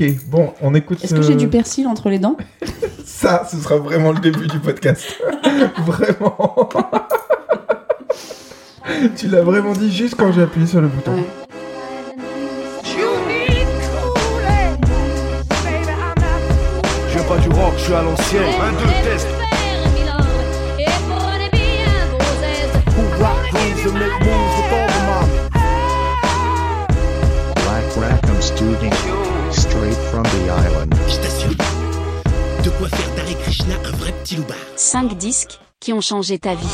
[0.00, 1.02] Ok, bon, on écoute.
[1.02, 2.36] Est-ce que j'ai du persil entre les dents
[3.04, 5.20] Ça, ce sera vraiment le début du podcast.
[5.78, 6.68] vraiment.
[9.16, 11.14] tu l'as vraiment dit juste quand j'ai appuyé sur le bouton.
[11.14, 11.24] Ouais.
[17.08, 18.42] Je viens pas du rock, je suis à l'ancienne.
[18.62, 19.37] Un, deux, test.
[34.38, 34.56] Un vrai petit loupard.
[34.76, 36.66] 5 disques qui ont changé ta vie.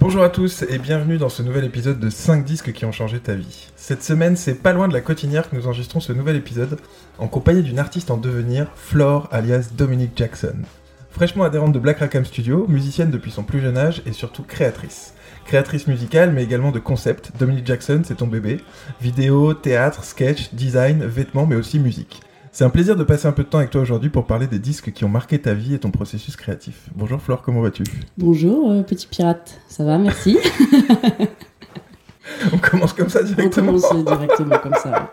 [0.00, 3.18] Bonjour à tous et bienvenue dans ce nouvel épisode de 5 disques qui ont changé
[3.18, 3.68] ta vie.
[3.76, 6.78] Cette semaine, c'est pas loin de la cotinière que nous enregistrons ce nouvel épisode
[7.18, 10.56] en compagnie d'une artiste en devenir, Flore alias Dominique Jackson.
[11.10, 15.15] Fraîchement adhérente de Black Rackham Studio, musicienne depuis son plus jeune âge et surtout créatrice.
[15.46, 18.60] Créatrice musicale mais également de concepts, Dominique Jackson c'est ton bébé.
[19.00, 22.20] Vidéo, théâtre, sketch, design, vêtements mais aussi musique.
[22.50, 24.58] C'est un plaisir de passer un peu de temps avec toi aujourd'hui pour parler des
[24.58, 26.88] disques qui ont marqué ta vie et ton processus créatif.
[26.94, 27.84] Bonjour Flore, comment vas-tu?
[28.18, 29.60] Bonjour, euh, petit pirate.
[29.68, 30.38] Ça va, merci.
[32.52, 33.72] On commence comme ça On directement.
[33.72, 35.10] commence directement comme ça.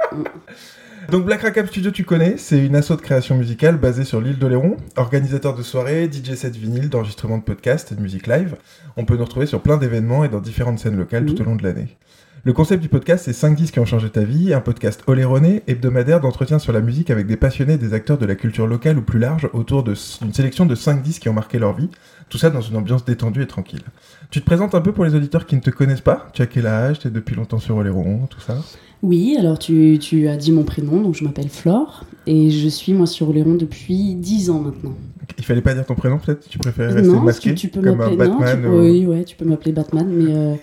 [1.12, 4.40] Donc Black Rackham Studio, tu connais, c'est une asso de création musicale basée sur l'île
[4.40, 8.56] d'Oléron, organisateur de soirées, DJ set vinyle, d'enregistrement de podcasts et de musique live.
[8.98, 11.56] On peut nous retrouver sur plein d'événements et dans différentes scènes locales tout au long
[11.56, 11.98] de l'année.
[12.45, 15.64] Le concept du podcast, c'est 5 disques qui ont changé ta vie, un podcast oléronais,
[15.68, 18.98] hebdomadaire d'entretien sur la musique avec des passionnés et des acteurs de la culture locale
[18.98, 21.90] ou plus large autour d'une sélection de 5 disques qui ont marqué leur vie,
[22.28, 23.84] tout ça dans une ambiance détendue et tranquille.
[24.30, 26.48] Tu te présentes un peu pour les auditeurs qui ne te connaissent pas Tu as
[26.48, 27.00] quel âge?
[27.00, 28.58] T'es depuis longtemps sur Oléron, tout ça?
[29.04, 32.06] Oui, alors tu, tu as dit mon prénom, donc je m'appelle Flore.
[32.26, 34.94] Et je suis moi sur Oléron depuis 10 ans maintenant.
[35.38, 36.48] Il fallait pas dire ton prénom peut-être?
[36.48, 39.06] Tu préférais rester non, masqué tu, tu peux comme un non, Batman tu- ou- Oui,
[39.06, 40.34] ouais, tu peux m'appeler Batman, mais.
[40.34, 40.56] euh,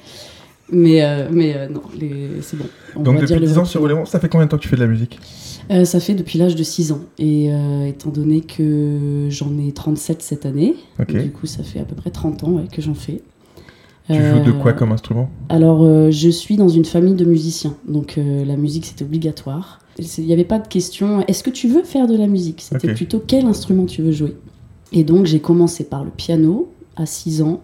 [0.73, 2.65] Mais, euh, mais euh, non, les- c'est bon.
[2.97, 3.83] On Donc va dire depuis les 10 ans sur.
[3.83, 5.19] Oléron, ça fait combien de temps que tu fais de la musique?
[5.71, 7.01] Euh, Ça fait depuis l'âge de 6 ans.
[7.19, 10.77] Et euh, étant donné que j'en ai 37 cette année,
[11.09, 13.21] du coup ça fait à peu près 30 ans ouais, que j'en fais.
[14.15, 15.31] Tu joues de Euh, quoi comme instrument?
[15.49, 19.81] Alors, euh, je suis dans une famille de musiciens, donc euh, la musique c'était obligatoire.
[19.99, 22.61] Il n'y avait pas de question, est-ce que tu veux faire de la musique?
[22.63, 24.37] C'était plutôt quel instrument tu veux jouer?
[24.93, 27.61] Et donc j'ai commencé par le piano à 6 ans,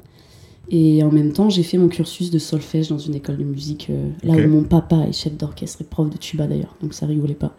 [0.70, 3.88] et en même temps j'ai fait mon cursus de solfège dans une école de musique,
[3.90, 7.06] euh, là où mon papa est chef d'orchestre et prof de tuba d'ailleurs, donc ça
[7.06, 7.56] rigolait pas.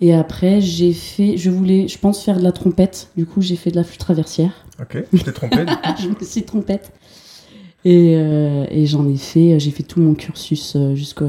[0.00, 3.56] Et après j'ai fait, je voulais, je pense faire de la trompette, du coup j'ai
[3.56, 4.52] fait de la flûte traversière.
[4.80, 5.32] Ok, je t'ai
[6.02, 6.92] je me suis trompette.
[7.84, 11.26] Et, euh, et j'en ai fait, j'ai fait tout mon cursus euh, jusqu'à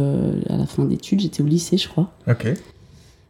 [0.47, 1.19] la fin d'études.
[1.19, 2.11] J'étais au lycée, je crois.
[2.27, 2.53] ok.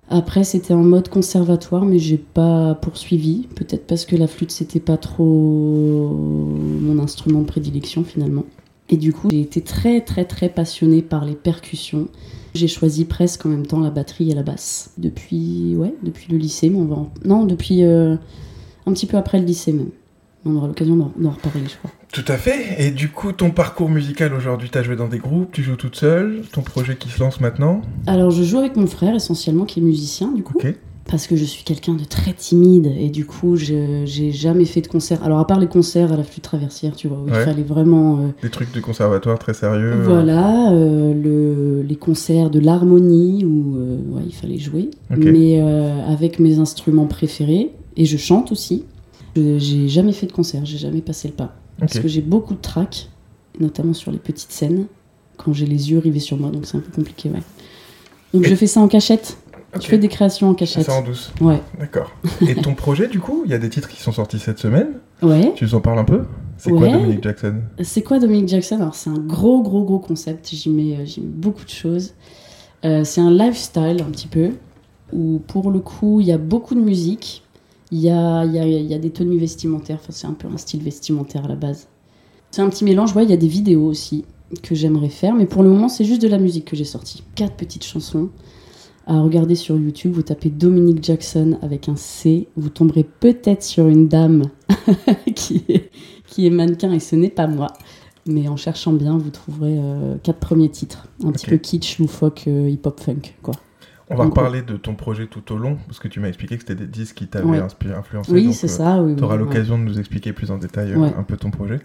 [0.07, 3.47] Après, c'était en mode conservatoire, mais j'ai pas poursuivi.
[3.55, 8.43] Peut-être parce que la flûte, c'était pas trop mon instrument de prédilection finalement.
[8.89, 12.07] Et du coup, j'ai été très, très, très passionnée par les percussions.
[12.53, 14.91] J'ai choisi presque en même temps la batterie et la basse.
[14.99, 18.15] Depuis, ouais, depuis le lycée, mais on va en- Non, depuis euh,
[18.85, 19.89] un petit peu après le lycée même.
[20.45, 21.89] On aura l'occasion d'en reparler, je crois.
[22.15, 22.75] Tout à fait.
[22.79, 25.97] Et du coup, ton parcours musical aujourd'hui, t'as joué dans des groupes, tu joues toute
[25.97, 27.81] seule, ton projet qui se lance maintenant.
[28.07, 30.53] Alors, je joue avec mon frère essentiellement, qui est musicien, du coup.
[30.57, 30.73] Ok.
[31.11, 34.81] Parce que je suis quelqu'un de très timide et du coup, je j'ai jamais fait
[34.81, 35.23] de concert.
[35.23, 37.41] Alors, à part les concerts à la flûte traversière, tu vois, où Ouais.
[37.41, 38.17] il fallait vraiment.
[38.19, 39.93] euh, Des trucs de conservatoire très sérieux.
[40.03, 44.89] Voilà, euh, le, les concerts de l'harmonie où euh, ouais, il fallait jouer.
[45.11, 48.85] Mais euh, avec mes instruments préférés, et je chante aussi.
[49.35, 51.53] Je- J'ai jamais fait de concert, j'ai jamais passé le pas.
[51.79, 53.09] Parce que j'ai beaucoup de trac,
[53.59, 54.85] notamment sur les petites scènes,
[55.37, 57.41] quand j'ai les yeux rivés sur moi, donc c'est un peu compliqué, ouais.
[58.33, 59.37] Donc Et- je fais ça en cachette.
[59.75, 59.81] Ok.
[59.81, 60.85] Je fais des créations en cachette.
[60.85, 61.33] ça en douce.
[61.41, 61.61] Ouais.
[61.77, 62.09] D'accord.
[62.47, 64.87] Et ton projet, du coup, il y a des titres qui sont sortis cette semaine.
[65.21, 65.51] Ouais.
[65.55, 66.23] Tu nous en parles un peu?
[66.57, 66.87] C'est quoi.
[66.87, 67.55] Dominique Jackson?
[67.81, 68.77] C'est quoi Dominique Jackson?
[68.79, 72.13] Alors c'est un gros gros gros concept, j'y mets, euh, mets beaucoup de choses.
[72.85, 74.51] Euh, c'est un lifestyle un petit peu,
[75.11, 77.43] où pour le coup il y a beaucoup de musique,
[77.91, 80.57] il y a, y, a, y a des tenues vestimentaires, enfin c'est un peu un
[80.57, 81.87] style vestimentaire à la base.
[82.51, 84.25] C'est un petit mélange, ouais, il y a des vidéos aussi
[84.63, 87.23] que j'aimerais faire, mais pour le moment c'est juste de la musique que j'ai sorti.
[87.35, 88.29] Quatre petites chansons
[89.07, 93.87] à regarder sur YouTube, vous tapez Dominique Jackson avec un C, vous tomberez peut-être sur
[93.87, 94.43] une dame
[95.35, 95.91] qui est
[96.27, 97.67] qui est mannequin et ce n'est pas moi.
[98.27, 101.07] Mais en cherchant bien, vous trouverez euh, quatre premiers titres.
[101.23, 103.53] Un petit peu kitsch, loufoque, euh, hip-hop funk, quoi.
[104.09, 106.61] On va reparler de ton projet tout au long, parce que tu m'as expliqué que
[106.61, 107.59] c'était des disques qui t'avaient Ouais.
[107.59, 108.31] influencé.
[108.31, 109.01] Oui, c'est euh, ça.
[109.01, 109.45] Oui, Tu auras oui, ouais.
[109.47, 111.13] l'occasion de nous expliquer plus en détail euh, Ouais.
[111.17, 111.79] un peu ton projet.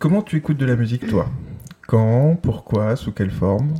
[0.00, 1.28] Comment tu écoutes de la musique, toi?
[1.86, 3.74] Quand Pourquoi Sous quelle forme?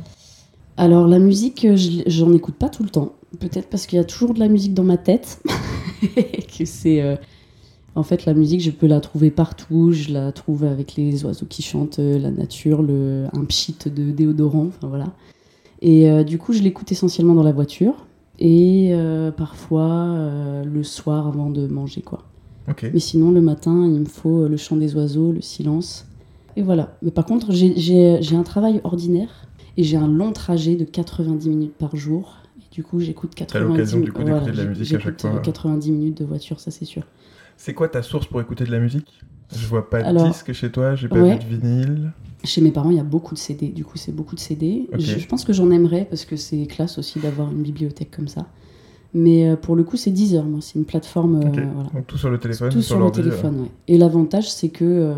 [0.77, 3.13] Alors, la musique, euh, je- j'en écoute pas tout le temps.
[3.39, 5.41] Peut-être parce qu'il y a toujours de la musique dans ma tête.
[6.57, 7.01] que c'est.
[7.01, 7.15] euh,
[7.95, 9.91] En fait, la musique, je peux la trouver partout.
[9.91, 14.67] Je la trouve avec les oiseaux qui chantent, la nature, le, un pchit de déodorant,
[14.69, 15.07] enfin voilà.
[15.81, 18.05] Et euh, du coup, je l'écoute essentiellement dans la voiture
[18.39, 22.23] et euh, parfois euh, le soir avant de manger, quoi.
[22.93, 26.05] Mais sinon, le matin, il me faut le chant des oiseaux, le silence.
[26.55, 26.97] Et voilà.
[27.01, 27.73] Mais par contre, j'ai-
[28.35, 29.47] un travail ordinaire
[29.77, 32.37] et j'ai un long trajet de 90 minutes par jour.
[32.59, 35.35] Et du coup, j'écoute 90 l'occasion, du coup, d'écouter de la musique à chaque fois.
[35.35, 37.03] euh, 90 minutes de voiture, ça c'est sûr.
[37.57, 39.21] C'est quoi ta source pour écouter de la musique?
[39.55, 41.37] Je vois pas de disque chez toi, j'ai pas ouais.
[41.37, 42.11] vu de vinyle.
[42.43, 43.67] Chez mes parents, il y a beaucoup de CD.
[43.67, 44.87] Du coup, c'est beaucoup de CD.
[44.97, 48.27] Je, je pense que j'en aimerais parce que c'est classe aussi d'avoir une bibliothèque comme
[48.27, 48.47] ça.
[49.13, 50.59] Mais euh, pour le coup, c'est Deezer, moi.
[50.61, 51.35] C'est une plateforme.
[51.35, 51.59] euh, Ok.
[51.73, 51.89] voilà.
[51.93, 53.23] Donc tout sur le téléphone, Tout sur le l'ordi, euh.
[53.25, 53.71] téléphone, ouais.
[53.87, 55.13] Et l'avantage, c'est que euh,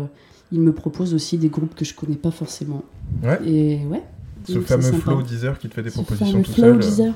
[0.52, 2.82] il me propose aussi des groupes que je connais pas forcément.
[3.22, 3.38] Ouais.
[3.48, 4.02] Et ouais.
[4.46, 6.74] Ce fameux flow Deezer qui te fait des Ce propositions tout Flow seul.
[6.74, 6.78] euh.
[6.78, 7.14] Deezer.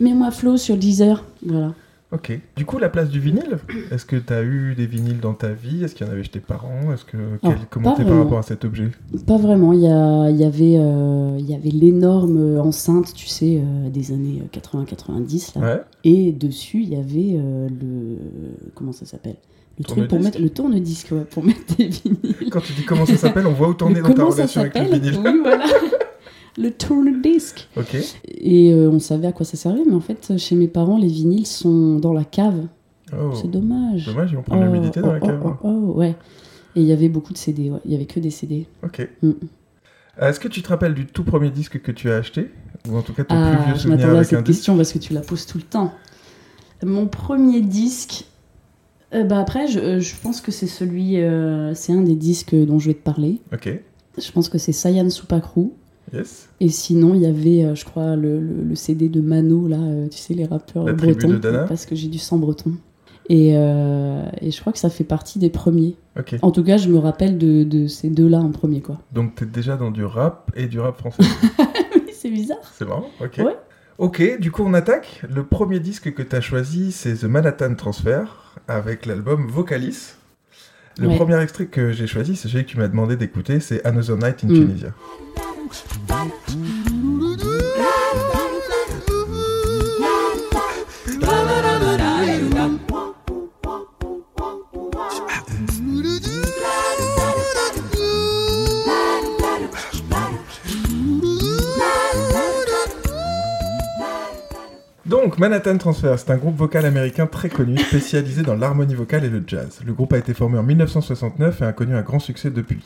[0.00, 1.22] Mets-moi Flow sur Deezer.
[1.44, 1.74] Voilà.
[2.14, 2.38] Ok.
[2.56, 3.58] Du coup, la place du vinyle,
[3.90, 5.82] est-ce que tu as eu des vinyles dans ta vie?
[5.84, 6.92] Est-ce qu'il y en avait chez tes parents?
[6.92, 8.88] Est-ce que quel, comment t'es par rapport à cet objet?
[9.26, 9.72] Pas vraiment.
[9.72, 13.88] Il y, a- il y avait, euh, il y avait l'énorme enceinte, tu sais, euh,
[13.90, 15.60] des années 80-90 là.
[15.74, 15.80] Ouais.
[16.04, 18.16] Et dessus, il y avait euh, le.
[18.74, 19.36] Comment ça s'appelle?
[19.78, 20.40] Le truc pour mettre.
[20.40, 22.48] Le tourne-disque, ouais, pour mettre des vinyles.
[22.52, 24.78] Quand tu dis comment ça s'appelle, on voit où t'en es dans ta relation avec
[24.78, 25.18] le vinyle.
[25.24, 25.64] Oui, voilà.
[26.58, 27.68] le tourne-disque.
[27.76, 27.96] Ok.
[28.26, 31.08] Et euh, on savait à quoi ça servait, mais en fait, chez mes parents, les
[31.08, 32.66] vinyles sont dans la cave.
[33.12, 33.32] Oh.
[33.34, 34.06] C'est dommage.
[34.06, 35.40] Dommage, ils vont prendre l'humidité dans la oh, cave.
[35.44, 36.14] oh, oh, oh, ouais.
[36.76, 37.80] Et il y avait beaucoup de CD, ouais.
[37.84, 38.66] Il y avait que des CD.
[38.82, 39.08] Ok.
[39.22, 39.30] Mm.
[40.22, 42.50] Euh, Est-ce que tu te rappelles du tout premier disque que tu as acheté?
[42.88, 44.76] Ou en tout cas ton plus Ah, vieux je souvenir à avec un cette question
[44.76, 45.92] parce que tu la poses tout le temps.
[46.84, 48.26] Mon premier disque,
[49.14, 52.78] euh, bah après, je, je pense que c'est celui, euh, c'est un des disques dont
[52.78, 53.40] je vais te parler.
[53.52, 53.70] Ok.
[54.18, 55.72] Je pense que c'est Sayan Supakru.
[56.12, 56.48] Yes.
[56.60, 59.78] Et sinon, il y avait, euh, je crois, le, le- le CD de Mano, là,
[59.78, 61.28] euh, tu sais, les rappeurs La bretons.
[61.28, 61.64] de Dana.
[61.64, 62.72] Parce que j'ai du sang breton.
[63.30, 65.96] Et, euh, et je crois que ça fait partie des premiers.
[66.18, 66.36] Ok.
[66.42, 68.98] En tout cas, je me rappelle de, de ces deux-là en premier, quoi.
[69.12, 71.22] Donc t'es déjà dans du rap et du rap français.
[71.96, 72.58] Oui, c'est bizarre.
[72.76, 73.06] C'est marrant.
[73.20, 73.38] Ok.
[73.38, 73.56] Ouais.
[73.98, 75.22] Ok, du coup on attaque.
[75.32, 78.24] Le premier disque que tu as choisi, c'est The Manhattan Transfer
[78.68, 80.14] avec l'album Vocalis.
[80.98, 81.16] Le Ouais.
[81.16, 84.44] premier extrait que j'ai choisi, c'est celui que tu m'as demandé d'écouter, c'est Another Night
[84.44, 84.54] in Mm.
[84.54, 84.88] Tunisia.
[86.06, 86.83] boom.
[105.06, 109.28] Donc, Manhattan Transfer, c'est un groupe vocal américain très connu, spécialisé dans l'harmonie vocale et
[109.28, 109.80] le jazz.
[109.84, 112.82] Le groupe a été formé en 1969 et a connu un grand succès depuis.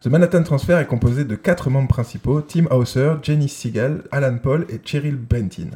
[0.00, 4.64] The Manhattan Transfer est composé de quatre membres principaux, Tim Hauser, Jenny Seagal, Alan Paul
[4.68, 5.70] et Cheryl Bentin.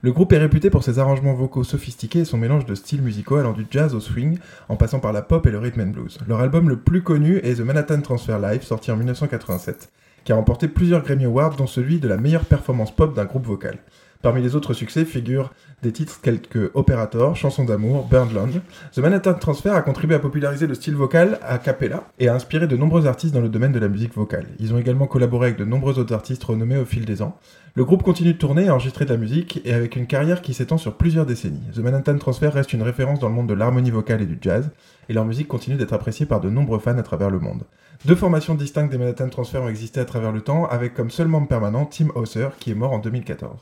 [0.00, 3.36] Le groupe est réputé pour ses arrangements vocaux sophistiqués et son mélange de styles musicaux
[3.36, 4.38] allant du jazz au swing,
[4.68, 6.18] en passant par la pop et le rhythm and blues.
[6.26, 9.90] Leur album le plus connu est The Manhattan Transfer Live, sorti en 1987,
[10.24, 13.46] qui a remporté plusieurs Grammy Awards, dont celui de la meilleure performance pop d'un groupe
[13.46, 13.78] vocal.
[14.22, 15.52] Parmi les autres succès figurent
[15.82, 18.60] des titres tels que Operator, Chanson d'amour, Burn Lounge.
[18.92, 22.66] The Manhattan Transfer a contribué à populariser le style vocal a cappella et a inspiré
[22.66, 24.46] de nombreux artistes dans le domaine de la musique vocale.
[24.58, 27.38] Ils ont également collaboré avec de nombreux autres artistes renommés au fil des ans.
[27.74, 30.54] Le groupe continue de tourner et enregistrer de la musique et avec une carrière qui
[30.54, 31.60] s'étend sur plusieurs décennies.
[31.74, 34.70] The Manhattan Transfer reste une référence dans le monde de l'harmonie vocale et du jazz
[35.08, 37.64] et leur musique continue d'être appréciée par de nombreux fans à travers le monde.
[38.04, 41.28] Deux formations distinctes des Manhattan Transfer ont existé à travers le temps, avec comme seul
[41.28, 43.58] membre permanent Tim Hauser, qui est mort en 2014.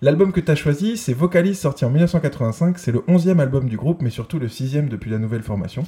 [0.00, 2.78] L'album que tu as choisi, c'est Vocalis, sorti en 1985.
[2.78, 5.82] C'est le 11e album du groupe, mais surtout le 6e depuis la nouvelle formation.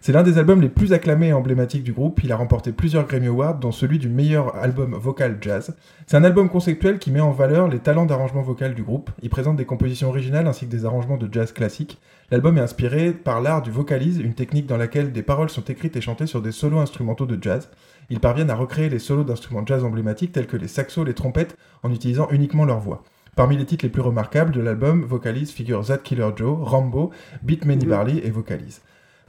[0.00, 2.22] C'est l'un des albums les plus acclamés et emblématiques du groupe.
[2.22, 5.74] Il a remporté plusieurs Grammy Awards, dont celui du meilleur album vocal jazz.
[6.06, 9.10] C'est un album conceptuel qui met en valeur les talents d'arrangement vocal du groupe.
[9.22, 11.98] Il présente des compositions originales ainsi que des arrangements de jazz classique.
[12.30, 15.96] L'album est inspiré par l'art du vocalise, une technique dans laquelle des paroles sont écrites
[15.96, 17.70] et chantées sur des solos instrumentaux de jazz.
[18.08, 21.56] Ils parviennent à recréer les solos d'instruments jazz emblématiques tels que les saxos, les trompettes,
[21.82, 23.02] en utilisant uniquement leur voix.
[23.38, 27.12] Parmi les titres les plus remarquables de l'album, Vocalise figure That Killer Joe, Rambo,
[27.44, 28.80] Beat Manny Barley et Vocalise.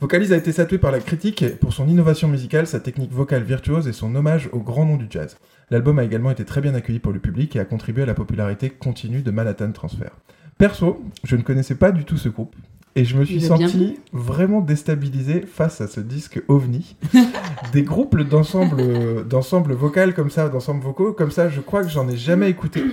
[0.01, 3.87] Vocalise a été salué par la critique pour son innovation musicale, sa technique vocale virtuose
[3.87, 5.37] et son hommage au grand nom du jazz.
[5.69, 8.15] L'album a également été très bien accueilli pour le public et a contribué à la
[8.15, 10.09] popularité continue de Manhattan Transfer.
[10.57, 12.55] Perso, je ne connaissais pas du tout ce groupe
[12.95, 16.95] et je me suis senti vraiment déstabilisé face à ce disque ovni.
[17.73, 22.07] Des groupes d'ensemble d'ensemble vocal comme ça, d'ensemble vocaux comme ça, je crois que j'en
[22.09, 22.83] ai jamais écouté.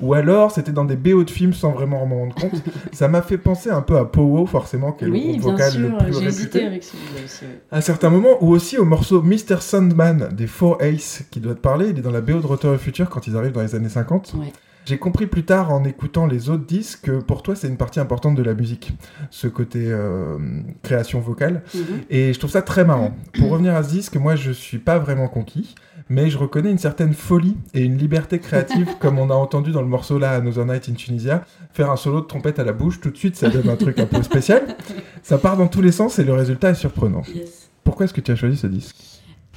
[0.00, 2.62] Ou alors c'était dans des BO de films sans vraiment m'en rendre compte.
[2.92, 5.50] Ça m'a fait penser un peu à Powo forcément, qui est le Oui, groupe bien
[5.52, 5.80] vocal sûr.
[5.80, 6.64] le plus réputé.
[6.66, 7.44] avec celui-là aussi.
[7.44, 7.60] ouais.
[7.70, 9.60] À certains moments, ou aussi au morceau Mr.
[9.60, 12.72] Sandman des Four Ace qui doit te parler, il est dans la BO de Retour
[12.72, 14.34] au futur quand ils arrivent dans les années 50.
[14.38, 14.52] Ouais.
[14.84, 18.00] J'ai compris plus tard en écoutant les autres disques que pour toi c'est une partie
[18.00, 18.92] importante de la musique,
[19.30, 20.38] ce côté euh,
[20.82, 21.62] création vocale.
[22.10, 23.16] Et je trouve ça très marrant.
[23.38, 25.74] Pour revenir à ce disque, moi je suis pas vraiment conquis,
[26.10, 29.80] mais je reconnais une certaine folie et une liberté créative, comme on a entendu dans
[29.80, 31.44] le morceau là, Another Night in Tunisia.
[31.72, 33.98] Faire un solo de trompette à la bouche, tout de suite ça donne un truc
[33.98, 34.76] un peu spécial.
[35.22, 37.22] Ça part dans tous les sens et le résultat est surprenant.
[37.34, 37.70] Yes.
[37.84, 38.96] Pourquoi est-ce que tu as choisi ce disque?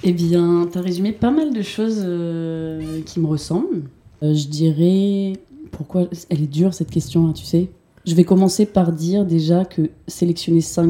[0.04, 3.84] Eh bien, t'as résumé pas mal de choses euh, qui me ressemblent.
[4.24, 5.34] Euh, je dirais.
[5.72, 7.70] Pourquoi Elle est dure cette question, là, tu sais.
[8.06, 10.90] Je vais commencer par dire déjà que sélectionner 5,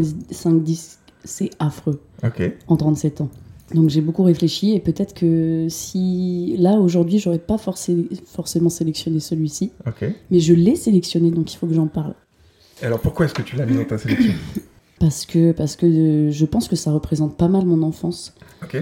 [0.64, 2.42] disques, c'est affreux Ok.
[2.68, 3.30] en 37 ans.
[3.74, 9.20] Donc j'ai beaucoup réfléchi et peut-être que si là aujourd'hui j'aurais pas forcé- forcément sélectionné
[9.20, 10.06] celui-ci, Ok.
[10.32, 12.14] mais je l'ai sélectionné donc il faut que j'en parle.
[12.82, 14.32] Alors pourquoi est-ce que tu l'as mis dans ta sélection?
[15.00, 18.34] Parce que, parce que euh, je pense que ça représente pas mal mon enfance.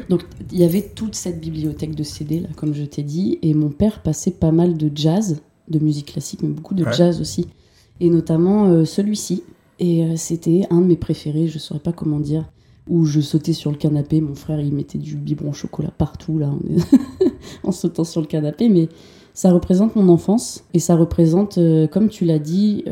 [0.10, 0.22] Donc
[0.54, 3.70] il y avait toute cette bibliothèque de CD, là, comme je t'ai dit, et mon
[3.70, 6.94] père passait pas mal de jazz, de musique classique, mais beaucoup de Ouais.
[6.94, 7.48] jazz aussi,
[8.00, 9.44] et notamment euh, celui-ci.
[9.80, 12.50] Et euh, c'était un de mes préférés, je saurais pas comment dire,
[12.88, 16.38] où je sautais sur le canapé, mon frère il mettait du biberon au chocolat partout,
[16.40, 16.54] là,
[17.64, 18.88] en sautant sur le canapé, mais
[19.34, 22.86] ça représente mon enfance, et ça représente, euh, comme tu l'as dit,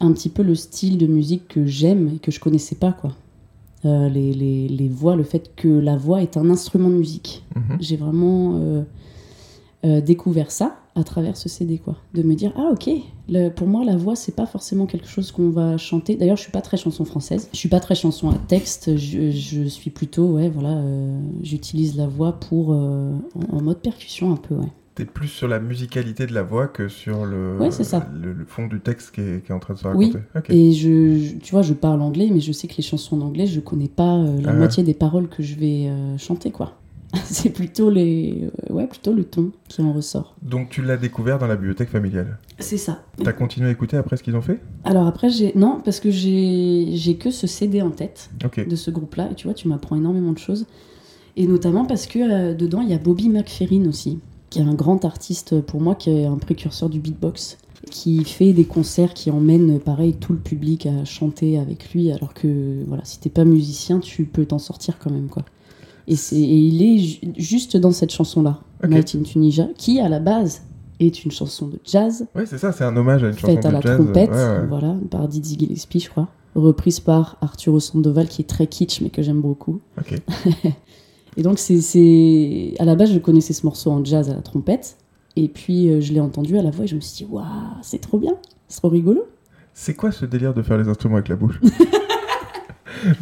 [0.00, 3.12] un petit peu le style de musique que j'aime et que je connaissais pas, quoi.
[3.84, 7.44] Euh, les, les, les voix, le fait que la voix est un instrument de musique.
[7.56, 7.76] Mhm.
[7.80, 8.82] J'ai vraiment euh,
[9.86, 11.96] euh, découvert ça à travers ce CD, quoi.
[12.12, 12.90] De me dire, ah ok,
[13.30, 16.16] le- pour moi la voix c'est pas forcément quelque chose qu'on va chanter.
[16.16, 19.30] D'ailleurs, je suis pas très chanson française, je suis pas très chanson à texte, je,
[19.30, 20.82] je suis plutôt, ouais, voilà,
[21.42, 24.72] j'utilise la voix pour, en, en mode percussion un peu, ouais.
[25.00, 28.06] T'es plus sur la musicalité de la voix que sur le, Ouais, c'est ça.
[28.22, 30.06] le, le fond du texte qui est, qui est en train de se Oui.
[30.06, 30.24] raconter.
[30.36, 30.50] Ok.
[30.50, 33.26] Et je, je- tu vois, je parle anglais, mais je sais que les chansons en
[33.26, 36.50] anglais, je connais pas euh, la Ah moitié des paroles que je vais euh, chanter,
[36.50, 36.76] quoi.
[37.24, 40.36] c'est plutôt les, euh, ouais, plutôt le ton qui en ressort.
[40.42, 42.38] Donc tu l'as découvert dans la bibliothèque familiale.
[42.60, 43.02] C'est ça.
[43.24, 44.60] T'as continué à écouter après ce qu'ils ont fait?
[44.84, 48.30] Alors après, j'ai non, parce que j'ai j'ai que ce CD en tête
[48.64, 50.66] de ce groupe-là, et tu vois, tu m'apprends énormément de choses.
[51.36, 54.74] Et notamment parce que euh, dedans, il y a Bobby McFerrin aussi, qui est un
[54.74, 57.56] grand artiste pour moi, qui est un précurseur du beatbox,
[57.90, 62.34] qui fait des concerts qui emmènent, pareil, tout le public à chanter avec lui, alors
[62.34, 65.44] que, voilà, si t'es pas musicien, tu peux t'en sortir quand même, quoi.
[66.08, 68.90] Et, c'est- et il est ju- juste dans cette chanson-là, Ok.
[68.90, 70.62] Night in Tunisia, qui, à la base,
[70.98, 73.64] est une chanson de jazz, Ouais, c'est ça, c'est un hommage à une chanson faite
[73.64, 73.96] à de la jazz.
[73.96, 74.66] trompette, Ouais, ouais.
[74.68, 76.28] voilà, par Dizzy Gillespie, je crois.
[76.56, 79.80] Reprise par Arturo Sandoval, qui est très kitsch, mais que j'aime beaucoup.
[79.98, 80.16] Ok.
[81.36, 82.74] Et donc, c'est, c'est...
[82.78, 84.96] à la base, je connaissais ce morceau en jazz à la trompette.
[85.36, 87.44] Et puis, euh, je l'ai entendu à la voix et je me suis dit, waouh,
[87.82, 88.32] c'est trop bien,
[88.68, 89.24] c'est trop rigolo.
[89.72, 91.60] C'est quoi ce délire de faire les instruments avec la bouche?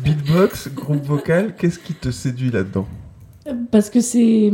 [0.02, 2.86] Beatbox, groupe vocal, qu'est-ce qui te séduit là-dedans?
[3.70, 4.50] Parce que c'est.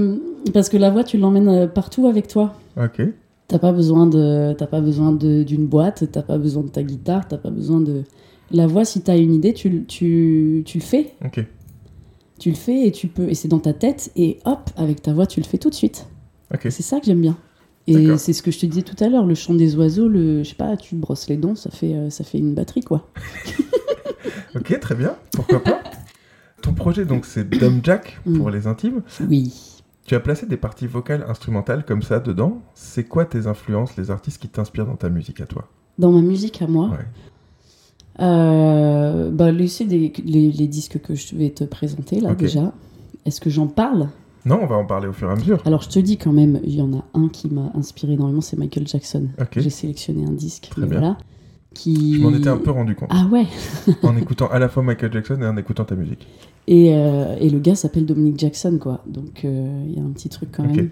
[0.52, 2.54] Parce que la voix, tu l'emmènes euh, partout avec toi.
[2.76, 3.00] Ok.
[3.48, 6.82] T'as pas besoin de, t'as pas besoin de- d'une boîte, t'as pas besoin de ta
[6.82, 8.02] guitare, t'as pas besoin de.
[8.50, 11.14] La voix, si t'as une idée, tu, tu, tu le fais.
[11.24, 11.44] Ok.
[12.44, 13.30] Tu le fais et tu peux.
[13.30, 15.74] Et c'est dans ta tête, et hop, avec ta voix, tu le fais tout de
[15.74, 16.06] suite.
[16.60, 17.38] C'est ça que j'aime bien.
[17.86, 20.42] Et c'est ce que je te disais tout à l'heure, le chant des oiseaux, le,
[20.42, 23.08] je sais pas, tu brosses les dents, ça fait, euh, ça fait une batterie, quoi.
[24.56, 25.16] Ok, très bien.
[25.32, 25.82] Pourquoi pas?
[26.62, 28.52] Ton projet, donc, c'est Dumb Jack pour Mm.
[28.52, 29.02] les intimes.
[29.28, 29.52] Oui.
[30.04, 32.60] Tu as placé des parties vocales instrumentales comme ça dedans.
[32.74, 35.66] C'est quoi tes influences, les artistes qui t'inspirent dans ta musique à toi?
[35.98, 37.06] Dans ma musique à moi, Ouais.
[38.20, 42.72] Euh, bah, les, CD les, les disques que je vais te présenter, là, déjà,
[43.24, 44.08] est-ce que j'en parle?
[44.46, 45.62] Non, on va en parler au fur et à mesure.
[45.64, 48.40] Alors, je te dis quand même, il y en a un qui m'a inspiré énormément,
[48.42, 49.28] c'est Michael Jackson.
[49.56, 50.98] J'ai sélectionné un disque, Très mais bien.
[50.98, 51.18] voilà,
[51.72, 52.16] qui...
[52.16, 53.46] Je m'en étais un peu rendu compte Ah ouais
[54.02, 56.26] en écoutant à la fois Michael Jackson et en écoutant ta musique.
[56.66, 59.02] Et, euh, et le gars s'appelle Dominic Jackson, quoi.
[59.06, 60.90] Donc euh, il y a un petit truc quand même.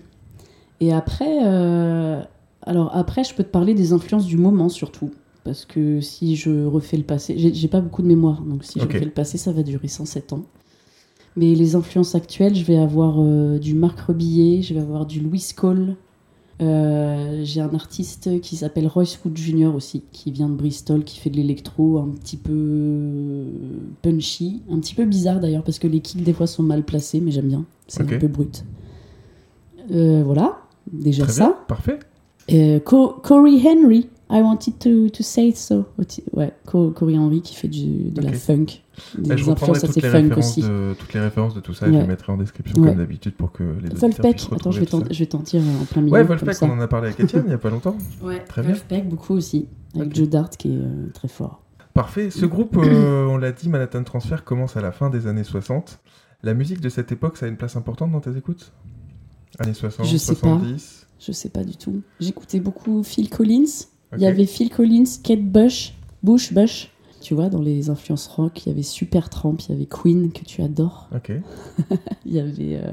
[0.80, 2.20] Et après, euh,
[2.62, 5.10] alors après, je peux te parler des influences du moment surtout.
[5.44, 8.84] Parce que si je refais le passé, j'ai pas beaucoup de mémoire, donc si je
[8.86, 10.44] refais le passé, ça va durer 107 ans.
[11.36, 15.18] Mais les influences actuelles, je vais avoir euh, du Marc Rebillet, je vais avoir du
[15.20, 15.96] Louis Cole.
[16.60, 19.74] Euh, j'ai un artiste qui s'appelle Royce Wood Jr.
[19.74, 23.46] aussi, qui vient de Bristol, qui fait de l'électro un petit peu
[24.02, 27.20] punchy, un petit peu bizarre d'ailleurs, parce que les kicks des fois sont mal placés,
[27.20, 28.64] mais j'aime bien, c'est un peu brut.
[29.90, 30.58] Euh, voilà,
[30.92, 31.46] déjà Très ça.
[31.46, 31.98] bien, parfait.
[32.52, 35.84] Euh, Co- Corey Henry, I wanted to, to say so.
[36.32, 38.64] Ouais, Co- Corey Henry qui fait du, de la funk,
[39.18, 40.62] des Bah, je influences toutes assez les, funk aussi.
[40.62, 42.00] de, toutes les références de tout ça et je Ouais.
[42.02, 42.88] les mettrai en description Ouais.
[42.88, 45.84] comme d'habitude pour que les Wolfpack, attends, je vais t'en je vais t'en dire en
[45.84, 46.14] plein milieu.
[46.24, 46.64] Ouais, ça.
[46.66, 47.96] on en a parlé avec Étienne il y a pas longtemps.
[48.22, 48.70] Ouais, Très bien.
[48.70, 50.14] Wolfpack, beaucoup aussi, avec.
[50.16, 51.62] Joe Dart qui est euh, très fort.
[51.92, 52.30] Parfait.
[52.30, 56.00] Ce groupe, euh, on l'a dit, Manhattan Transfer commence à la fin des années 60.
[56.42, 58.72] La musique de cette époque, ça a une place importante dans tes écoutes?
[59.58, 60.40] Années 60, Je sais pas.
[60.58, 62.00] 70 Je sais pas du tout.
[62.18, 63.84] J'écoutais beaucoup Phil Collins.
[64.16, 66.90] Il y avait Phil Collins, Kate Bush, Bush, Bush.
[67.20, 70.44] Tu vois, dans les influences rock, il y avait Supertramp, il y avait Queen que
[70.44, 71.08] tu adores.
[71.14, 71.32] Ok.
[72.26, 72.76] Il y avait.
[72.82, 72.92] euh,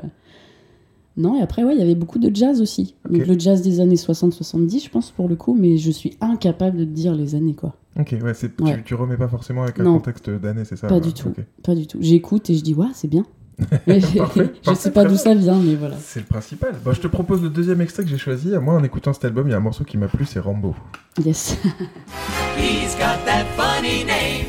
[1.17, 2.93] Non, et après, ouais, il y avait beaucoup de jazz aussi.
[3.09, 6.77] Donc le jazz des années 60-70, je pense, pour le coup, mais je suis incapable
[6.77, 7.75] de te dire les années, quoi.
[7.99, 8.33] Ok, ouais.
[8.33, 9.93] Tu, tu remets pas forcément avec un Non.
[9.95, 11.33] contexte d'année, c'est ça Pas ouais, du tout.
[11.63, 11.97] Pas du tout.
[11.99, 13.25] J'écoute et je dis, ouais, c'est bien.
[13.87, 15.95] Mais je parfait, sais pas d'où ça vient, mais voilà.
[16.01, 16.75] C'est le principal.
[16.83, 18.49] Bon, je te propose le deuxième extrait que j'ai choisi.
[18.49, 20.75] Moi, en écoutant cet album, il y a un morceau qui m'a plu, c'est Rambo.
[21.23, 21.57] Yes.
[22.57, 24.47] He's got that funny name,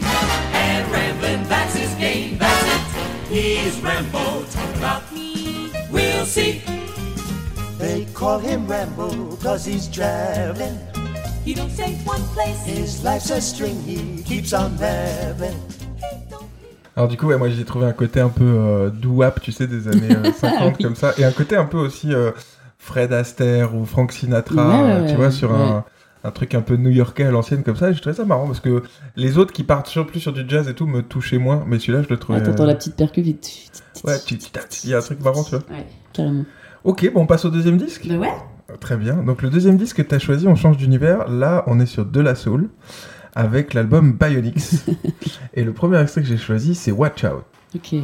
[0.54, 2.80] and Ramblin', that's his game, that's it.
[3.30, 6.60] He's Rambo, talk about me, we'll see.
[7.78, 10.78] They call him Rambo cause he's traveling.
[11.44, 15.56] He don't stay one place, His life's a string he keeps on unraveling.
[17.00, 18.90] Alors du coup, ouais, moi j'ai trouvé un côté un peu euh,
[19.40, 20.84] tu sais, des années euh, 50 Oui.
[20.84, 22.30] comme ça, et un côté un peu aussi euh,
[22.78, 25.86] Fred Astaire ou Frank Sinatra, Ouais, ouais, euh, tu vois, sur un,
[26.24, 27.88] un truc un peu new-yorkais à l'ancienne comme ça.
[27.88, 28.82] Et je trouvais ça marrant parce que
[29.16, 31.78] les autres qui partent sur, plus sur du jazz et tout me touchaient moins, mais
[31.78, 32.42] celui-là je le trouvais.
[32.42, 33.50] T'entends euh, la petite percu vite.
[34.04, 34.16] Ouais,
[34.84, 35.64] il y a un truc marrant, tu vois.
[35.70, 36.44] Ouais, carrément.
[36.84, 38.06] Ok, bon, on passe au deuxième disque.
[38.06, 38.28] Bah ouais.
[38.70, 39.14] Euh, Très bien.
[39.14, 41.30] Donc le deuxième disque que tu as choisi, on change d'univers.
[41.30, 42.68] Là, on est sur De La Soul
[43.34, 44.84] avec l'album Bionics.
[45.54, 47.44] et le premier extrait que j'ai choisi, c'est Watch Out.
[47.74, 47.94] Ok.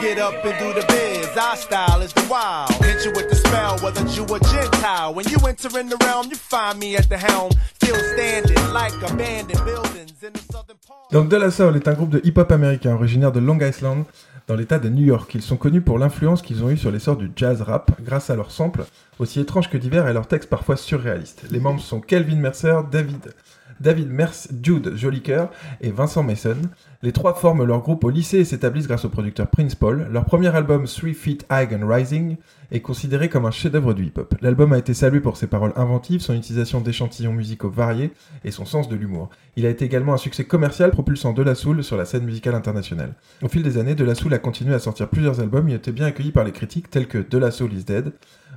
[0.00, 1.36] Get up and do the biz.
[1.36, 2.70] Our style is the wild.
[2.84, 5.12] Hit you with the spell, whether Jew or Gentile?
[5.12, 7.50] When you enter in the realm, you find me at the helm.
[7.74, 11.10] Still standing like abandoned buildings in the southern part.
[11.10, 14.04] Donc De La Soul est un groupe de hip-hop américain originaire de Long Island
[14.46, 15.34] dans l'état de New York.
[15.34, 18.36] Ils sont connus pour l'influence qu'ils ont eue sur l'essor du jazz rap grâce à
[18.36, 18.84] leurs samples
[19.18, 21.46] aussi étranges que divers et leurs textes parfois surréalistes.
[21.50, 23.34] Les membres sont Kelvin Mercer, David
[23.80, 26.56] David Merce, Jude Jolicoeur et Vincent Mason.
[27.02, 30.08] Les trois forment leur groupe au lycée et s'établissent grâce au producteur Prince Paul.
[30.10, 32.36] Leur premier album, Three Feet High and Rising,
[32.70, 34.34] est considéré comme un chef-d'œuvre du hip-hop.
[34.40, 38.12] L'album a été salué pour ses paroles inventives, son utilisation d'échantillons musicaux variés
[38.44, 39.30] et son sens de l'humour.
[39.56, 42.54] Il a été également un succès commercial propulsant De La Soul sur la scène musicale
[42.54, 43.14] internationale.
[43.42, 45.92] Au fil des années, De La Soul a continué à sortir plusieurs albums et été
[45.92, 48.12] bien accueilli par les critiques tels que De La Soul is Dead,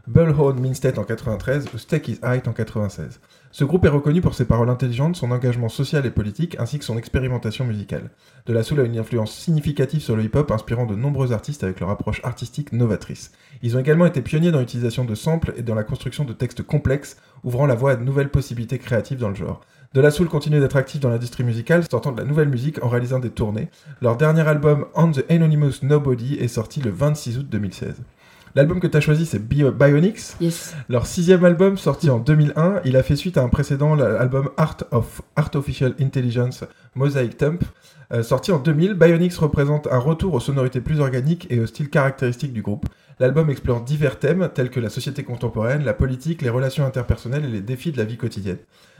[0.07, 3.19] Bullhorn Minstead en 93 ou Steak is Height en 96.
[3.51, 6.85] Ce groupe est reconnu pour ses paroles intelligentes, son engagement social et politique, ainsi que
[6.85, 8.11] son expérimentation musicale.
[8.45, 11.79] De La Soul a une influence significative sur le hip-hop, inspirant de nombreux artistes avec
[11.79, 13.31] leur approche artistique novatrice.
[13.63, 16.61] Ils ont également été pionniers dans l'utilisation de samples et dans la construction de textes
[16.61, 19.61] complexes, ouvrant la voie à de nouvelles possibilités créatives dans le genre.
[19.95, 22.89] De La Soul continue d'être actif dans l'industrie musicale, sortant de la nouvelle musique en
[22.89, 23.69] réalisant des tournées.
[24.03, 27.95] Leur dernier album, On the Anonymous Nobody, est sorti le 26 août 2016.
[28.55, 30.19] L'album que tu as choisi, c'est Bi- Bionics.
[30.41, 30.75] Yes.
[30.89, 34.77] Leur sixième album, sorti en 2001, il a fait suite à un précédent, l'album Art
[34.91, 36.63] of Artificial Intelligence,
[36.95, 37.63] Mosaic Thump.
[38.11, 41.89] Euh, sorti en 2000, Bionics représente un retour aux sonorités plus organiques et au style
[41.89, 42.87] caractéristique du groupe.
[43.19, 47.49] L'album explore divers thèmes tels que la société contemporaine, la politique, les relations interpersonnelles et
[47.49, 48.57] les défis de la vie quotidienne.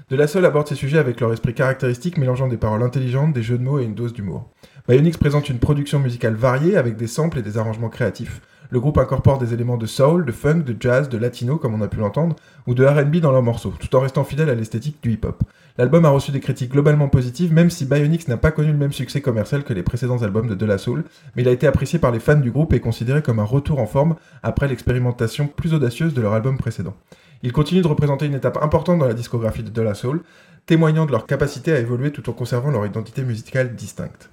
[0.09, 3.43] De la Soul aborde ces sujets avec leur esprit caractéristique mélangeant des paroles intelligentes, des
[3.43, 4.49] jeux de mots et une dose d'humour.
[4.87, 8.41] Bionics présente une production musicale variée avec des samples et des arrangements créatifs.
[8.71, 11.81] Le groupe incorpore des éléments de soul, de funk, de jazz, de latino comme on
[11.81, 12.35] a pu l'entendre,
[12.67, 15.41] ou de R&B dans leurs morceaux, tout en restant fidèle à l'esthétique du hip-hop.
[15.79, 18.91] L'album a reçu des critiques globalement positives, même si Bionics n'a pas connu le même
[18.91, 21.03] succès commercial que les précédents albums de De La Soul,
[21.35, 23.79] mais il a été apprécié par les fans du groupe et considéré comme un retour
[23.79, 26.95] en forme après l'expérimentation plus audacieuse de leur album précédent.
[27.41, 30.21] Ils continuent de représenter une étape importante dans la discographie de De La Soul,
[30.67, 34.29] témoignant de leur capacité à évoluer tout en conservant leur identité musicale distincte.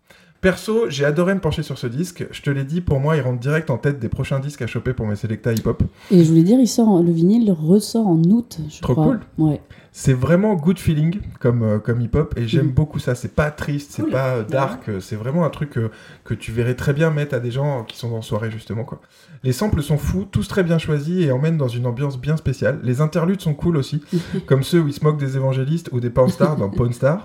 [0.51, 2.25] Perso, j'ai adoré me pencher sur ce disque.
[2.31, 4.69] Je te l'ai dit, pour moi, il rentre direct en tête des prochains disques à
[4.69, 5.83] choper pour mes Selecta hip-hop.
[6.13, 9.07] Et je voulais dire, il sort, en- le vinyle ressort en août, je Trop crois.
[9.07, 9.21] cool.
[9.39, 9.61] Ouais.
[9.99, 12.73] C'est vraiment good feeling comme, euh, comme hip-hop et j'aime Mhm.
[12.73, 13.15] beaucoup ça.
[13.15, 14.11] C'est pas triste, c'est Cool.
[14.13, 15.89] pas euh, dark, euh, c'est vraiment un truc euh,
[16.23, 18.85] que tu verrais très bien mettre à des gens qui sont en soirée justement.
[18.85, 19.01] quoi.
[19.43, 22.79] Les samples sont fous, tous très bien choisis et emmènent dans une ambiance bien spéciale.
[22.83, 24.03] Les interludes sont cool aussi,
[24.47, 27.25] comme ceux où ils se moquent des évangélistes ou des Stars dans Pawn Star.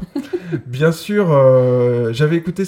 [0.65, 2.63] Bien sûr, euh, j'avais écouté,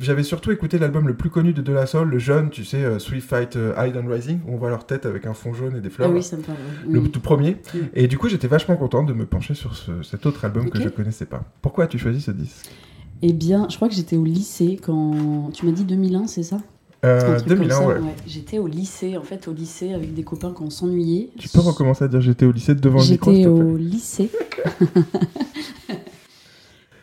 [0.00, 2.98] j'avais surtout écouté l'album le plus connu de De La Soul, le jeune, tu sais,
[2.98, 5.80] Sweet Fight Hide and Rising, où on voit leur tête avec un fond jaune et
[5.82, 6.08] des fleurs.
[6.08, 6.56] Ah là oui, ça me parle.
[6.86, 6.92] ouais.
[6.94, 7.08] le Mm.
[7.10, 7.56] tout premier.
[7.74, 7.78] Mm.
[7.94, 10.80] Et du coup, j'étais vachement content de me pencher sur ce- cet autre album que
[10.80, 11.44] je connaissais pas.
[11.62, 12.70] Pourquoi as-tu choisi ce disque
[13.22, 15.50] Eh bien, je crois que j'étais au lycée quand.
[15.52, 16.58] Tu m'as dit 2001, c'est ça?
[17.04, 17.94] Euh, Un truc comme 2001, ça, ouais.
[18.26, 21.28] J'étais au lycée, en fait, au lycée avec des copains quand on s'ennuyait.
[21.38, 24.30] Tu peux recommencer à dire j'étais au lycée devant le micro, J'étais au lycée.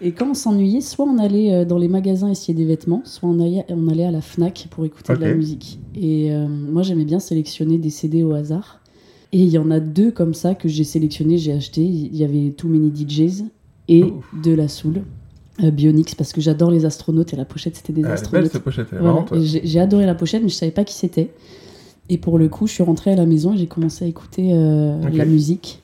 [0.03, 3.29] Et quand on s'ennuyait, soit on allait euh, dans les magasins essayer des vêtements, soit
[3.29, 5.79] on allait, on allait à la FNAC pour écouter de la musique.
[5.93, 8.80] Et euh, moi, j'aimais bien sélectionner des CD au hasard.
[9.33, 11.81] Et il y en a deux comme ça que j'ai sélectionné, j'ai acheté.
[11.81, 13.45] Il y avait Too Many DJs
[13.87, 14.25] et Ouf.
[14.43, 15.03] De La Soul.
[15.63, 18.13] euh, Bionix, parce que j'adore les astronautes et la pochette c'était des Ah, est belle
[18.19, 18.51] astronautes.
[18.51, 21.31] cette pochette, Voilà, J'ai adoré la pochette, mais je savais pas qui c'était.
[22.09, 24.49] Et pour le coup, je suis rentrée à la maison et j'ai commencé à écouter
[24.53, 25.81] euh, la musique.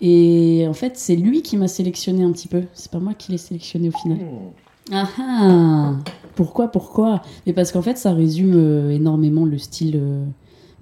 [0.00, 2.62] Et en fait, c'est lui qui m'a sélectionné un petit peu.
[2.74, 4.18] C'est pas moi qui l'ai sélectionné au final.
[4.90, 5.94] Ah ah
[6.34, 7.22] Pourquoi, pourquoi?
[7.46, 10.24] Mais parce qu'en fait, ça résume euh, énormément le style euh,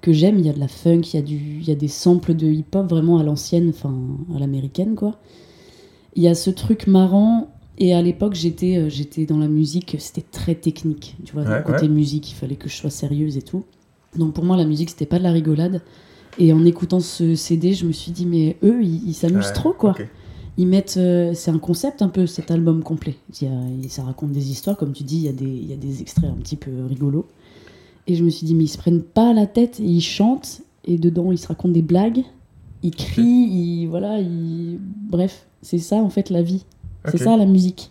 [0.01, 0.39] que j'aime.
[0.39, 2.33] Il y a de la funk, il y a, du, il y a des samples
[2.33, 3.93] de hip-hop vraiment à l'ancienne, enfin
[4.35, 5.19] à l'américaine, quoi.
[6.15, 7.49] Il y a ce truc marrant.
[7.77, 11.15] Et à l'époque, j'étais euh, j'étais dans la musique, c'était très technique.
[11.25, 11.87] Tu vois, Ouais, côté ouais.
[11.87, 13.63] musique, il fallait que je sois sérieuse et tout.
[14.17, 15.81] Donc pour moi, la musique, c'était pas de la rigolade.
[16.37, 19.73] Et en écoutant ce CD, je me suis dit, mais eux, ils s'amusent Ouais, trop,
[19.73, 19.95] quoi
[20.57, 23.89] ils mettent euh, c'est un concept un peu cet album complet il y a- il-
[23.89, 26.01] ça raconte des histoires comme tu dis il y a des il y a des
[26.01, 27.25] extraits un petit peu rigolos
[28.07, 30.61] et je me suis dit mais ils se prennent pas la tête et ils chantent
[30.85, 32.23] et dedans ils se racontent des blagues
[32.83, 36.65] ils crient ils voilà ils bref c'est ça en fait la vie.
[37.05, 37.90] C'est ça la musique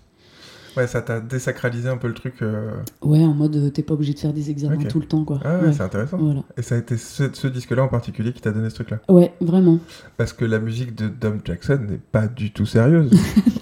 [0.77, 2.35] Ouais, ça t'a désacralisé un peu le truc.
[2.43, 2.71] euh,
[3.03, 5.41] ouais en mode euh, t'es pas obligé de faire des examens tout le temps quoi
[5.45, 5.73] Ah ouais, ouais.
[5.73, 6.17] c'est intéressant.
[6.19, 9.01] voilà Et ça a été ce, ce disque-là en particulier qui t'a donné ce truc-là?
[9.09, 9.79] ouais vraiment
[10.17, 13.11] Parce que la musique de Dom Jackson n'est pas du tout sérieuse.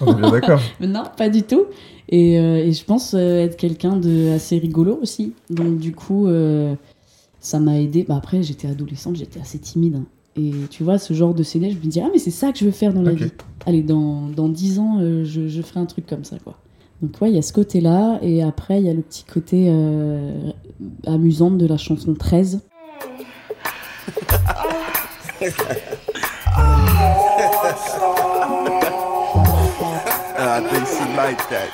[0.01, 0.61] On est bien d'accord.
[0.81, 1.65] Non, pas du tout.
[2.11, 5.33] Et, euh, et je pense euh, être quelqu'un de assez rigolo aussi.
[5.51, 6.27] Donc du coup,
[7.41, 8.05] ça m'a aidé.
[8.09, 9.97] Bah, après, j'étais adolescente, j'étais assez timide.
[9.97, 10.05] hein.
[10.37, 12.59] Et tu vois, ce genre de CD, je me dis, ah mais c'est ça que
[12.59, 13.31] je veux faire dans la vie.
[13.67, 16.57] Allez, dans, dans 10 ans, euh, je, je ferai un truc comme ça, quoi.
[17.03, 18.19] Donc ouais, il y a ce côté-là.
[18.23, 20.51] Et après, il y a le petit côté euh,
[21.07, 22.61] amusant de la chanson 13.
[30.41, 31.69] I think she like that.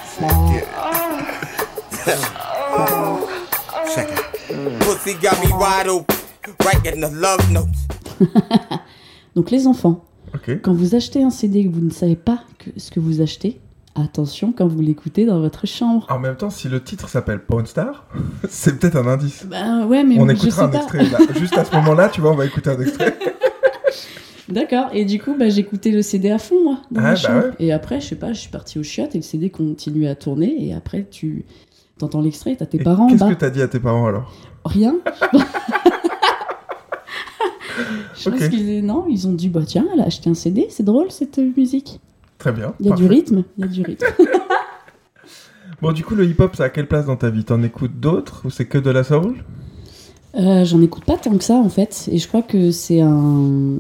[3.95, 4.81] Check it.
[4.81, 6.17] Pussy got me wide open,
[6.65, 7.87] writing the love notes.
[9.37, 10.05] Donc les enfants,
[10.63, 13.21] quand vous achetez un CD et que vous ne savez pas que- ce que vous
[13.21, 13.61] achetez,
[13.95, 16.07] attention quand vous l'écoutez dans votre chambre.
[16.11, 18.07] En même temps, si le titre s'appelle Pawn Star,
[18.49, 19.45] c'est peut-être un indice.
[19.47, 20.79] Ben ouais, mais on je écoutera sais un pas.
[20.79, 21.05] extrait.
[21.11, 21.19] là.
[21.39, 23.17] Juste à ce moment-là, tu vois, on va écouter un extrait.
[24.49, 27.17] D'accord, et du coup, bah, j'écoutais le CD à fond, moi, dans Ah, ma bah
[27.17, 27.45] chambre.
[27.45, 27.53] ouais.
[27.61, 30.15] Et après, je sais pas, je suis partie au chiottes et le CD continue à
[30.15, 30.55] tourner.
[30.67, 31.45] Et après, tu
[31.99, 34.31] t'entends l'extrait, t'as tes Et parents en Qu'est-ce que t'as dit à tes parents alors?
[34.67, 34.97] Rien.
[38.17, 40.83] je pense qu'ils non, ils ont dit bah tiens, elle a acheté un CD, c'est
[40.85, 42.01] drôle cette musique.
[42.45, 42.75] Très bien.
[42.79, 44.05] Il y a du rythme, il y a du rythme.
[45.83, 47.45] Bon, du coup, le hip-hop, ça a quelle place dans ta vie?
[47.45, 49.35] T'en écoutes d'autres ou c'est que de la soul?
[50.35, 53.79] Euh, J'en écoute pas tant que ça en fait, et je crois que c'est un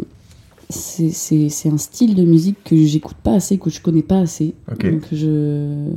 [0.70, 4.18] c'est- c'est c'est un style de musique que j'écoute pas assez, que je connais pas
[4.20, 4.54] assez.
[4.72, 4.90] Ok.
[4.90, 5.90] Donc je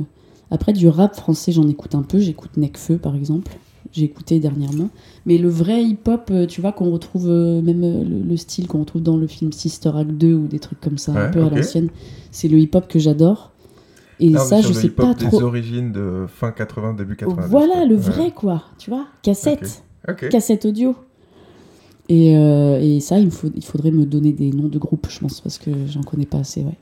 [0.50, 2.18] après du rap français, j'en écoute un peu.
[2.18, 3.52] J'écoute Necfeu par exemple.
[3.92, 4.90] J'ai écouté dernièrement.
[5.24, 8.66] Mais le vrai hip-hop, euh, tu vois, qu'on retrouve euh, même euh, le, le style
[8.66, 11.42] qu'on retrouve dans le film Sister Act 2 ou des trucs comme ça, un peu
[11.42, 11.88] à l'ancienne,
[12.30, 13.52] c'est le hip-hop que j'adore.
[14.20, 15.42] Et ça, je sais pas des trop.
[15.42, 17.48] origines de fin 80, début 90.
[17.50, 18.00] Voilà, le Ouais.
[18.00, 19.84] vrai quoi, tu vois, cassette
[20.30, 20.96] cassette audio.
[22.08, 25.06] Et, euh, et ça, il, me faut, il faudrait me donner des noms de groupes,
[25.10, 26.78] je pense, parce que j'en connais pas assez, ouais.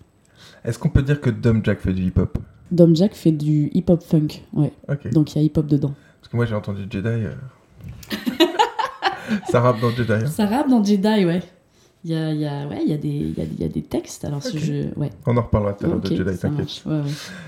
[0.64, 2.38] Est-ce qu'on peut dire que Dom Jack fait du hip-hop?
[2.70, 4.72] Dom Jack fait du hip-hop funk, ouais.
[4.88, 5.10] Ok.
[5.12, 5.94] Donc il y a hip-hop dedans.
[6.20, 7.08] Parce que moi, j'ai entendu Jedi.
[7.08, 7.32] euh,
[9.50, 10.12] ça rappe dans Jedi.
[10.12, 10.26] hein.
[10.26, 11.42] Ça rappe dans Jedi, ouais.
[12.04, 13.60] Il y a, il y, a, ouais, il y, a des- il y, a, il
[13.60, 14.62] y a des textes, alors si Ok.
[14.62, 14.98] je...
[15.00, 16.50] Ouais, On en reparlera tout à l'heure de Jedi, t'inquiète.
[16.58, 17.02] marche, ouais, ouais.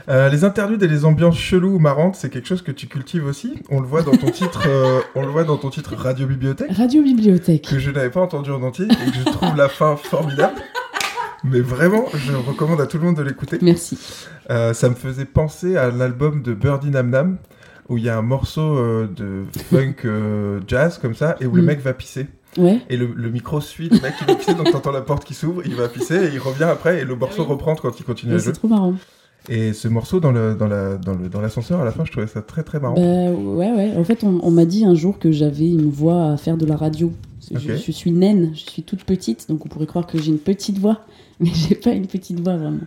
[0.09, 3.25] Euh, les interludes et les ambiances cheloues ou marrantes, c'est quelque chose que tu cultives
[3.25, 3.55] aussi.
[3.71, 6.73] On le voit dans ton titre, euh, on le voit dans ton titre Radio Bibliothèque,
[6.73, 7.69] Radio Bibliothèque.
[7.71, 10.57] que je n'avais pas entendu en entier et que je trouve la fin formidable.
[11.45, 13.59] Mais vraiment, je recommande à tout le monde de l'écouter.
[13.63, 13.97] Merci.
[14.51, 17.39] Euh, ça me faisait penser à l'album de Birdie Nam Nam,
[17.89, 21.55] où il y a un morceau euh, de funk euh, jazz comme ça, et où
[21.55, 21.67] le Mm.
[21.67, 22.27] mec va pisser.
[22.57, 25.25] Ouais, Et le, le micro suit le mec qui va pisser, donc t'entends la porte
[25.25, 27.49] qui s'ouvre, il va pisser, et il revient après, et le morceau oui.
[27.51, 28.47] reprend quand il continue à jouer.
[28.47, 28.95] c'est trop marrant.
[29.49, 32.11] Et ce morceau dans le dans la dans le dans l'ascenseur à la fin, je
[32.11, 32.95] trouvais ça très très marrant.
[32.95, 33.97] Bah, ouais, ouais.
[33.97, 36.67] En fait, on, on m'a dit un jour que j'avais une voix à faire de
[36.67, 37.13] la radio.
[37.51, 37.77] Je, Ok.
[37.87, 40.79] je suis naine, je suis toute petite, donc on pourrait croire que j'ai une petite
[40.79, 41.03] voix,
[41.41, 42.81] mais j'ai pas une petite voix vraiment.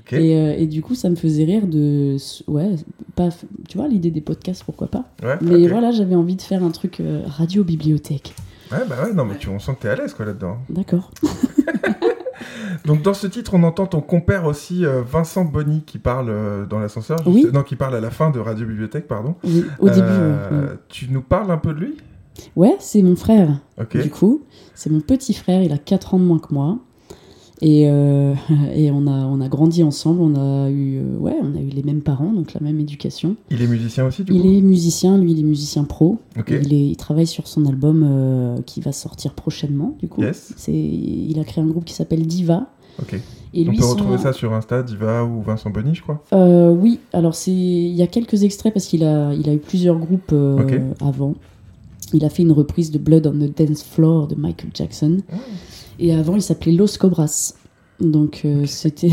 [0.00, 0.14] Ok.
[0.14, 2.16] Et, euh, et du coup, ça me faisait rire de.
[2.48, 2.70] Ouais,
[3.14, 3.28] pas.
[3.68, 5.04] Tu vois, l'idée des podcasts, pourquoi pas.
[5.22, 8.34] Ouais, Mais voilà, j'avais envie de faire un truc euh, radio-bibliothèque.
[8.72, 10.58] Ouais, bah ouais, non, mais tu, on sent que t'es à l'aise quoi là-dedans.
[10.68, 11.10] D'accord.
[12.84, 16.66] Donc dans ce titre, on entend ton compère aussi, euh, Vincent Bonny, qui parle euh,
[16.66, 17.18] dans l'ascenseur.
[17.26, 17.46] Oui.
[17.52, 19.36] Non, qui parle à la fin de Radio Bibliothèque, pardon.
[19.44, 20.02] Oui, au début.
[20.08, 20.74] Euh.
[20.88, 21.96] Tu nous parles un peu de lui?
[22.56, 23.60] Ouais, c'est mon frère.
[23.80, 23.96] Ok.
[23.98, 24.42] Du coup,
[24.74, 26.78] c'est mon petit frère, il a 4 ans de moins que moi.
[27.64, 28.34] Et, euh,
[28.74, 31.68] et on, a, on a grandi ensemble, on a, eu, euh, ouais, on a eu
[31.68, 33.36] les mêmes parents, donc la même éducation.
[33.50, 36.18] Il est musicien aussi, du Il coup est musicien, lui il est musicien pro.
[36.48, 40.22] Il, est, il travaille sur son album euh, qui va sortir prochainement, du coup.
[40.22, 40.52] Yes.
[40.56, 42.66] C'est, il a créé un groupe qui s'appelle Diva.
[43.00, 43.14] Ok.
[43.54, 46.22] Et On lui, peut son- retrouver ça sur Insta, Diva ou Vincent Bonny, je crois.
[46.32, 49.58] Euh, oui, alors c'est il y a quelques extraits parce qu'il a il a eu
[49.58, 51.34] plusieurs groupes euh, avant.
[52.14, 55.18] Il a fait une reprise de Blood on the Dance Floor de Michael Jackson.
[55.98, 57.54] Et avant, il s'appelait Los Cobras.
[58.00, 59.12] Donc euh, c'était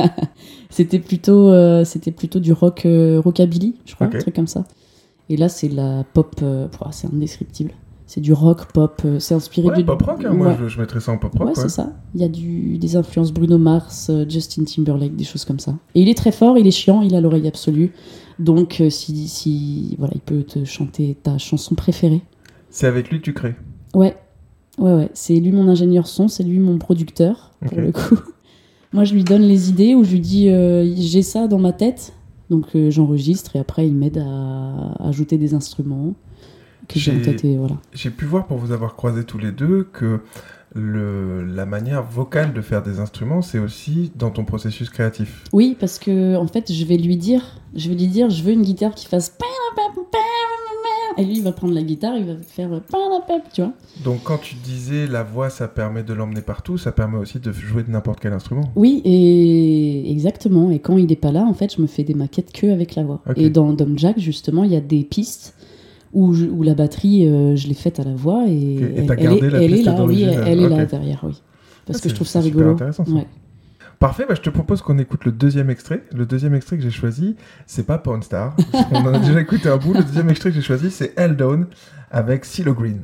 [0.70, 4.64] c'était plutôt euh, c'était plutôt du rock euh, rockabilly, je crois, un truc comme ça.
[5.28, 6.40] Et là, c'est la pop
[6.90, 7.72] c'est indescriptible.
[8.06, 10.56] C'est du rock pop, c'est inspiré Ouais, du pop rock, hein, moi Ouais.
[10.60, 11.42] je, je mettrais ça en pop rock.
[11.42, 11.54] Ouais, ouais.
[11.54, 11.94] c'est ça.
[12.14, 15.74] Il y a du, des influences Bruno Mars, Justin Timberlake, des choses comme ça.
[15.94, 17.92] Et il est très fort, il est chiant, il a l'oreille absolue.
[18.38, 22.20] Donc, si, si voilà, il peut te chanter ta chanson préférée.
[22.68, 23.54] C'est avec lui que tu crées.
[23.94, 24.16] Ouais,
[24.82, 25.10] ouais, ouais.
[25.14, 28.16] C'est lui mon ingénieur son, c'est lui mon producteur, pour le coup.
[28.92, 31.72] Moi, je lui donne les idées ou je lui dis euh, j'ai ça dans ma
[31.72, 32.12] tête.
[32.50, 36.14] Donc, euh, j'enregistre et après, il m'aide à ajouter des instruments
[36.88, 37.76] que j'ai en J'ai- tête et voilà.
[37.94, 40.20] J'ai pu voir pour vous avoir croisé tous les deux que
[40.74, 45.44] le, la manière vocale de faire des instruments, c'est aussi dans ton processus créatif.
[45.54, 48.52] Oui, parce que en fait, je vais lui dire, je vais lui dire, je veux
[48.52, 49.30] une guitare qui fasse
[51.22, 52.68] et lui il va prendre la guitare, il va faire
[53.52, 53.72] tu vois.
[54.04, 57.50] Donc quand tu disais la voix, ça permet de l'emmener partout, ça permet aussi de
[57.52, 58.70] jouer de n'importe quel instrument.
[58.76, 60.70] Oui, et exactement.
[60.70, 62.94] Et quand il est pas là, en fait, je me fais des maquettes que avec
[62.94, 63.20] la voix.
[63.36, 65.54] Et dans Dom Jack, justement, il y a des pistes
[66.12, 68.52] où, je- où la batterie, euh, je l'ai faite à la voix et.
[68.52, 71.32] Et elle, est, la elle est là, oui, elle, est là derrière, oui.
[71.86, 72.70] Parce Ah, que je trouve ça rigolo.
[72.72, 73.10] intéressant, ça.
[73.12, 73.26] Ouais.
[74.02, 76.02] Parfait, bah, je te propose qu'on écoute le deuxième extrait.
[76.12, 77.36] Le deuxième extrait que j'ai choisi,
[77.66, 78.56] c'est pas Porn Star.
[78.72, 79.94] qu'on en a déjà écouté un bout.
[79.94, 81.68] Le deuxième extrait que j'ai choisi, c'est Hell Down
[82.10, 83.00] avec CeeLo Green.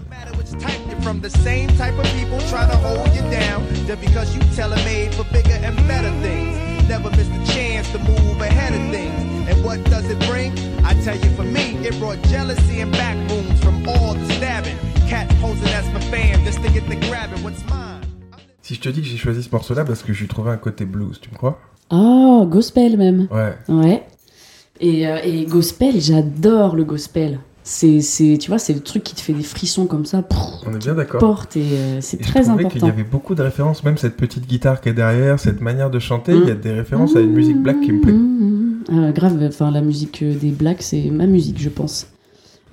[6.21, 6.59] for.
[6.89, 9.49] Never miss the chance to move ahead of things.
[9.49, 10.53] And what does it bring?
[10.85, 14.77] I tell you, for me, it brought jealousy and back wounds from all the stabbing.
[15.07, 17.45] Cat posing as my fam just to get the grabbing.
[17.45, 18.08] What's mine?
[18.69, 20.59] Si je te dis que j'ai choisi ce morceau-là parce que je lui trouvais un
[20.59, 21.59] côté blues, tu me crois?
[21.89, 23.27] Ah, gospel même.
[23.31, 23.55] Ouais.
[23.67, 24.03] Ouais.
[24.79, 27.41] Et, euh, et gospel, j'adore le gospel.
[27.63, 30.23] C'est, c'est, tu vois, c'est le truc qui te fait des frissons comme ça.
[30.67, 31.19] On est bien d'accord.
[31.19, 32.87] porte et euh, c'est Et je très trouvais qu'il y important.
[32.89, 36.33] avait beaucoup de références, même cette petite guitare qui est derrière, cette manière de chanter,
[36.37, 38.13] il y a des références à une musique black qui me plaît.
[38.13, 39.07] Mmh, mmh.
[39.09, 42.07] Ah, grave, enfin la musique euh, des Blacks, c'est ma musique, je pense.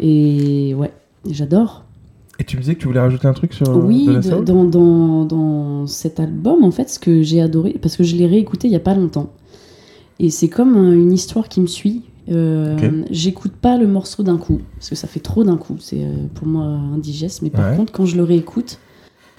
[0.02, 0.92] Et ouais,
[1.26, 1.85] j'adore.
[2.40, 4.22] Et tu me disais que tu voulais rajouter un truc sur euh, oui, de la
[4.22, 8.16] soul dans, dans, dans cet album, en fait, ce que j'ai adoré, parce que je
[8.16, 9.32] l'ai réécouté il y a pas longtemps.
[10.20, 12.04] Et c'est comme une histoire qui me suit.
[12.30, 13.04] Euh.
[13.12, 15.76] J'écoute pas le morceau d'un coup, parce que ça fait trop d'un coup.
[15.80, 17.42] C'est euh, pour moi indigeste.
[17.42, 17.78] Mais par Ouais.
[17.78, 18.80] contre, quand je le réécoute,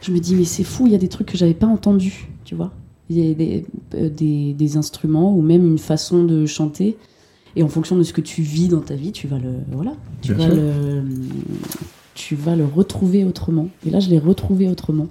[0.02, 2.28] je me dis, mais c'est fou, il y a des trucs que j'avais pas entendus,
[2.44, 2.72] tu vois.
[3.10, 3.64] Il y a des,
[4.10, 6.96] des, des instruments ou même une façon de chanter.
[7.56, 9.50] Et en fonction de ce que tu vis dans ta vie, tu vas le.
[9.72, 9.92] Voilà.
[10.22, 10.62] Tu Bien vas sûr.
[10.62, 11.02] le.
[12.16, 13.68] Tu vas le retrouver autrement.
[13.86, 15.06] Et là, je l'ai retrouvé autrement.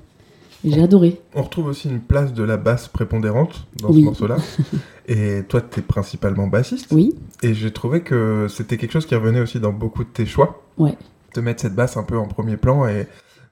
[0.65, 1.21] Et j'ai adoré.
[1.35, 4.37] On retrouve aussi une place de la basse prépondérante dans ce morceau-là.
[5.07, 6.87] Et toi, tu es principalement bassiste.
[6.91, 7.13] Oui,
[7.43, 10.63] Et j'ai trouvé que c'était quelque chose qui revenait aussi dans beaucoup de tes choix.
[10.79, 10.97] Ouais.
[11.35, 13.05] De mettre cette basse un peu en premier plan et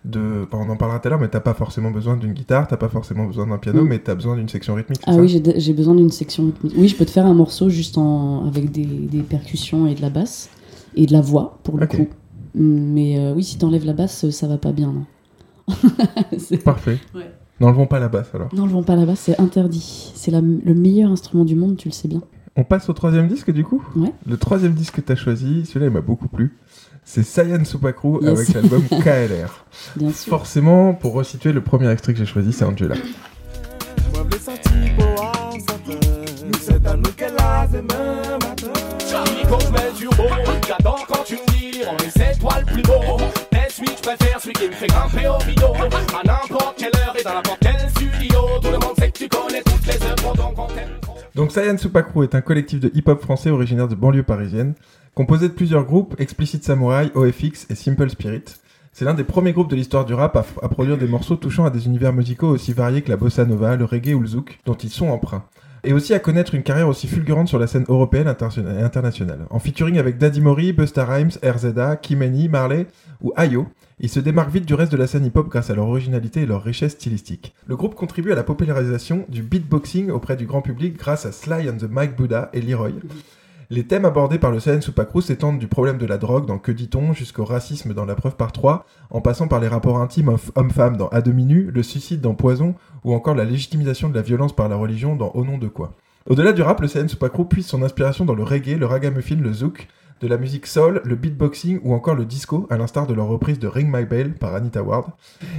[0.05, 0.47] de.
[0.51, 2.77] enfin, on en parlera tout à l'heure, mais t'as pas forcément besoin d'une guitare, t'as
[2.77, 3.87] pas forcément besoin d'un piano, Mm.
[3.87, 5.01] mais t'as besoin d'une section rythmique.
[5.05, 6.73] Ah ça oui, j'ai j'ai besoin d'une section rythmique.
[6.75, 10.01] Oui, je peux te faire un morceau juste en, avec des, des percussions et de
[10.01, 10.49] la basse.
[10.95, 11.95] Et de la voix, pour le Ok.
[11.97, 12.07] coup.
[12.55, 15.05] Mais euh, oui, si t'enlèves la basse, ça va pas bien, non.
[16.37, 16.99] C'est- Parfait.
[17.15, 17.31] Ouais.
[17.59, 18.49] N'enlevons pas la basse alors.
[18.53, 20.11] N'enlevons pas la basse, c'est interdit.
[20.15, 22.21] C'est la- le meilleur instrument du monde, tu le sais bien.
[22.55, 23.83] On passe au troisième disque du coup?
[23.95, 24.11] Ouais.
[24.27, 26.55] Le troisième disque que t'as choisi, celui-là il m'a beaucoup plu.
[27.05, 28.29] C'est Saiyan Supakru Yes.
[28.39, 29.65] avec l'album KLR.
[29.95, 30.29] Bien sûr.
[30.29, 32.95] Forcément, pour resituer, le premier extrait que j'ai choisi, c'est Angela.
[51.35, 51.77] Donc on t'aime.
[51.77, 54.73] Supakru est un collectif de hip-hop français originaire de banlieue parisienne,
[55.13, 58.43] composé de plusieurs groupes, Explicit Samurai, OFX et Simple Spirit.
[58.91, 61.65] C'est l'un des premiers groupes de l'histoire du rap à, à produire des morceaux touchant
[61.65, 64.59] à des univers musicaux aussi variés que la bossa nova, le reggae ou le zouk,
[64.65, 65.45] dont ils sont emprunts.
[65.85, 69.45] Et aussi à connaître une carrière aussi fulgurante sur la scène européenne et internationale.
[69.49, 72.87] En featuring avec Daddy Mori, Busta Rhymes, RZA, Kimani, Marley
[73.21, 73.67] ou Ayo,
[73.99, 76.45] ils se démarquent vite du reste de la scène hip-hop grâce à leur originalité et
[76.45, 77.53] leur richesse stylistique.
[77.67, 81.69] Le groupe contribue à la popularisation du beatboxing auprès du grand public grâce à Sly
[81.69, 82.91] and the Mike Buddha et Leroy.
[83.73, 86.71] Les thèmes abordés par le Saiyan Supakru s'étendent du problème de la drogue dans Que
[86.71, 90.37] dit-on jusqu'au racisme dans La preuve par 3, en passant par les rapports intimes homme-
[90.53, 94.21] homme-femme dans À demi nu, le suicide dans Poison, ou encore la légitimisation de la
[94.21, 95.93] violence par la religion dans Au nom de quoi.
[96.29, 99.51] Au-delà du rap, le Saiyan Supakru puise son inspiration dans le reggae, le ragamuffin, le
[99.51, 99.87] zouk,
[100.21, 103.57] de la musique soul, le beatboxing ou encore le disco, à l'instar de leur reprise
[103.57, 105.07] de Ring My Bell par Anita Ward.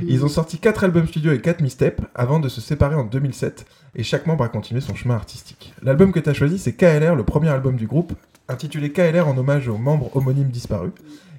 [0.07, 3.67] Ils ont sorti 4 albums studio et 4 mixtapes avant de se séparer en 2007
[3.97, 5.73] et chaque membre a continué son chemin artistique.
[5.83, 8.13] L'album que tu as choisi, c'est KLR, le premier album du groupe,
[8.49, 10.93] intitulé KLR en hommage aux membres homonymes disparus.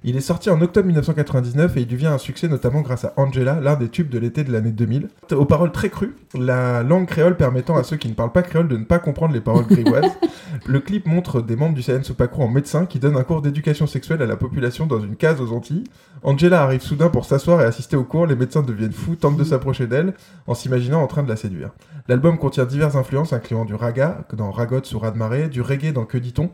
[0.07, 3.59] Il est sorti en octobre 1999 et il devient un succès notamment grâce à Angela,
[3.59, 5.09] l'un des tubes de l'été de l'année 2000.
[5.31, 8.67] Aux paroles très crues, la langue créole permettant à ceux qui ne parlent pas créole
[8.67, 10.11] de ne pas comprendre les paroles grivoises.
[10.67, 13.87] Le clip montre des membres du CN Soupacro en médecin qui donnent un cours d'éducation
[13.87, 15.85] sexuelle à la population dans une case aux Antilles.
[16.25, 19.43] Angela arrive soudain pour s'asseoir et assister au cours, les médecins deviennent fous, tentent de
[19.43, 20.15] s'approcher d'elle
[20.47, 21.69] en s'imaginant en train de la séduire.
[22.07, 26.17] L'album contient diverses influences incluant du raga dans Ragot ou Radmaré, du reggae dans Que
[26.17, 26.49] dit-on,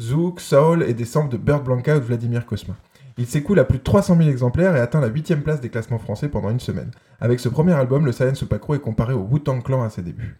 [0.00, 2.76] zouk, soul et des samples de Bird Blanca ou de Vladimir Cosma.
[3.18, 5.98] Il s'écoule à plus de 300 000 exemplaires et atteint la 8 place des classements
[5.98, 6.92] français pendant une semaine.
[7.20, 10.36] Avec ce premier album, le Science Supacro est comparé au Wu-Tang Clan à ses débuts.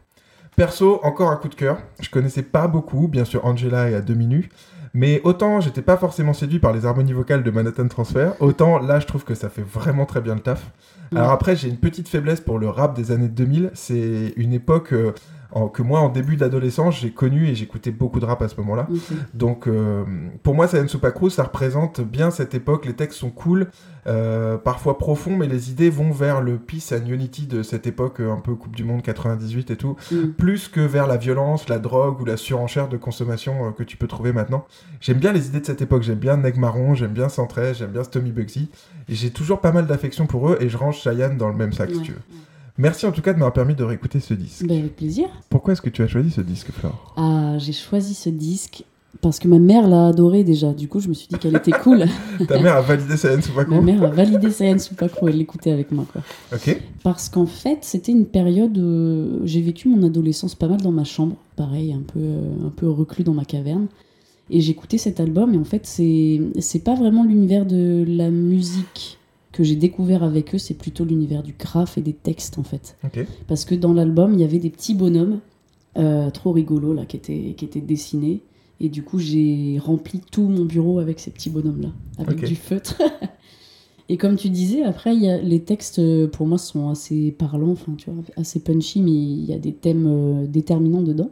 [0.55, 1.79] Perso, encore un coup de cœur.
[2.01, 4.49] Je connaissais pas beaucoup, bien sûr Angela et à demi nu,
[4.96, 8.98] mais autant j'étais pas forcément séduit par les harmonies vocales de Manhattan Transfer, autant là
[8.98, 10.72] je trouve que ça fait vraiment très bien le taf.
[11.14, 13.70] Alors après, j'ai une petite faiblesse pour le rap des années 2000.
[13.74, 15.12] C'est une époque euh,
[15.52, 18.56] en- que moi, en début d'adolescence, j'ai connu et j'écoutais beaucoup de rap à ce
[18.61, 18.88] moment-là.
[19.35, 20.04] Donc, euh,
[20.42, 22.85] pour moi, Sayan Supacruz, ça représente bien cette époque.
[22.87, 23.68] Les textes sont cool,
[24.06, 28.20] euh, parfois profonds, mais les idées vont vers le peace and unity de cette époque,
[28.20, 30.28] euh, un peu Coupe du Monde 98 et tout, Mm.
[30.37, 33.96] plus que vers la violence, la drogue ou la surenchère de consommation euh, que tu
[33.96, 34.64] peux trouver maintenant.
[35.00, 36.02] J'aime bien les idées de cette époque.
[36.02, 38.68] J'aime bien Neg Marron, j'aime bien Centré, j'aime bien Stomy Bugsy.
[39.09, 41.72] Et j'ai toujours pas mal d'affection pour eux et je range Cheyenne dans le même
[41.72, 42.02] sac, si Ouais.
[42.02, 42.18] tu veux.
[42.79, 44.67] Merci en tout cas de m'avoir permis de réécouter ce disque.
[44.67, 45.29] Ben, avec plaisir.
[45.49, 47.15] Pourquoi est-ce que tu as choisi ce disque, Flore?
[47.17, 48.85] Ah, j'ai choisi ce disque
[49.23, 50.73] parce que ma mère l'a adoré déjà.
[50.73, 52.05] Du coup, je me suis dit qu'elle était cool.
[52.49, 55.91] Ta mère a validé Sayan ma Supacruz mère a validé Sayan Supakro, elle l'écoutait avec
[55.91, 56.05] moi.
[56.12, 56.23] Quoi.
[56.53, 56.81] Ok.
[57.03, 58.77] Parce qu'en fait, c'était une période.
[58.77, 62.71] euh, j'ai vécu mon adolescence pas mal dans ma chambre, pareil, un peu, euh, un
[62.71, 63.87] peu reclus dans ma caverne.
[64.51, 69.19] Et j'écoutais cet album, et en fait, c'est c'est pas vraiment l'univers de la musique
[69.57, 72.97] que j'ai découvert avec eux, c'est plutôt l'univers du graphe et des textes, en fait.
[73.49, 75.40] Parce que dans l'album, il y avait des petits bonhommes
[75.97, 78.40] euh, trop rigolos là, qui, étaient, qui étaient dessinés.
[78.81, 81.88] Et du coup, j'ai rempli tout mon bureau avec ces petits bonhommes-là,
[82.19, 83.01] avec du feutre.
[84.09, 87.33] et comme tu disais, après, il y a, les textes, euh, pour moi, sont assez
[87.33, 91.31] parlants, enfin, tu vois, assez punchy, mais il y a des thèmes euh, déterminants dedans.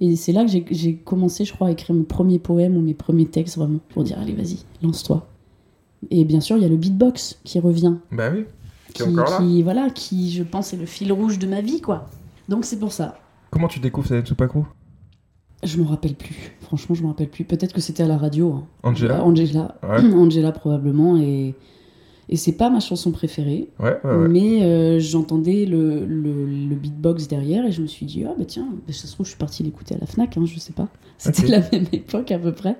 [0.00, 2.80] Et c'est là que j'ai- j'ai commencé, je crois, à écrire mon premier poème ou
[2.80, 5.26] mes premiers textes, vraiment, pour dire, allez, vas-y, lance-toi.
[6.10, 8.44] Et bien sûr, il y a le beatbox qui revient Bah oui.
[8.94, 9.38] Qui encore là.
[9.38, 12.08] qui, voilà, qui, je pense, est le fil rouge de ma vie, quoi.
[12.48, 13.18] Donc c'est pour ça.
[13.50, 14.64] Comment tu découvres Sayan Supacruz
[15.62, 16.56] Je m'en rappelle plus.
[16.60, 17.44] Franchement, je m'en rappelle plus.
[17.44, 18.52] Peut-être que c'était à la radio.
[18.52, 18.66] hein.
[18.82, 19.76] Angela Euh, Angela.
[19.82, 20.00] Ouais.
[20.14, 21.16] Angela, probablement.
[21.18, 21.54] Et,
[22.30, 23.68] et c'est pas ma chanson préférée.
[23.80, 24.28] Ouais, ouais, ouais.
[24.28, 28.44] Mais euh, j'entendais le, le, le beatbox derrière et je me suis dit, ah bah
[28.46, 30.72] tiens, bah, ça se trouve, je suis partie l'écouter à la Fnac, hein, je sais
[30.72, 30.88] pas.
[31.18, 32.76] C'était la même époque à peu près.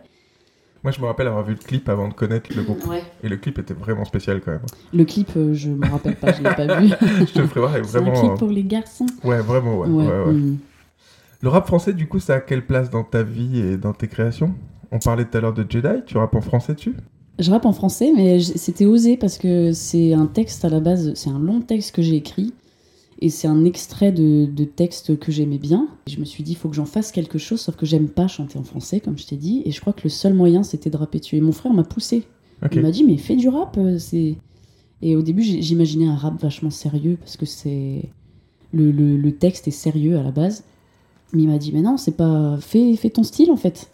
[0.89, 2.83] Moi, je me rappelle avoir vu le clip avant de connaître le groupe.
[2.87, 3.03] Ouais.
[3.23, 4.63] Et le clip était vraiment spécial quand même.
[4.95, 6.89] Le clip, euh, je me rappelle pas, je l'ai pas vu.
[7.27, 8.19] je te le ferai voir, il est C'est un vraiment.
[8.19, 9.05] clip euh, pour les garçons.
[9.23, 9.87] Ouais, vraiment, ouais.
[9.87, 10.33] ouais, ouais.
[10.33, 10.57] mm.
[11.43, 14.09] Le rap français, du coup, ça a quelle place dans ta vie et dans tes
[14.09, 14.55] créations?
[14.91, 16.95] On parlait tout à l'heure de Jedi, tu rappes en français dessus?
[17.39, 21.13] Je rappe en français, mais c'était osé parce que c'est un texte à la base,
[21.17, 22.55] c'est un long texte que j'ai écrit.
[23.21, 25.89] Et c'est un extrait de, de texte que j'aimais bien.
[26.07, 28.09] Et je me suis dit, il faut que j'en fasse quelque chose, sauf que j'aime
[28.09, 29.63] pas chanter en français, comme je t'ai dit.
[29.65, 31.37] Et je crois que le seul moyen, c'était de rapper dessus.
[31.37, 32.23] Et mon frère m'a poussé.
[32.79, 33.77] Il m'a dit, mais fais du rap.
[33.77, 34.37] euh, c'est...
[35.03, 38.03] Et au début, j'imaginais un rap vachement sérieux, parce que c'est.
[38.73, 40.65] Le, le- le texte est sérieux à la base.
[41.33, 42.57] Mais il m'a dit, mais non, c'est pas.
[42.61, 43.91] Fais, fais ton style, en fait.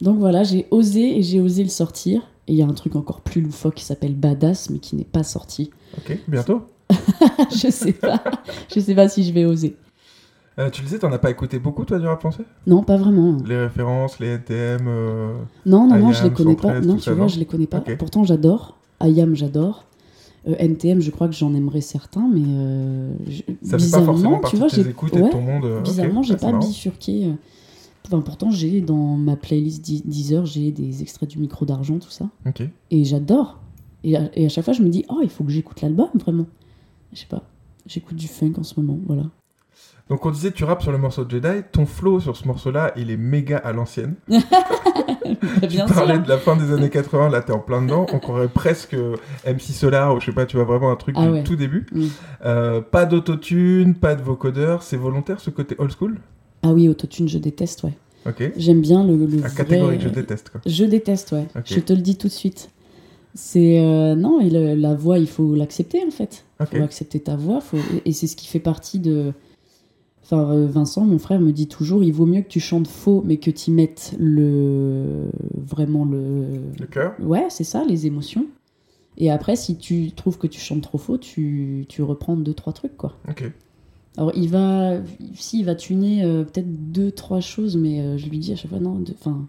[0.00, 2.22] Donc voilà, j'ai osé et j'ai osé le sortir.
[2.46, 5.04] Et il y a un truc encore plus loufoque qui s'appelle Badass, mais qui n'est
[5.04, 5.70] pas sorti.
[5.96, 6.62] Ok, bientôt.
[7.50, 8.22] je sais pas.
[8.74, 9.76] je sais pas si je vais oser.
[10.58, 12.42] Euh, tu le disais, t'en as pas écouté beaucoup, toi, du rap français?
[12.66, 13.36] Non, pas vraiment.
[13.46, 14.86] Les références, les NTM.
[14.88, 15.34] euh,
[15.66, 16.68] Non, non, non, je les connais pas.
[16.80, 17.80] 113, Non, tu ça, vois, non je les connais pas.
[17.98, 18.76] Pourtant, j'adore.
[19.02, 19.84] IAM, j'adore.
[20.48, 24.38] Euh, NTM, je crois que j'en aimerais certains, mais euh, je- Ça fait pas forcément
[24.38, 25.64] bizarrement, tu vois, de tes j'ai écoutes et de ouais, ton monde.
[25.64, 26.66] euh, bizarrement, j'ai Ah, c'est pas marrant.
[26.66, 27.32] bifurqué.
[28.06, 32.26] Enfin, pourtant, j'ai dans ma playlist Deezer, j'ai des extraits du micro d'argent, tout ça,
[32.46, 32.62] Ok.
[32.90, 33.58] et j'adore.
[34.02, 36.46] Et à chaque fois, je me dis, oh, il faut que j'écoute l'album, vraiment.
[37.12, 37.42] Je sais pas.
[37.86, 39.24] J'écoute du funk en ce moment, voilà.
[40.10, 41.62] Donc, on disait, tu rappes sur le morceau de Jedi.
[41.70, 44.14] Ton flow sur ce morceau-là, il est méga à l'ancienne.
[44.28, 45.86] Bien Tu sûr.
[45.94, 48.06] parlais de la fin des années 80, là, t'es en plein dedans.
[48.12, 48.94] On croirait presque
[49.46, 51.44] MC Solar, ou je sais pas, tu vois, vraiment un truc Ah du ouais.
[51.44, 51.86] tout début.
[51.92, 52.04] Mm.
[52.46, 54.82] Euh, pas d'autotune, pas de vocodeur.
[54.82, 56.18] C'est volontaire, ce côté old school?
[56.62, 57.92] Ah oui, autotune, je déteste, ouais.
[58.26, 58.52] Ok.
[58.56, 60.60] J'aime bien le, le La vrai- catégorie que je déteste, quoi.
[60.66, 61.46] Je déteste, ouais.
[61.64, 62.70] Je te le dis tout de suite.
[63.40, 66.44] C'est euh, non, et le- la voix, il faut l'accepter en fait.
[66.60, 66.76] Ok.
[66.76, 67.76] faut accepter ta voix, faut...
[68.04, 69.32] et c'est ce qui fait partie de.
[70.24, 73.22] Enfin, euh, Vincent, mon frère, me dit toujours il vaut mieux que tu chantes faux,
[73.24, 75.26] mais que tu mettes le.
[75.54, 76.46] vraiment le.
[76.80, 78.46] Le cœur Ouais, c'est ça, les émotions.
[79.18, 82.72] Et après, si tu trouves que tu chantes trop faux, tu, tu reprends deux, trois
[82.72, 83.16] trucs, quoi.
[83.28, 83.44] Ok.
[84.16, 84.94] Alors, il va.
[85.34, 88.56] Si, il va tuner euh, peut-être deux, trois choses, mais euh, je lui dis à
[88.56, 89.46] chaque fois non, enfin.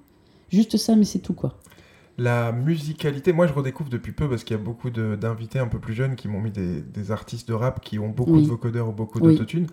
[0.50, 1.58] Juste ça, mais c'est tout, quoi.
[2.20, 5.80] La musicalité, moi je redécouvre depuis peu parce qu'il y a beaucoup d'invités un peu
[5.80, 8.44] plus jeunes qui m'ont mis des, des artistes de rap qui ont beaucoup Oui.
[8.44, 9.34] de vocodeurs ou beaucoup Oui.
[9.34, 9.68] d'autotune.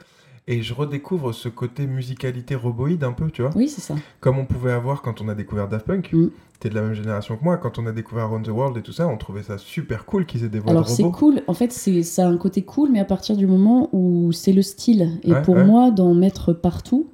[0.49, 3.51] Et je redécouvre ce côté musicalité roboïde un peu, tu vois.
[3.57, 3.97] Oui, c'est ça.
[4.21, 6.13] Comme on pouvait avoir quand on a découvert Daft Punk.
[6.13, 6.29] Mm.
[6.61, 7.57] T'es de la même génération que moi.
[7.57, 10.25] Quand on a découvert Around the World et tout ça, on trouvait ça super cool
[10.25, 12.63] qu'ils aient des voix Alors de c'est cool, en fait c'est ça a un côté
[12.63, 15.19] cool, mais à partir du moment où c'est le style.
[15.25, 15.65] Et Ouais, pour ouais.
[15.65, 17.09] moi, d'en mettre partout,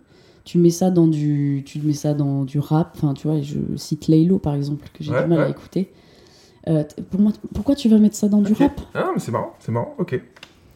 [0.45, 2.93] tu mets ça dans du, tu mets ça dans du rap.
[2.97, 5.91] Enfin, tu vois, je cite Laylo par exemple que j'ai Ouais, du mal à écouter.
[6.69, 8.81] Euh, pour moi, pourquoi tu vas mettre ça dans du rap?
[8.95, 10.21] Ah, mais c'est marrant, c'est marrant, ok.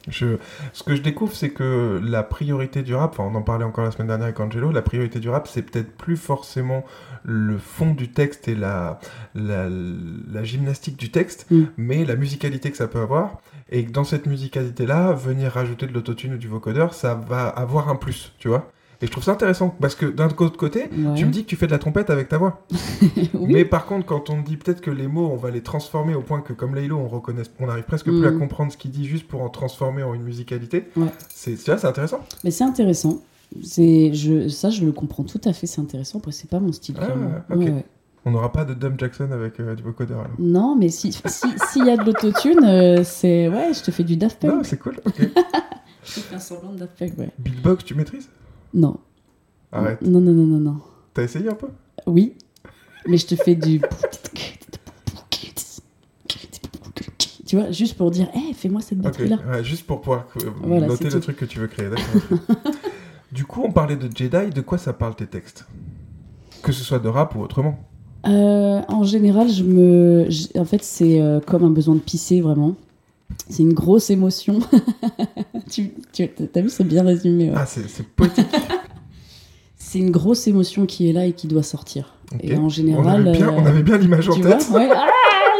[0.08, 0.36] Je...
[0.72, 3.84] Ce que je découvre, c'est que la priorité du rap, enfin, on en parlait encore
[3.84, 6.84] la semaine dernière avec Angelo, la priorité du rap, c'est peut-être plus forcément
[7.24, 9.00] le fond du texte et la,
[9.34, 11.62] la, la gymnastique du texte, Mm.
[11.76, 13.40] mais la musicalité que ça peut avoir.
[13.68, 17.88] Et que dans cette musicalité-là, venir rajouter de l'autotune ou du vocodeur, ça va avoir
[17.88, 18.70] un plus, tu vois.
[19.02, 21.14] Et je trouve ça intéressant, parce que d'un autre côté, Ouais.
[21.16, 22.64] tu me dis que tu fais de la trompette avec ta voix.
[23.34, 23.52] Oui.
[23.52, 26.22] Mais par contre, quand on dit peut-être que les mots, on va les transformer au
[26.22, 28.38] point que, comme Laylo, on reconnaît, on arrive presque plus à Mhm.
[28.38, 30.88] comprendre ce qu'il dit juste pour en transformer en une musicalité.
[30.96, 31.08] Ouais.
[31.28, 32.20] C'est, c'est intéressant.
[32.44, 33.20] Mais c'est intéressant.
[33.62, 35.66] C'est, je, ça, je le comprends tout à fait.
[35.66, 36.18] C'est intéressant.
[36.18, 36.96] Après, c'est pas mon style.
[36.98, 37.30] Ah, clairement.
[37.50, 37.56] ok.
[37.58, 37.84] Ouais, ouais.
[38.24, 40.18] On n'aura pas de Dumb Jackson avec euh, du vocodeur.
[40.20, 40.32] Alors.
[40.40, 41.22] Non, mais si si-
[41.70, 44.66] s'il y a de l'autotune, euh, c'est ouais, je te fais du Daft Non, Punk.
[44.66, 44.96] c'est cool.
[45.04, 45.14] ok.
[46.04, 47.30] je fais un semblant de Daft Punk, ouais.
[47.38, 48.28] Beatbox, tu maîtrises?
[48.76, 48.98] Non.
[49.72, 50.02] Arrête.
[50.02, 50.76] Non, non, non, non, non.
[51.14, 51.68] T'as essayé un peu?
[52.06, 52.34] Oui,
[53.08, 53.80] mais je te fais du.
[57.46, 59.38] Tu vois, juste pour dire, hé, fais-moi cette batterie-là.
[59.48, 61.20] Ouais, juste pour pouvoir euh, Voilà, noter le tout.
[61.20, 61.88] truc que tu veux créer.
[63.32, 64.50] du coup, on parlait de Jedi.
[64.52, 65.64] De quoi ça parle tes textes?
[66.62, 67.78] Que ce soit de rap ou autrement.
[68.26, 70.28] Euh, en général, je me.
[70.58, 72.74] En fait, c'est euh, comme un besoin de pisser, vraiment.
[73.48, 74.60] C'est une grosse émotion.
[75.70, 76.22] tu, tu
[76.54, 77.50] as vu, c'est bien résumé.
[77.50, 77.56] ouais.
[77.56, 78.46] Ah, c'est, poétique.
[79.78, 82.16] C'est une grosse émotion qui est là et qui doit sortir.
[82.42, 83.28] Et en on, général.
[83.28, 84.68] avait bien, euh, on avait bien l'image en vois tête.
[84.70, 84.88] ouais.
[84.92, 85.06] Ah,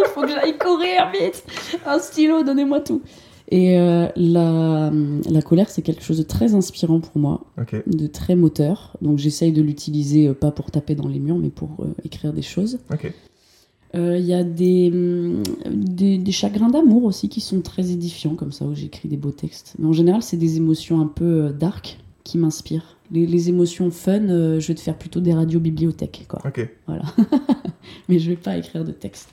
[0.01, 1.45] il faut que j'aille courir vite.
[1.87, 3.03] Un stylo, donnez-moi tout.
[3.49, 4.91] Et euh, la,
[5.31, 7.43] la colère, c'est quelque chose de très inspirant pour moi,
[7.87, 8.97] de très moteur.
[9.01, 12.43] Donc j'essaye de l'utiliser, euh, pas pour taper dans les murs, mais pour écrire des
[12.43, 12.81] choses.
[13.97, 18.34] Euh, Il y a des, hum, des, des chagrins d'amour aussi qui sont très édifiants,
[18.34, 19.74] comme ça, où j'écris des beaux textes.
[19.78, 22.97] Mais en général, c'est des émotions un peu euh, dark qui m'inspirent.
[23.12, 26.40] Les, les émotions fun, euh, je vais te faire plutôt des radios bibliothèques, quoi.
[26.44, 26.68] Ok.
[26.86, 27.03] Voilà.
[28.09, 29.28] Mais je vais pas écrire de texte.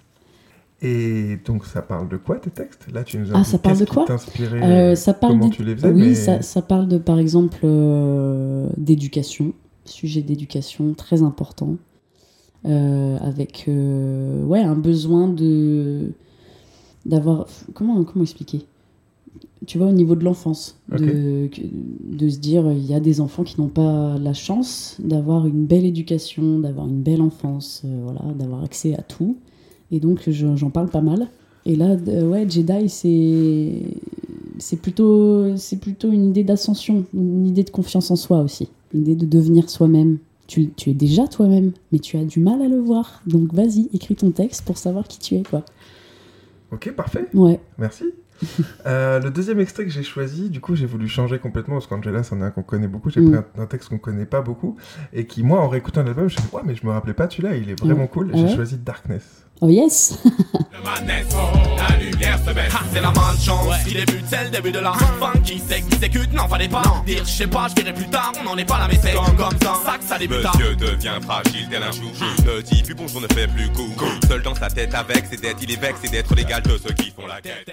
[0.82, 2.92] Et donc, ça parle de quoi tes textes?
[2.92, 4.06] Là, tu nous as Ah, dit ça parle de quoi?
[4.52, 7.60] Euh, ça parle comment tu les faisais, Oui, mais- ça, ça parle de, par exemple,
[7.64, 9.54] euh, d'éducation,
[9.86, 11.93] sujet d'éducation très important, euh,
[12.66, 16.12] avec euh, ouais, un besoin de
[17.06, 17.48] d'avoir...
[17.74, 18.62] Comment, comment expliquer?
[19.66, 21.50] Tu vois, au niveau de l'enfance, de,
[22.18, 25.66] de se dire, il y a des enfants qui n'ont pas la chance d'avoir une
[25.66, 29.38] belle éducation, d'avoir une belle enfance, euh, voilà, d'avoir accès à tout.
[29.92, 31.28] Et donc, je- j'en parle pas mal.
[31.66, 33.82] Et là, d- ouais, Jedi, c'est
[34.60, 39.02] c'est plutôt c'est plutôt une idée d'ascension, une idée de confiance en soi aussi, une
[39.02, 40.18] idée de devenir soi-même.
[40.54, 43.24] Tu, tu es déjà toi-même, mais tu as du mal à le voir.
[43.26, 45.66] Donc vas-y, écris ton texte pour savoir qui tu es, quoi.
[46.72, 47.26] Ok, parfait.
[47.34, 47.60] Ouais.
[47.80, 48.06] Merci.
[48.86, 52.22] Euh, le deuxième extrait que j'ai choisi, du coup, j'ai voulu changer complètement parce qu'Angela,
[52.24, 53.10] c'en est un qu'on connaît beaucoup.
[53.10, 53.32] J'ai Mm.
[53.32, 54.76] pris un, un texte qu'on connaît pas beaucoup
[55.14, 57.14] et qui, moi, en réécoutant l'album, je me suis dit, ouais, mais je me rappelais
[57.14, 58.08] pas de celui-là, il est vraiment Mm.
[58.10, 58.32] cool.
[58.36, 59.46] J'ai ouais choisi Darkness.
[59.66, 62.74] Oh yes Le la lumière se baisse.
[62.92, 66.34] C'est la malchance qui débute, c'est le début de la fin qui s'exécute.
[66.34, 68.80] Non, fallait pas dire, je sais pas, je dirai plus tard, on n'en est pas
[68.80, 70.44] là, mais c'est comme, comme ça, ça que ça débute.
[70.44, 72.12] Monsieur devient fragile tel un chou.
[72.46, 73.88] Ne dit plus bonjour, ne fait plus coup.
[74.28, 77.12] Seul dans sa tête avec ses dettes, il est vexé d'être l'égal de ceux qui
[77.12, 77.72] font la quête.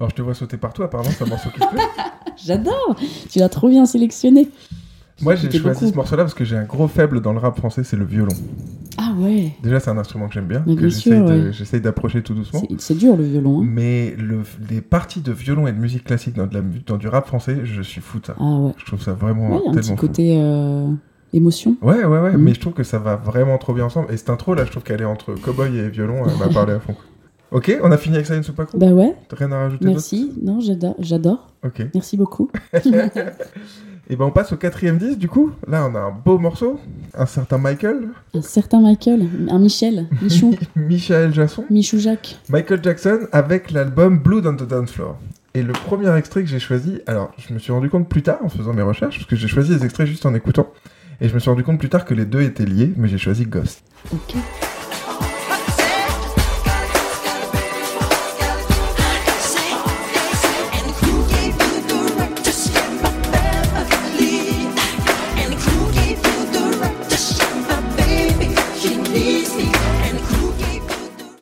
[0.00, 1.82] Alors, je te vois sauter partout, apparemment, c'est un morceau qui te plaît.
[2.44, 2.96] J'adore
[3.30, 4.48] Tu l'as trop bien sélectionné.
[5.20, 5.88] Moi, j'ai choisi beaucoup.
[5.88, 8.34] ce morceau-là parce que j'ai un gros faible dans le rap français, c'est le violon.
[9.18, 11.80] Ouais Déjà, c'est un instrument que j'aime bien, Mais que j'essaye ouais.
[11.80, 12.62] d'approcher tout doucement.
[12.78, 13.60] C'est- dur le violon.
[13.60, 13.64] hein.
[13.66, 14.40] Mais le,
[14.70, 17.26] les parties de violon et de musique classique dans, de la mu- dans du rap
[17.26, 18.34] français, je suis fou de ça.
[18.38, 18.72] Ah ouais.
[18.78, 19.96] Je trouve ça vraiment Ouais, a un tellement petit fou.
[19.96, 20.88] côté euh,
[21.32, 21.76] émotion.
[21.82, 22.42] Ouais, ouais, ouais, Mhm.
[22.42, 24.12] mais je trouve que ça va vraiment trop bien ensemble.
[24.12, 26.72] Et cette intro, là, je trouve qu'elle est entre cowboy et violon, elle m'a parlé
[26.74, 26.94] à fond.
[27.50, 30.32] Ok, on a fini avec Science Supaku Bah ouais, Rien à rajouter merci.
[30.42, 31.46] Non, j'adore.
[31.64, 31.80] Ok.
[31.94, 32.50] Merci beaucoup.
[34.10, 35.52] Et ben on passe au quatrième disque, du coup.
[35.66, 36.80] Là, on a un beau morceau.
[37.14, 38.08] Un certain Michael.
[38.34, 41.64] Un certain Michael, un Michel, Michou, Michael Jasson.
[41.68, 42.38] Michou Jacques.
[42.48, 45.16] Michael Jackson avec l'album Blood on the Dance Floor.
[45.54, 48.38] Et le premier extrait que j'ai choisi, alors je me suis rendu compte plus tard
[48.42, 50.68] en faisant mes recherches, parce que j'ai choisi les extraits juste en écoutant,
[51.20, 53.18] et je me suis rendu compte plus tard que les deux étaient liés, mais j'ai
[53.18, 53.82] choisi Ghost.
[54.12, 54.36] Ok.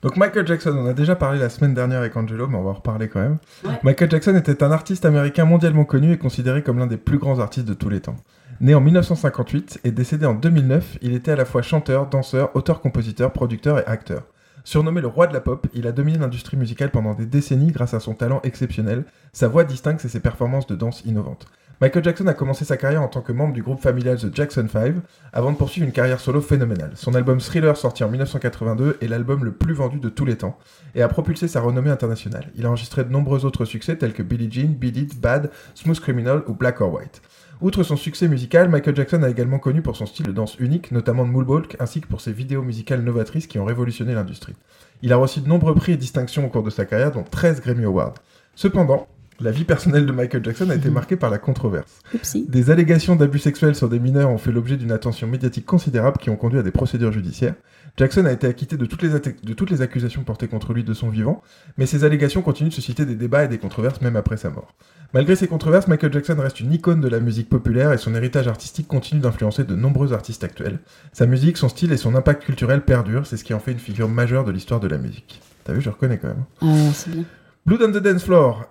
[0.06, 2.70] Donc Michael Jackson, on a déjà parlé la semaine dernière avec Angelo, mais on va
[2.70, 3.38] en reparler quand même.
[3.82, 7.40] Michael Jackson était un artiste américain mondialement connu et considéré comme l'un des plus grands
[7.40, 8.14] artistes de tous les temps.
[8.60, 13.32] Né en 1958 et décédé en 2009, il était à la fois chanteur, danseur, auteur-compositeur,
[13.32, 14.22] producteur et acteur.
[14.62, 17.94] Surnommé le roi de la pop, il a dominé l'industrie musicale pendant des décennies grâce
[17.94, 21.48] à son talent exceptionnel, sa voix distincte et ses performances de danse innovantes.
[21.82, 24.66] Michael Jackson a commencé sa carrière en tant que membre du groupe familial The Jackson
[24.66, 24.94] 5
[25.34, 26.92] avant de poursuivre une carrière solo phénoménale.
[26.94, 30.56] Son album Thriller sorti en 1982 est l'album le plus vendu de tous les temps
[30.94, 32.50] et a propulsé sa renommée internationale.
[32.56, 36.00] Il a enregistré de nombreux autres succès tels que Billie Jean, Beat It, Bad, Smooth
[36.00, 37.20] Criminal ou Black or White.
[37.60, 40.92] Outre son succès musical, Michael Jackson a également connu pour son style de danse unique,
[40.92, 44.54] notamment de moonwalk, ainsi que pour ses vidéos musicales novatrices qui ont révolutionné l'industrie.
[45.02, 47.60] Il a reçu de nombreux prix et distinctions au cours de sa carrière, dont 13
[47.60, 48.14] Grammy Awards.
[48.54, 49.06] Cependant,
[49.40, 52.00] la vie personnelle de Michael Jackson a été marquée par la controverse.
[52.14, 52.46] Oupsie.
[52.48, 56.30] Des allégations d'abus sexuels sur des mineurs ont fait l'objet d'une attention médiatique considérable qui
[56.30, 57.54] ont conduit à des procédures judiciaires.
[57.98, 60.84] Jackson a été acquitté de toutes, les atta- de toutes les accusations portées contre lui
[60.84, 61.42] de son vivant,
[61.78, 64.74] mais ces allégations continuent de susciter des débats et des controverses même après sa mort.
[65.14, 68.48] Malgré ces controverses, Michael Jackson reste une icône de la musique populaire et son héritage
[68.48, 70.78] artistique continue d'influencer de nombreux artistes actuels.
[71.14, 73.78] Sa musique, son style et son impact culturel perdurent, c'est ce qui en fait une
[73.78, 75.40] figure majeure de l'histoire de la musique.
[75.64, 76.44] T'as vu, je reconnais quand même.
[76.60, 77.24] Ah, c'est bien.
[77.64, 78.66] Blood on the Dance Floor,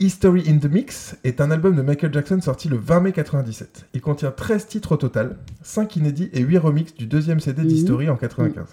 [0.00, 3.86] History in the Mix est un album de Michael Jackson sorti le 20 mai 97.
[3.92, 7.68] Il contient 13 titres au total, 5 inédits et 8 remixes du deuxième CD Mhm.
[7.68, 8.64] d'History en 95.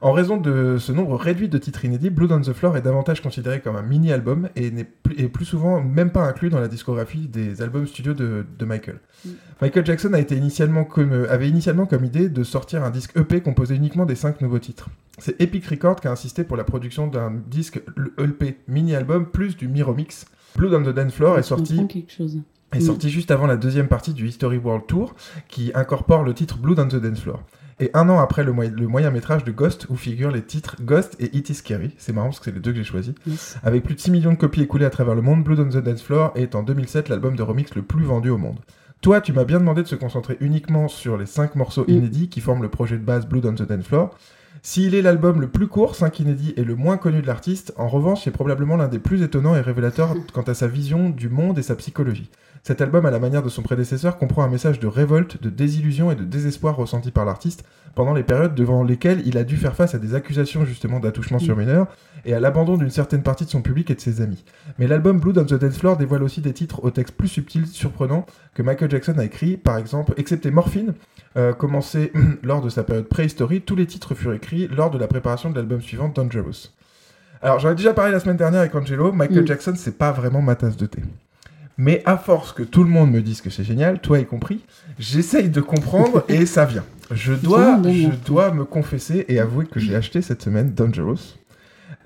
[0.00, 3.22] En raison de ce nombre réduit de titres inédits, Blood on the Floor est davantage
[3.22, 7.60] considéré comme un mini-album et n'est plus, souvent même pas inclus dans la discographie des
[7.62, 8.98] albums studio de, de Michael.
[9.60, 13.40] Michael Jackson a été initialement comme, avait initialement comme idée de sortir un disque EP
[13.42, 14.90] composé uniquement des 5 nouveaux titres.
[15.18, 17.80] C'est Epic Records qui a insisté pour la production d'un disque
[18.18, 20.26] EP mini-album plus du mi-remix.
[20.56, 22.38] Blood on the Dance Floor est sorti comprends quelque chose.
[22.72, 22.86] est Mm.
[22.86, 25.14] sorti juste avant la deuxième partie du History World Tour,
[25.48, 27.42] qui incorpore le titre Blood on the Dance Floor.
[27.80, 30.76] Et un an après le, moy- le moyen métrage de Ghost, où figurent les titres
[30.82, 31.90] Ghost et It Is Scary.
[31.98, 33.14] C'est marrant parce que c'est les deux que j'ai choisis.
[33.26, 33.56] Yes.
[33.64, 35.82] Avec plus de 6 millions de copies écoulées à travers le monde, Blood on the
[35.82, 38.58] Dance Floor est en 2007 l'album de remix le plus vendu au monde.
[39.00, 41.92] Toi, tu m'as bien demandé de se concentrer uniquement sur les 5 morceaux Mm.
[41.92, 44.16] inédits qui forment le projet de base Blood on the Dance Floor.
[44.64, 47.88] S'il est l'album le plus court, 5 inédits, et le moins connu de l'artiste, en
[47.88, 51.58] revanche, c'est probablement l'un des plus étonnants et révélateurs quant à sa vision du monde
[51.58, 52.30] et sa psychologie.
[52.64, 56.12] Cet album, à la manière de son prédécesseur, comprend un message de révolte, de désillusion
[56.12, 57.64] et de désespoir ressenti par l'artiste
[57.96, 61.40] pendant les périodes devant lesquelles il a dû faire face à des accusations justement d'attouchement
[61.40, 61.88] sur mineurs
[62.24, 64.44] et à l'abandon d'une certaine partie de son public et de ses amis.
[64.78, 67.66] Mais l'album Blood on the Dance Floor dévoile aussi des titres aux textes plus subtils,
[67.66, 70.94] surprenants, que Michael Jackson a écrit, par exemple, excepté Morphine,
[71.36, 72.12] euh, commencé
[72.44, 75.56] lors de sa période préhistorique, tous les titres furent écrits lors de la préparation de
[75.56, 76.70] l'album suivant, Dangerous.
[77.42, 79.46] Alors, j'en ai déjà parlé la semaine dernière avec Angelo, Michael Mm.
[79.48, 81.02] Jackson, c'est pas vraiment ma tasse de thé.
[81.78, 84.64] Mais à force que tout le monde me dise que c'est génial, toi y compris,
[84.98, 86.84] j'essaye de comprendre et ça vient.
[87.10, 91.36] Je dois, je dois me confesser et avouer que j'ai acheté cette semaine Dangerous.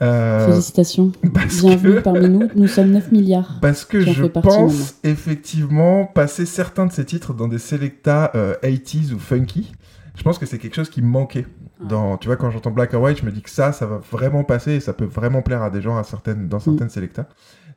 [0.02, 1.12] Euh, Félicitations.
[1.32, 2.48] parce Bienvenue que- parmi nous.
[2.54, 3.58] Nous sommes 9 milliards.
[3.62, 9.12] parce que je pense effectivement passer certains de ces titres dans des selecta euh, 80s
[9.14, 9.72] ou funky.
[10.16, 11.46] Je pense que c'est quelque chose qui me manquait.
[11.80, 14.00] Dans, tu vois, quand j'entends Black or White, je me dis que ça, ça va
[14.10, 17.28] vraiment passer et ça peut vraiment plaire à des gens à certaines, dans certaines selecta.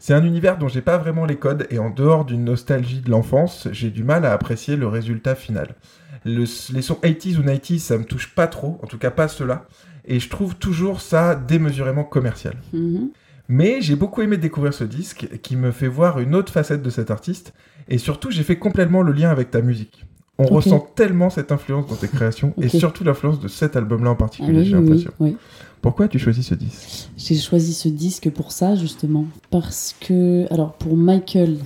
[0.01, 3.11] C'est un univers dont j'ai pas vraiment les codes et en dehors d'une nostalgie de
[3.11, 5.75] l'enfance, j'ai du mal à apprécier le résultat final.
[6.25, 9.27] Le- les sons 80s ou 90s, ça me touche pas trop, en tout cas pas
[9.27, 9.65] ceux-là,
[10.05, 12.55] et je trouve toujours ça démesurément commercial.
[12.73, 13.09] Mhm.
[13.49, 16.89] Mais j'ai beaucoup aimé découvrir ce disque qui me fait voir une autre facette de
[16.91, 17.53] cet artiste
[17.87, 20.05] et surtout j'ai fait complètement le lien avec ta musique.
[20.39, 24.13] On ressent tellement cette influence dans tes créations et surtout l'influence de cet album-là en
[24.13, 25.11] Ah particulier, oui, j'ai l'impression.
[25.19, 25.37] oui, oui.
[25.81, 27.09] Pourquoi as-tu choisi ce disque?
[27.17, 29.25] J'ai choisi ce disque pour ça, justement.
[29.49, 31.57] Parce que, alors, pour Michael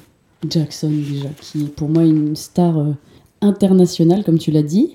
[0.47, 2.91] Jackson, déjà, qui est pour moi une star euh,
[3.41, 4.91] internationale, comme tu l'as dit,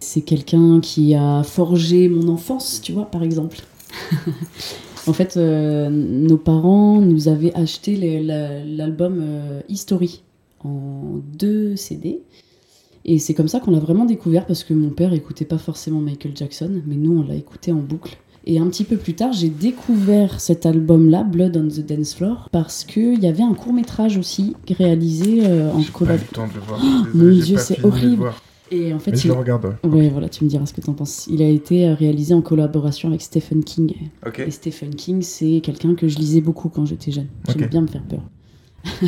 [0.00, 3.58] c'est quelqu'un qui a forgé mon enfance, tu vois, par exemple.
[5.06, 10.22] en fait, euh, nos parents nous avaient acheté l'album euh, History
[10.64, 12.22] en deux CD.
[13.08, 16.00] Et c'est comme ça qu'on l'a vraiment découvert parce que mon père écoutait pas forcément
[16.00, 18.16] Michael Jackson, mais nous on l'a écouté en boucle.
[18.48, 22.48] Et un petit peu plus tard, j'ai découvert cet album-là, Blood on the Dance Floor,
[22.52, 26.20] parce qu'il y avait un court-métrage aussi réalisé euh, en J'ai pas eu collab.
[26.20, 26.80] le temps de le voir.
[26.82, 28.32] Oh, Désolé, mon Dieu, c'est horrible.
[28.72, 29.64] Et en fait, Mais je il- le regarde.
[29.64, 29.88] ouais.
[29.90, 31.26] Ouais, voilà, tu me diras ce que t'en penses.
[31.30, 33.92] Il a été euh, réalisé en collaboration avec Stephen King.
[34.38, 37.26] Et Stephen King, c'est quelqu'un que je lisais beaucoup quand j'étais jeune.
[37.48, 37.68] Ok.
[37.68, 38.22] bien me faire peur.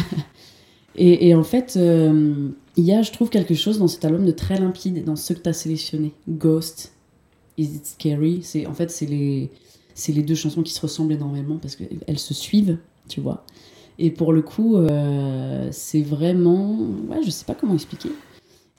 [1.01, 4.25] Et, et en fait, euh, il y a, je trouve, quelque chose dans cet album
[4.25, 6.13] de très limpide, dans ceux que tu as sélectionnés.
[6.29, 6.93] Ghost,
[7.59, 8.41] Is It Scary?
[8.43, 9.51] C'est, En fait, c'est les,
[9.95, 13.45] c'est les deux chansons qui se ressemblent énormément parce qu'elles se suivent, tu vois.
[13.99, 16.79] Et pour le coup, euh, c'est vraiment.
[17.11, 18.11] Ouais, je sais pas comment expliquer.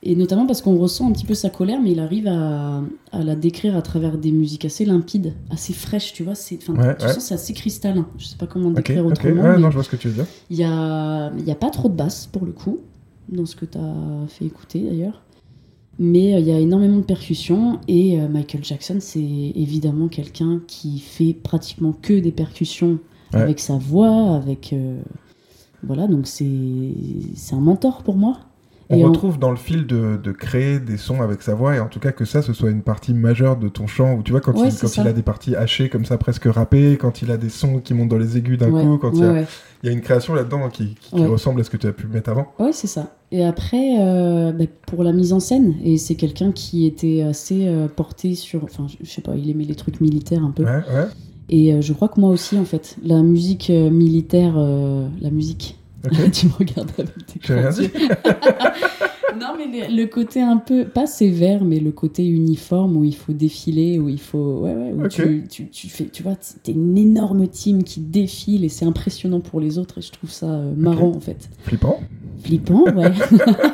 [0.02, 2.82] Et notamment parce qu'on ressent un petit peu sa colère, mais il arrive à,
[3.12, 6.36] à la décrire à travers des musiques assez limpides, assez fraîches, tu vois.
[6.36, 7.14] C'est, Ouais, tu ouais.
[7.14, 8.08] sens c'est assez cristallin.
[8.18, 9.42] Je sais pas comment décrire autrement.
[9.44, 10.26] Ouais, mais non, je vois ce que tu veux dire.
[10.50, 12.80] il y a, y a pas trop de basse pour le coup,
[13.32, 15.22] dans ce que tu as fait écouter d'ailleurs.
[15.98, 20.62] Mais euh, il y a énormément de percussions et euh, Michael Jackson, c'est évidemment quelqu'un
[20.68, 23.00] qui fait pratiquement que des percussions
[23.34, 23.42] Ouais.
[23.42, 24.74] avec sa voix, avec.
[24.74, 25.00] euh,
[25.84, 28.40] voilà, donc c'est un mentor pour moi.
[28.92, 31.88] On retrouve dans le fil de, de créer des sons avec sa voix, et en
[31.88, 34.42] tout cas que ça, ce soit une partie majeure de ton chant, où tu vois,
[34.42, 37.38] quand, Ouais, il, quand a des parties hachées, comme ça, presque rappées, quand il a
[37.38, 39.46] des sons qui montent dans les aigus d'un Ouais, coup, quand il, y a, ouais.
[39.84, 41.28] il y a une création là-dedans qui, qui- qui Ouais.
[41.28, 42.48] ressemble à ce que tu as pu mettre avant.
[42.58, 43.16] Ouais, c'est ça.
[43.32, 47.68] Et après, euh, bah, pour la mise en scène, et c'est quelqu'un qui était assez
[47.68, 48.64] euh, porté sur.
[48.64, 50.64] Enfin, je je sais pas, il aimait les trucs militaires un peu.
[50.64, 51.06] Ouais, ouais.
[51.50, 55.79] Et euh, je crois que moi aussi, en fait, la musique militaire, la musique.
[56.32, 57.90] Tu me regardes avec tes J'ai rien dit.
[59.40, 63.16] non, mais le, le côté un peu, pas sévère, mais le côté uniforme où il
[63.16, 64.60] faut défiler, où il faut.
[64.62, 66.06] Ouais, ouais, où tu, tu, tu fais.
[66.06, 70.02] Tu vois, t'es une énorme team qui défile et c'est impressionnant pour les autres et
[70.02, 71.50] je trouve ça euh, marrant, en fait.
[71.64, 72.00] Flippant.
[72.44, 73.12] Flippant, ouais.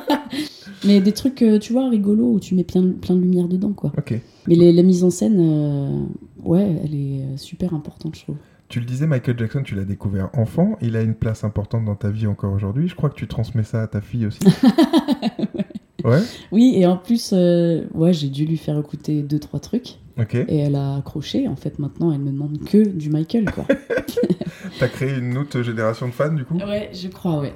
[0.86, 3.74] mais des trucs, euh, tu vois, rigolos où tu mets plein, plein de lumière dedans,
[3.74, 3.92] quoi.
[3.98, 4.20] Ok.
[4.48, 6.02] Mais les- la mise en scène, euh,
[6.44, 8.36] ouais, elle est super importante, je trouve.
[8.68, 10.78] Tu le disais, Michael Jackson, tu l'as découvert enfant.
[10.82, 12.88] Il a une place importante dans ta vie encore aujourd'hui.
[12.88, 14.40] Je crois que tu transmets ça à ta fille aussi.
[16.04, 16.22] ouais.
[16.52, 20.00] Oui, et en plus, euh, ouais, j'ai dû lui faire écouter deux, trois trucs.
[20.20, 20.34] Ok.
[20.36, 21.48] Et elle a accroché.
[21.48, 23.66] En fait, maintenant, elle me demande que du Michael, quoi.
[24.80, 26.56] T'as créé une autre génération de fans, du coup?
[26.58, 27.54] ouais, je crois, ouais.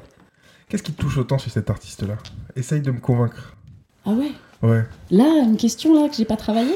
[0.67, 2.17] Qu'est-ce qui te touche autant sur cet artiste-là?
[2.55, 3.55] Essaye de me convaincre.
[4.05, 4.31] Ah ouais?
[4.61, 4.83] Ouais.
[5.09, 6.75] Là, une question là que j'ai pas travaillé.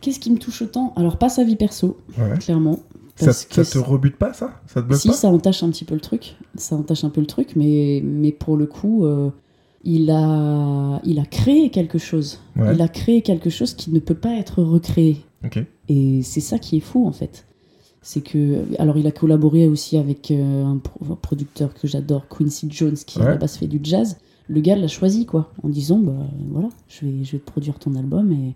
[0.00, 0.92] Qu'est-ce qui me touche autant?
[0.96, 2.36] Alors, pas sa vie perso, Ouais.
[2.38, 2.80] clairement.
[3.16, 4.60] Ça, ça te rebute pas, ça?
[4.66, 5.14] Ça te bloque Si, pas?
[5.14, 6.36] ça entache un petit peu le truc.
[6.56, 9.30] Ça entache un peu le truc, mais, mais pour le coup, euh,
[9.84, 12.40] il, a, il a créé quelque chose.
[12.56, 12.74] Ouais.
[12.74, 15.18] Il a créé quelque chose qui ne peut pas être recréé.
[15.44, 15.58] Ok.
[15.88, 17.46] Et c'est ça qui est fou, en fait.
[18.02, 18.62] C'est que.
[18.78, 22.94] Alors, il a collaboré aussi avec euh, un, pro- un producteur que j'adore, Quincy Jones,
[22.94, 23.24] qui Ouais.
[23.26, 24.18] à la base fait du jazz.
[24.48, 26.12] Le gars l'a choisi, quoi, en disant bah
[26.52, 28.30] voilà, je vais, je vais te produire ton album.
[28.30, 28.54] Et,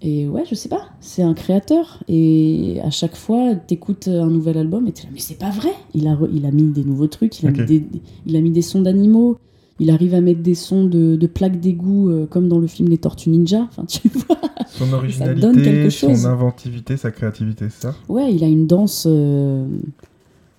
[0.00, 2.02] et ouais, je sais pas, c'est un créateur.
[2.08, 5.70] Et à chaque fois, t'écoutes un nouvel album et t'es là, mais c'est pas vrai
[5.94, 7.84] Il a, re- il a mis des nouveaux trucs, il a, mis, des,
[8.26, 9.38] il a mis des sons d'animaux.
[9.80, 12.88] Il arrive à mettre des sons de, de plaques d'égout euh, comme dans le film
[12.88, 13.62] Les Tortues Ninja.
[13.70, 14.36] Enfin, tu vois.
[14.68, 16.22] Son donne originalité, quelque chose.
[16.22, 17.94] son inventivité, sa créativité, c'est ça?
[18.08, 19.68] Ouais, il a une danse euh,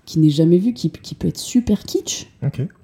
[0.05, 2.27] qui n'est jamais vue, qui, qui peut être super kitsch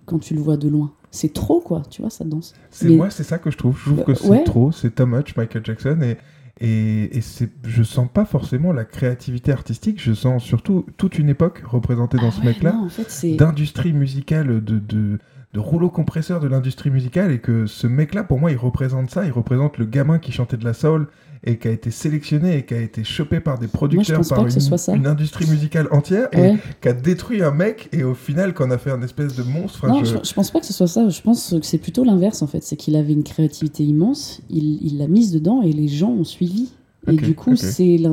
[0.05, 0.91] quand tu le vois de loin.
[1.09, 2.53] C'est trop, quoi, tu vois, sa danse.
[2.69, 3.77] C'est Mais- moi, c'est ça que je trouve.
[3.79, 4.43] Je trouve que c'est Ouais.
[4.43, 6.17] trop, c'est too much, Michael Jackson, et
[6.61, 7.21] et, et
[7.65, 10.01] je sens pas forcément la créativité artistique.
[10.01, 13.93] Je sens surtout toute une époque représentée dans Ah ce ouais, mec-là, en fait, d'industrie
[13.93, 15.19] musicale, de, de
[15.55, 19.25] de rouleau compresseur de l'industrie musicale, et que ce mec-là, pour moi, il représente ça.
[19.25, 21.07] Il représente le gamin qui chantait de la soul
[21.45, 24.45] et qui a été sélectionné et qui a été chopé par des producteurs, par
[24.93, 26.57] une, industrie musicale entière, et Ouais.
[26.81, 29.87] qui a détruit un mec et au final qu'on a fait un espèce de monstre.
[29.87, 30.29] Non, je- je...
[30.29, 31.07] je pense pas que ce soit ça.
[31.07, 32.61] Je pense que c'est plutôt l'inverse, en fait.
[32.61, 36.73] C'est qu'il avait une créativité immense, il l'a mise dedans et les gens ont suivi.
[37.07, 37.57] Et du coup, ok.
[37.57, 38.05] c'est il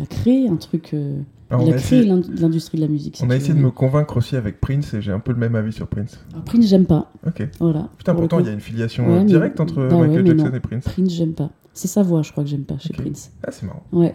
[0.00, 0.90] a créé un truc.
[0.94, 1.18] euh,
[1.50, 3.16] il a a créé l'industrie de la musique.
[3.16, 5.38] si On a essayé de me convaincre aussi avec Prince et j'ai un peu le
[5.38, 6.18] même avis sur Prince.
[6.32, 7.10] Alors, Prince, j'aime pas.
[7.26, 7.48] Ok.
[7.60, 7.88] Voilà.
[7.98, 10.26] Putain, Pour pourtant il y a une filiation Ouais, euh, mais- directe entre bah Michael
[10.26, 10.54] Jackson non.
[10.54, 10.84] et Prince.
[10.84, 11.50] Prince, j'aime pas.
[11.72, 12.92] C'est sa voix, je crois que j'aime pas chez.
[12.94, 13.30] Prince.
[13.46, 13.82] Ah, c'est marrant.
[13.92, 14.14] Ouais.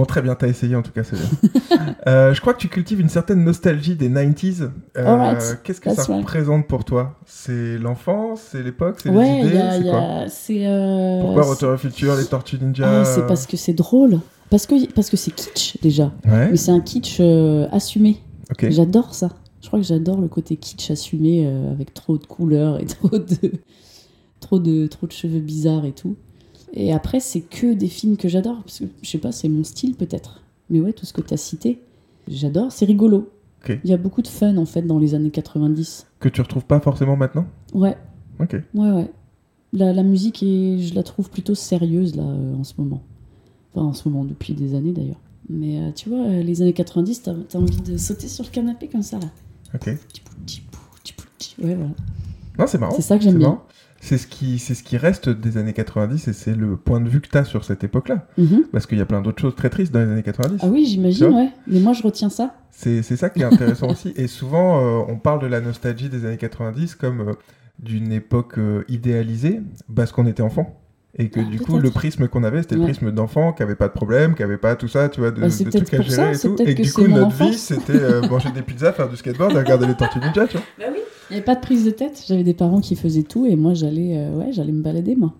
[0.00, 1.28] Bon, très bien, t'as essayé en tout cas, c'est bien.
[2.06, 4.70] Euh, je crois que tu cultives une certaine nostalgie des 90s.
[4.96, 6.22] Euh, Qu'est-ce que that's ça right.
[6.24, 7.18] représente pour toi?
[7.26, 10.24] C'est l'enfance, c'est l'époque, c'est Ouais, les idées, c'est y quoi?
[10.28, 10.66] C'est.
[10.66, 14.20] euh, Pourquoi c'est- Retour au futur, les Tortues Ninja Ah, c'est parce que c'est drôle.
[14.48, 16.10] Parce que parce que c'est kitsch déjà.
[16.26, 18.16] Ouais, Mais c'est un kitsch euh, assumé.
[18.62, 19.28] J'adore ça.
[19.62, 23.10] Je crois que j'adore le côté kitsch assumé euh, avec trop de couleurs et trop
[23.18, 23.52] de
[24.40, 26.16] trop de trop de cheveux bizarres et tout.
[26.72, 29.64] Et après c'est que des films que j'adore parce que je sais pas, c'est mon
[29.64, 30.42] style peut-être.
[30.68, 31.80] Mais ouais, tout ce que tu as cité,
[32.28, 33.28] j'adore, c'est rigolo.
[33.84, 36.06] Il y a beaucoup de fun en fait dans les années 90.
[36.20, 37.46] Que tu retrouves pas forcément maintenant?
[37.74, 37.96] Ouais,
[38.38, 38.56] Ok.
[38.74, 39.10] ouais, ouais.
[39.72, 43.02] La, la musique, est, je la trouve plutôt sérieuse là euh, en ce moment.
[43.74, 45.20] Enfin, en ce moment, depuis des années d'ailleurs.
[45.48, 48.50] Mais euh, tu vois, euh, les années 90, t'as as envie de sauter sur le
[48.50, 49.28] canapé comme ça là.
[49.74, 49.86] Ok.
[51.62, 51.90] Ouais, voilà.
[52.58, 52.94] Non, c'est marrant.
[52.96, 53.48] C'est ça que j'aime bien.
[53.48, 53.62] marrant.
[54.00, 57.08] C'est ce qui c'est ce qui reste des années 90 et c'est le point de
[57.08, 58.26] vue que tu as sur cette époque-là.
[58.38, 58.64] Mhm.
[58.72, 60.58] Parce qu'il y a plein d'autres choses très tristes dans les années 90.
[60.62, 61.50] Ah oui, j'imagine, ouais.
[61.66, 62.54] Mais moi, je retiens ça.
[62.70, 64.12] C'est c'est ça qui est intéressant aussi.
[64.16, 67.32] Et souvent, euh, on parle de la nostalgie des années 90 comme euh,
[67.78, 69.60] d'une époque euh, idéalisée
[69.94, 70.76] parce qu'on était enfant.
[71.18, 73.74] Et que Ah, du coup, le prisme qu'on avait, c'était le prisme d'enfant qui avait
[73.74, 76.02] pas de problème, qui avait pas tout ça, tu vois, de, Bah, de trucs à
[76.02, 76.62] gérer ça, et tout.
[76.62, 79.58] Et que du coup, notre vie, c'était euh, manger des pizzas, faire du skateboard et
[79.58, 80.66] regarder les Tortues Ninja, tu vois.
[80.78, 81.00] Bah oui.
[81.30, 82.24] Il n'y avait pas de prise de tête.
[82.26, 85.32] J'avais des parents qui faisaient tout et moi, j'allais euh, ouais, j'allais me balader, moi.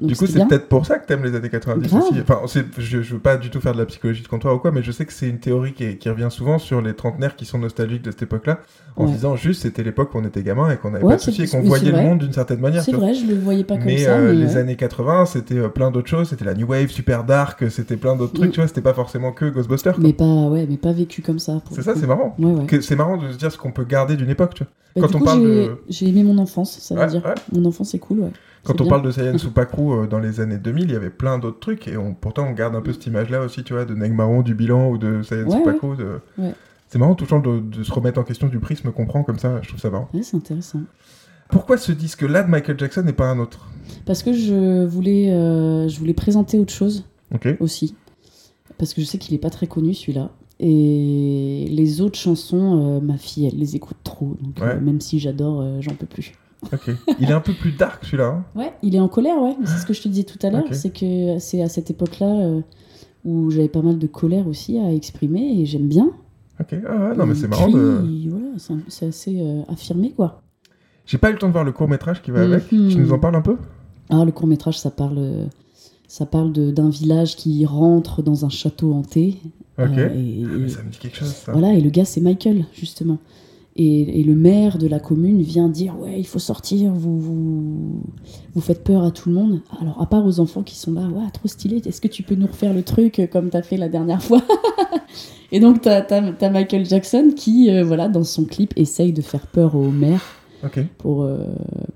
[0.00, 2.02] Donc, du coup, c'est peut-être pour ça que t'aimes les années 90 Grave.
[2.02, 2.20] aussi.
[2.22, 2.40] Enfin,
[2.78, 4.82] je, je veux pas du tout faire de la psychologie de comptoir ou quoi, mais
[4.82, 7.44] je sais que c'est une théorie qui, est- qui revient souvent sur les trentenaires qui
[7.44, 8.60] sont nostalgiques de cette époque-là,
[8.96, 9.12] en Ouais.
[9.12, 11.42] disant juste c'était l'époque où on était gamin et qu'on n'avait Ouais, pas de soucis
[11.42, 12.82] et qu'on voyait le monde d'une certaine manière.
[12.82, 14.16] C'est vrai, je le voyais pas comme mais ça.
[14.16, 14.56] euh, mais les ouais.
[14.56, 16.28] années 80, c'était euh, plein d'autres choses.
[16.30, 18.48] C'était la new wave, super dark, c'était plein d'autres trucs.
[18.48, 18.52] Mm.
[18.52, 19.94] Tu vois, c'était pas forcément que Ghostbusters.
[19.94, 20.02] quoi.
[20.02, 21.60] Mais pas, ouais, mais pas vécu comme ça.
[21.72, 22.36] C'est ça, c'est marrant.
[22.80, 24.54] C'est marrant de se dire ce qu'on peut garder d'une époque.
[24.54, 24.72] Tu vois.
[24.96, 27.22] Bah, quand on parle j'ai de- j'ai aimé mon enfance, ça veut dire.
[27.52, 28.30] Mon enfance, c'est cool, ouais.
[28.64, 28.90] Quand on bien.
[28.90, 31.88] parle de Science Supakru euh, dans les années 2000, il y avait plein d'autres trucs
[31.88, 34.54] et on, pourtant on garde un peu cette image-là aussi, tu vois, de Negmaron, du
[34.54, 35.64] bilan ou de Science Ouais,
[35.96, 36.54] de- Ouais.
[36.88, 39.22] C'est marrant tout le temps de, de se remettre en question du prisme qu'on prend
[39.22, 40.08] comme ça, je trouve ça marrant.
[40.12, 40.80] Ouais, c'est intéressant.
[41.48, 43.66] Pourquoi ce disque-là de Michael Jackson et pas un autre?
[44.06, 47.04] Parce que je voulais, euh, je voulais présenter autre chose
[47.60, 47.94] aussi.
[48.78, 50.30] Parce que je sais qu'il est pas très connu celui-là.
[50.58, 54.36] Et les autres chansons, euh, ma fille, elle les écoute trop.
[54.40, 56.32] Donc euh, même si j'adore, j'en peux plus.
[57.18, 58.26] Il est un peu plus dark celui-là.
[58.26, 59.56] hein Ouais, il est en colère, ouais.
[59.64, 60.64] C'est ce que je te disais tout à l'heure.
[60.72, 62.60] C'est que c'est à cette époque-là euh,
[63.24, 66.10] où j'avais pas mal de colère aussi à exprimer et j'aime bien.
[66.60, 66.74] ok.
[66.88, 67.68] Ah ouais, non mais c'est marrant.
[67.70, 68.02] De...
[68.06, 68.46] il- voilà,
[68.88, 70.42] c'est assez euh, affirmé, quoi.
[71.06, 72.70] J'ai pas eu le temps de voir le court métrage qui va avec.
[72.70, 72.88] Mhm.
[72.88, 73.56] Tu nous en parles un peu?
[74.10, 75.46] Ah, le court métrage, ça parle, euh,
[76.08, 79.36] ça parle d'un village qui rentre dans un château hanté.
[79.78, 79.88] Ok.
[79.98, 81.52] Euh, et, Ah, mais ça me dit quelque chose ça.
[81.52, 83.18] voilà, et le gars, c'est Michael, justement.
[83.76, 88.02] Et, et le maire de la commune vient dire Ouais, il faut sortir, vous, vous,
[88.54, 89.60] vous faites peur à tout le monde.
[89.80, 92.34] Alors, à part aux enfants qui sont là, ouais, trop stylé, est-ce que tu peux
[92.34, 94.42] nous refaire le truc euh, comme t'as fait la dernière fois
[95.52, 99.46] Et donc, t'as as, Michael Jackson qui, euh, voilà, dans son clip, essaye de faire
[99.46, 100.22] peur au maire
[100.98, 101.44] pour, euh,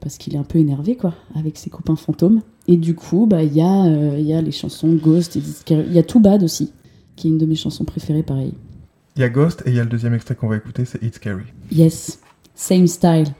[0.00, 2.40] parce qu'il est un peu énervé, quoi, avec ses copains fantômes.
[2.66, 5.92] Et du coup, bah, il y, a, euh, il y a les chansons Ghost, il
[5.92, 6.72] y a Too Bad aussi,
[7.14, 8.54] qui est une de mes chansons préférées, pareil.
[9.16, 11.00] Il y a Ghost et il y a le deuxième extrait qu'on va écouter, c'est
[11.00, 11.44] It's Scary.
[11.70, 12.18] Yes,
[12.56, 13.32] same style.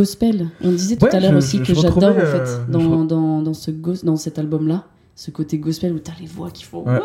[0.00, 0.48] Gospel.
[0.62, 3.04] On disait tout Ouais, à l'heure aussi je- que j'adore en fait euh, je dans,
[3.04, 3.70] dans, dans, ce
[4.04, 4.84] dans cet album-là.
[5.14, 6.84] Ce côté gospel où t'as les voix qui font.
[6.86, 7.00] Ouais.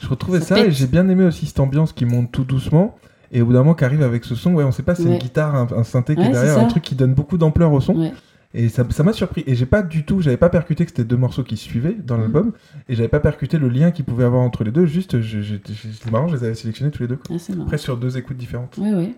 [0.00, 2.96] Je retrouvais Ça et j'ai bien aimé aussi cette ambiance qui monte tout doucement.
[3.34, 5.12] Et au bout d'un moment, qu'arrive avec ce son, ouais, on sait pas, c'est Ouais.
[5.14, 7.80] une guitare, un, un synthé qui est derrière, un truc qui donne beaucoup d'ampleur au
[7.80, 8.12] son.
[8.54, 9.42] Et ça ça m'a surpris.
[9.46, 12.16] Et j'ai pas du tout, j'avais pas percuté que c'était deux morceaux qui suivaient dans
[12.16, 12.20] Mhm.
[12.22, 12.52] l'album.
[12.88, 14.84] Et j'avais pas percuté le lien qu'il pouvait avoir entre les deux.
[14.84, 17.18] Juste, c'est marrant, je les avais sélectionnés tous les deux.
[17.30, 17.64] Ah, c'est marrant.
[17.64, 18.76] Après, sur deux écoutes différentes.
[18.78, 19.14] Ouais, ouais.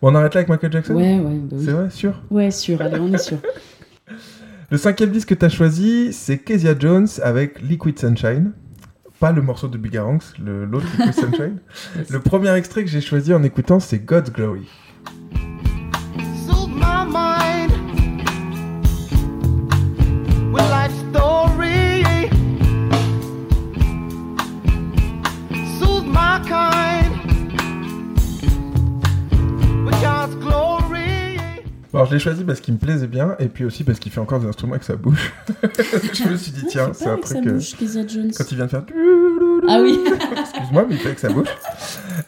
[0.00, 1.64] Bon, on arrête là avec Michael Jackson Ouais, ouais, bah oui.
[1.64, 2.22] C'est vrai, sûr.
[2.30, 3.38] Ouais, sûr, allez, on est sûr.
[4.70, 8.52] Le cinquième disque que t'as choisi, c'est Kezia Jones avec Liquid Sunshine.
[9.18, 11.58] Pas le morceau de Bigaranx, le- l'autre Liquid Sunshine.
[12.10, 14.68] Le premier extrait que j'ai choisi en écoutant, c'est God's Glory.
[16.76, 17.72] my mind
[20.52, 20.92] with life
[31.94, 34.20] alors, je l'ai choisi parce qu'il me plaisait bien, et puis aussi parce qu'il fait
[34.20, 35.32] encore des instruments avec sa bouche.
[36.12, 37.46] je me suis dit, tiens, c'est un avec truc.
[37.46, 38.30] euh, bouche, Kezia Jones.
[38.36, 38.82] Quand il vient de faire.
[39.68, 39.98] Ah oui.
[40.38, 41.48] Excuse-moi, mais il fait avec sa bouche.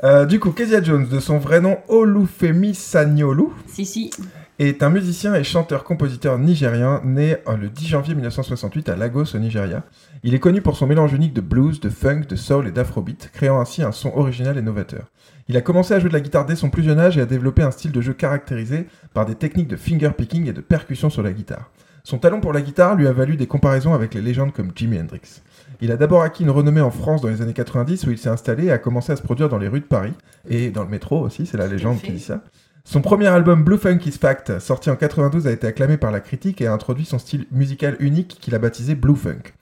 [0.04, 4.10] Euh, du coup, Kezia Jones, de son vrai nom Olufemi Sanyolu, Si, si.
[4.58, 9.38] est un musicien et chanteur-compositeur nigérien né euh, le 10 janvier 1968 à Lagos au
[9.38, 9.82] Nigeria.
[10.22, 13.30] Il est connu pour son mélange unique de blues, de funk, de soul et d'afrobeat,
[13.32, 15.04] créant ainsi un son original et novateur.
[15.50, 17.26] Il a commencé à jouer de la guitare dès son plus jeune âge et a
[17.26, 21.10] développé un style de jeu caractérisé par des techniques de finger picking et de percussion
[21.10, 21.72] sur la guitare.
[22.04, 25.00] Son talent pour la guitare lui a valu des comparaisons avec les légendes comme Jimi
[25.00, 25.42] Hendrix.
[25.80, 28.28] Il a d'abord acquis une renommée en France dans les années 90 où il s'est
[28.28, 30.12] installé et a commencé à se produire dans les rues de Paris
[30.48, 32.44] et dans le métro aussi, c'est la légende qui dit ça.
[32.84, 36.20] Son premier album Blue Funk is Fact, sorti en 92, a été acclamé par la
[36.20, 39.52] critique et a introduit son style musical unique qu'il a baptisé Blue Funk.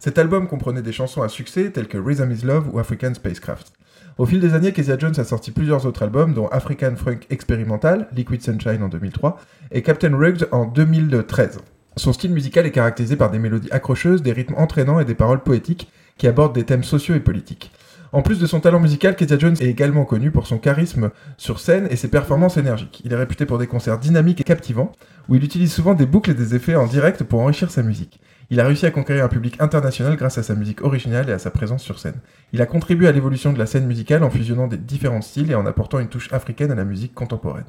[0.00, 3.72] Cet album comprenait des chansons à succès telles que Rhythm is Love ou African Spacecraft.
[4.18, 8.08] Au fil des années, Kezia Jones a sorti plusieurs autres albums, dont African Funk Experimental,
[8.14, 9.38] Liquid Sunshine en 2003
[9.72, 11.58] et Captain Rugged en 2013.
[11.98, 15.42] Son style musical est caractérisé par des mélodies accrocheuses, des rythmes entraînants et des paroles
[15.42, 17.70] poétiques qui abordent des thèmes sociaux et politiques.
[18.12, 21.60] En plus de son talent musical, Kezia Jones est également connu pour son charisme sur
[21.60, 23.02] scène et ses performances énergiques.
[23.04, 24.92] Il est réputé pour des concerts dynamiques et captivants,
[25.28, 28.18] où il utilise souvent des boucles et des effets en direct pour enrichir sa musique.
[28.48, 31.38] Il a réussi à conquérir un public international grâce à sa musique originale et à
[31.38, 32.20] sa présence sur scène.
[32.52, 35.56] Il a contribué à l'évolution de la scène musicale en fusionnant des différents styles et
[35.56, 37.64] en apportant une touche africaine à la musique contemporaine.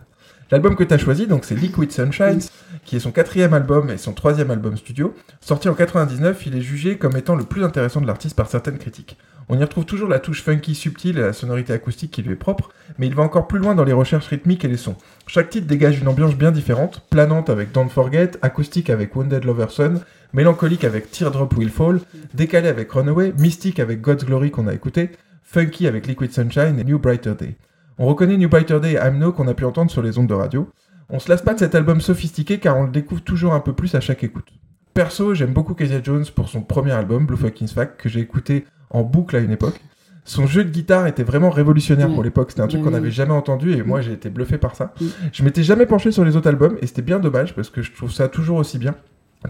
[0.52, 2.40] L'album que tu as choisi, donc c'est Liquid Sunshine,
[2.86, 5.14] qui est son quatrième album et son troisième album studio.
[5.42, 8.78] Sorti en 99, il est jugé comme étant le plus intéressant de l'artiste par certaines
[8.78, 9.18] critiques.
[9.50, 12.36] On y retrouve toujours la touche funky subtile et la sonorité acoustique qui lui est
[12.36, 14.98] propre, mais il va encore plus loin dans les recherches rythmiques et les sons.
[15.26, 19.68] Chaque titre dégage une ambiance bien différente, planante avec Don't Forget, acoustique avec Wounded Lover
[19.70, 20.02] Son,
[20.34, 22.02] mélancolique avec Teardrop Will Fall,
[22.34, 25.12] décalé avec Runaway, mystique avec God's Glory qu'on a écouté,
[25.44, 27.56] funky avec Liquid Sunshine et New Brighter Day.
[27.98, 30.28] On reconnaît New Brighter Day et I'm No qu'on a pu entendre sur les ondes
[30.28, 30.70] de radio.
[31.10, 33.72] On se lasse pas de cet album sophistiqué car on le découvre toujours un peu
[33.72, 34.50] plus à chaque écoute.
[34.98, 38.66] Perso, j'aime beaucoup Kezia Jones pour son premier album, Blue Fucking Fact, que j'ai écouté
[38.90, 39.80] en boucle à une époque.
[40.26, 42.50] Son jeu de guitare était vraiment révolutionnaire pour l'époque.
[42.50, 44.96] C'était un truc Ouais, qu'on n'avait jamais entendu et moi j'ai été bluffé par ça.
[45.00, 45.06] Mm.
[45.34, 47.92] Je m'étais jamais penché sur les autres albums et c'était bien dommage parce que je
[47.92, 48.96] trouve ça toujours aussi bien.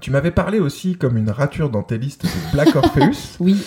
[0.02, 3.64] Tu m'avais parlé aussi comme une rature dans tes listes de Black Orpheus Oui,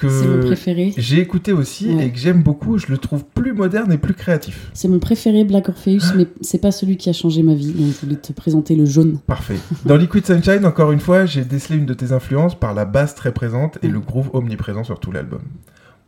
[0.00, 0.92] que préféré.
[0.96, 2.06] j'ai écouté aussi Ouais.
[2.06, 2.78] et que j'aime beaucoup.
[2.78, 4.70] Je le trouve plus moderne et plus créatif.
[4.74, 7.72] C'est mon préféré, Black Orpheus, mais c'est pas celui qui a changé ma vie.
[7.72, 9.18] Donc je voulais te présenter le jaune.
[9.26, 9.56] Parfait.
[9.84, 13.14] Dans Liquid Sunshine, encore une fois, j'ai décelé une de tes influences par la basse
[13.14, 15.40] très présente et le groove omniprésent sur tout l'album.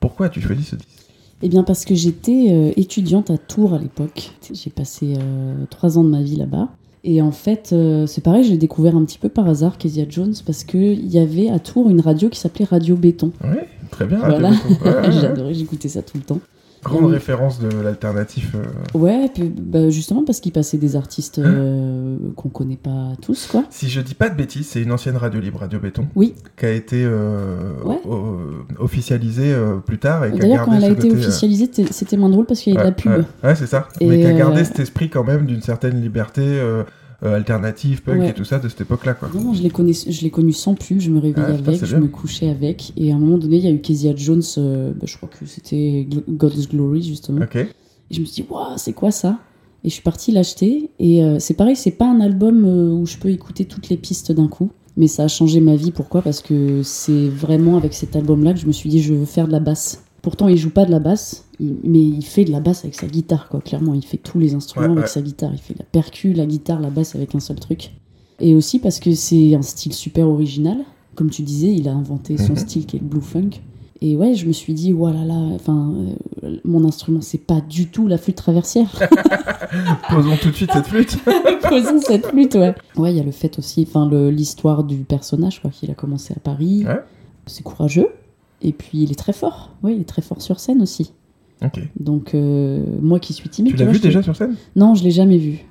[0.01, 0.89] Pourquoi as-tu choisi ce disque?
[1.45, 4.31] Eh bien, parce que j'étais euh, étudiante à Tours à l'époque.
[4.53, 6.69] J'ai passé euh, trois ans de ma vie là-bas.
[7.05, 10.35] Et en fait, euh, c'est pareil, j'ai découvert un petit peu par hasard Kezia Jones
[10.47, 13.33] parce qu'il y avait à Tours une radio qui s'appelait Radio Béton.
[13.43, 14.19] Ouais, très bien.
[14.19, 14.51] Voilà.
[14.51, 14.85] Béton.
[14.85, 15.13] Ouais.
[15.13, 16.41] J'adorais, j'écoutais ça tout le temps.
[16.85, 17.13] Grande Oui.
[17.13, 18.57] référence de l'alternatif.
[18.57, 18.99] euh.
[18.99, 23.47] Ouais, puis, bah, justement parce qu'il passait des artistes Hein euh, qu'on connaît pas tous,
[23.47, 23.63] quoi.
[23.71, 26.35] Si je dis pas de bêtises, c'est une ancienne radio libre, Radio Béton, Oui.
[26.59, 28.01] qui a été euh, Ouais.
[28.81, 32.31] officialisée euh, plus tard et D'ailleurs, quand elle a été côté, euh, officialisée, c'était moins
[32.31, 33.25] drôle parce qu'il y avait de la pub.
[33.45, 33.87] Ouais, c'est ça.
[34.01, 36.43] Et, Mais qui a gardé cet esprit quand même d'une certaine liberté
[37.25, 38.29] euh, alternative, punk Ouais.
[38.31, 39.31] et tout ça de cette époque-là, quoi.
[39.35, 42.01] Non, non, je l'ai connu, je sans pub, je me réveillais Ah, avec, je bien.
[42.01, 44.93] me couchais avec, et à un moment donné, il y a eu Kezia Jones, euh,
[44.93, 47.57] bah, je crois que c'était God's Glory justement, Ok.
[47.57, 47.69] et
[48.11, 49.39] je me suis dit, waouh, c'est quoi ça?
[49.85, 53.07] Et je suis partie l'acheter, et euh, c'est pareil, c'est pas un album euh, où
[53.07, 56.23] je peux écouter toutes les pistes d'un coup, mais ça a changé ma vie, pourquoi?
[56.23, 59.47] Parce que c'est vraiment avec cet album-là que je me suis dit, je veux faire
[59.47, 60.05] de la basse.
[60.23, 62.95] Pourtant, il joue pas de la basse, il- mais il fait de la basse avec
[62.95, 63.61] sa guitare, quoi.
[63.61, 65.11] Clairement, il fait tous les instruments Ouais, avec ouais.
[65.11, 65.51] sa guitare.
[65.53, 67.93] Il fait la percu, la guitare, la basse avec un seul truc.
[68.41, 70.79] Et aussi parce que c'est un style super original.
[71.15, 72.57] Comme tu disais, il a inventé son Mhm.
[72.59, 73.51] style qui est le blue funk.
[74.01, 75.95] Et ouais, je me suis dit, voilà, là, enfin,
[76.43, 78.91] euh, mon instrument, c'est pas du tout la flûte traversière.
[80.11, 81.19] Posons tout de suite cette flûte.
[81.69, 82.75] Posons cette flûte, ouais.
[82.97, 86.35] Ouais, il y a le fait aussi, enfin, l'histoire du personnage, quoi, qu'il a commencé
[86.37, 86.85] à Paris.
[86.85, 87.01] Ouais.
[87.47, 88.09] C'est courageux.
[88.61, 89.71] Et puis, il est très fort.
[89.83, 91.13] Ouais, il est très fort sur scène aussi.
[91.99, 93.73] Donc, euh, moi qui suis timide.
[93.73, 94.55] Tu l'as vu te- déjà sur scène?
[94.77, 95.65] Non, je l'ai jamais vu.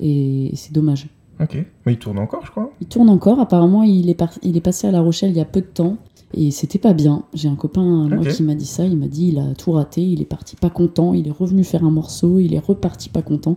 [0.00, 1.08] Et c'est dommage.
[1.40, 1.64] Ok.
[1.86, 2.70] Mais il tourne encore, je crois.
[2.80, 3.40] Il tourne encore.
[3.40, 5.66] Apparemment, il est, par- il est passé à La Rochelle il y a peu de
[5.66, 5.96] temps.
[6.34, 7.24] Et c'était pas bien.
[7.32, 8.84] J'ai un copain moi, qui m'a dit ça.
[8.84, 10.02] Il m'a dit il a tout raté.
[10.02, 11.14] Il est parti pas content.
[11.14, 12.38] Il est revenu faire un morceau.
[12.38, 13.56] Il est reparti pas content.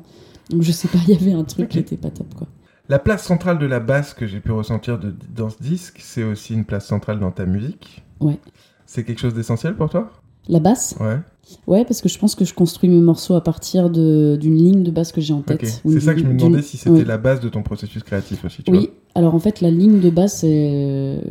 [0.50, 2.48] Donc je sais pas, il y avait un truc qui était pas top quoi.
[2.90, 6.24] La place centrale de la basse que j'ai pu ressentir de- dans ce disque, c'est
[6.24, 8.04] aussi une place centrale dans ta musique.
[8.20, 8.38] Ouais.
[8.86, 10.12] C'est quelque chose d'essentiel pour toi?
[10.50, 10.96] La basse?
[11.00, 11.20] Ouais.
[11.68, 14.84] Ouais, parce que je pense que je construis mes morceaux à partir de- d'une ligne
[14.84, 15.82] de basse que j'ai en tête.
[15.86, 18.64] C'est ça que je me demandais si c'était la base de ton processus créatif aussi,
[18.64, 21.22] tu Oui, alors en fait, la ligne de basse, c'est...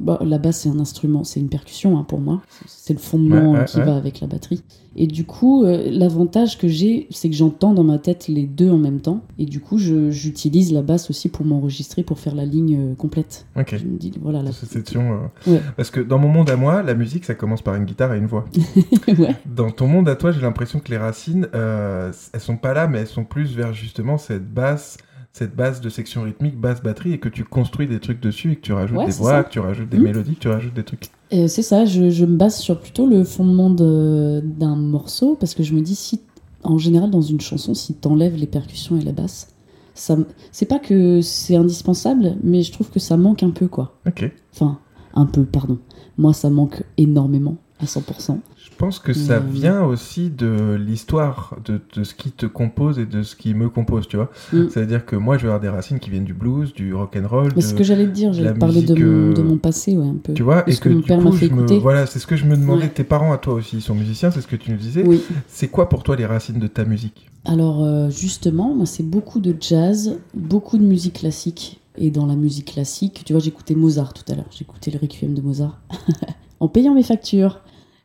[0.00, 2.42] bon, la basse, c'est un instrument, c'est une percussion hein, pour moi.
[2.66, 3.84] C'est le fondement Ouais, ouais, qui ouais.
[3.84, 4.62] va avec la batterie.
[4.96, 8.70] Et du coup, euh, l'avantage que j'ai, c'est que j'entends dans ma tête les deux
[8.70, 9.22] en même temps.
[9.38, 13.46] Et du coup, j'utilise la basse aussi pour m'enregistrer, pour faire la ligne euh, complète.
[13.56, 13.76] Ok.
[13.78, 14.50] Je me dis, voilà, la...
[14.50, 15.58] Euh.
[15.76, 18.18] Parce que dans mon monde à moi, la musique, ça commence par une guitare et
[18.18, 18.44] une voix.
[19.08, 19.36] ouais.
[19.46, 22.98] Dans ton monde à toi, j'ai l'impression que les racines, elles sont pas là, mais
[22.98, 24.98] elles sont plus vers justement cette basse,
[25.32, 28.56] cette base de section rythmique, basse batterie, et que tu construis des trucs dessus, et
[28.56, 29.44] que tu rajoutes Ouais, des voix, ça.
[29.44, 30.04] que tu rajoutes des Mhm.
[30.04, 31.06] mélodies, que tu rajoutes des trucs.
[31.32, 35.54] Euh, c'est ça, je, je me base sur plutôt le fondement de- d'un morceau, parce
[35.54, 36.20] que je me dis, si,
[36.64, 39.54] en général, dans une chanson, si t'enlèves les percussions et la basse,
[39.94, 43.98] c'est pas que c'est indispensable, mais je trouve que ça manque un peu, quoi.
[44.06, 44.30] Ok.
[44.54, 44.78] Enfin,
[45.14, 45.78] un peu, pardon.
[46.18, 47.56] Moi, ça manque énormément.
[47.82, 48.40] à 100%.
[48.80, 49.50] Je pense que ça Mm.
[49.50, 53.68] vient aussi de l'histoire de, de ce qui te compose et de ce qui me
[53.68, 54.30] compose, tu vois.
[54.54, 54.70] Mm.
[54.70, 57.28] C'est-à-dire que moi, je vais avoir des racines qui viennent du blues, du rock and
[57.28, 57.50] roll.
[57.54, 59.98] Mais c'est ce que j'allais te dire, j'allais parler de mon, de euh, mon passé,
[59.98, 60.32] ouais, un peu.
[60.32, 62.26] Tu vois, et que, que mon du père coup, m'a fait me- voilà, c'est ce
[62.26, 62.84] que je me demandais.
[62.84, 62.88] Ouais.
[62.88, 65.04] Tes parents, à toi aussi, ils sont musiciens, c'est ce que tu nous disais.
[65.06, 65.20] Oui.
[65.46, 67.28] C'est quoi pour toi les racines de ta musique?
[67.44, 71.80] Alors euh, justement, moi c'est beaucoup de jazz, beaucoup de musique classique.
[71.98, 74.46] Et dans la musique classique, tu vois, j'écoutais Mozart tout à l'heure.
[74.50, 75.82] J'écoutais le Requiem de Mozart
[76.60, 77.60] en payant mes factures.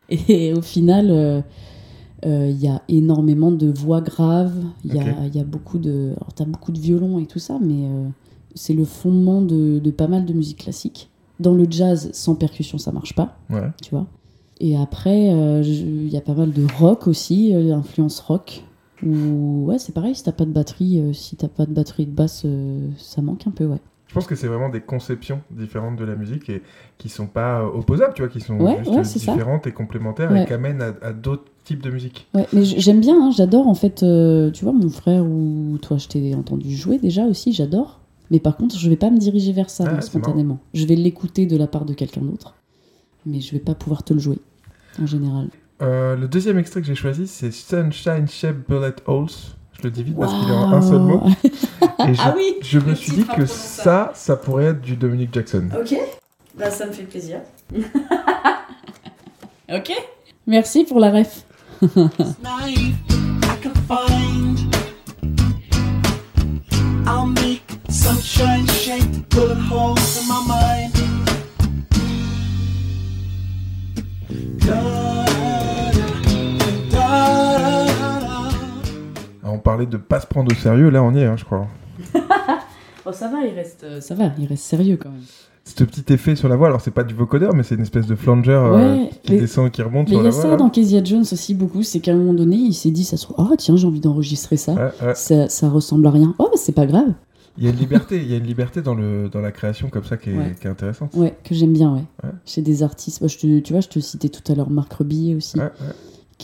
[0.10, 1.42] Et au final, euh,
[2.26, 4.64] euh, il y a énormément de voix graves.
[4.84, 7.86] Il y, a- y beaucoup de, alors t'as beaucoup de violon et tout ça, mais
[7.86, 8.08] euh,
[8.54, 11.10] c'est le fondement de, de pas mal de musique classique.
[11.40, 13.70] Dans le jazz, sans percussion, ça marche pas Ouais.
[13.82, 14.08] tu vois.
[14.62, 18.64] Et après, euh, il y a pas mal de rock aussi, euh, influence rock.
[19.06, 22.06] Ou ouais, c'est pareil, si t'as pas de batterie, euh, si t'as pas de batterie
[22.06, 22.46] de basse,
[22.98, 23.82] ça manque un peu, ouais.
[24.16, 26.62] Je pense que c'est vraiment des conceptions différentes de la musique et
[26.98, 29.34] qui sont pas opposables, tu vois, qui sont Ouais, juste ouais, c'est ça.
[29.34, 30.44] différentes et complémentaires Ouais.
[30.44, 32.26] et qui amènent à, à d'autres types de musique.
[32.34, 35.98] Ouais, mais j'aime bien, hein, j'adore en fait, euh, tu vois, mon frère ou toi,
[35.98, 38.00] je t'ai entendu jouer déjà aussi, j'adore.
[38.32, 40.60] Mais par contre, je vais pas me diriger vers ça Ah, spontanément.
[40.74, 42.56] Je vais l'écouter de la part de quelqu'un d'autre,
[43.26, 44.40] mais je vais pas pouvoir te le jouer
[45.02, 45.50] en général.
[45.82, 49.28] Euh, le deuxième extrait que j'ai choisi, c'est Sunshine Shape Bullet Holes.
[49.86, 51.20] Je le dis vite parce qu'il est en un seul mot.
[51.20, 52.10] Waouh.
[52.10, 55.32] Et je, Ah oui, je me suis dit que ça, ça pourrait être du Dominic
[55.32, 55.70] Jackson.
[55.80, 55.96] Ok,
[56.58, 57.42] bah ça me fait plaisir.
[59.72, 59.92] ok,
[60.48, 61.46] merci pour la ref.
[61.82, 62.96] knife
[63.44, 64.76] I can find.
[67.06, 68.66] I'll make sunshine
[69.30, 70.96] bullet holes in my mind.
[79.66, 81.68] Parlait de pas se prendre au sérieux, là on y est, hein, je crois.
[83.08, 85.22] Oh ça va, il reste, euh, ça va, il reste sérieux quand même.
[85.64, 88.08] Ce petit effet sur la voix, alors c'est pas du vocodeur, mais c'est une espèce
[88.08, 90.56] de flanger euh, qui mais- descend et qui remonte Mais il y a ça là.
[90.56, 93.26] dans Kezia Jones aussi beaucoup, c'est qu'à un moment donné, il s'est dit, ça se
[93.26, 94.74] trouve, oh tiens, j'ai envie d'enregistrer ça.
[94.74, 95.14] Ouais, ouais.
[95.16, 95.48] ça.
[95.50, 96.34] Ça ressemble à rien.
[96.40, 97.14] Oh, bah, c'est pas grave.
[97.60, 99.90] Il y a une liberté, il y a une liberté dans, le, dans la création
[99.90, 100.56] comme ça qui est, Ouais.
[100.60, 101.12] qui est intéressante.
[101.16, 102.04] Ouais, que j'aime bien, ouais.
[102.24, 102.32] Ouais.
[102.46, 104.92] Chez des artistes, moi, je te, tu vois, je te citais tout à l'heure Marc
[104.94, 105.70] Rebillet aussi, ouais.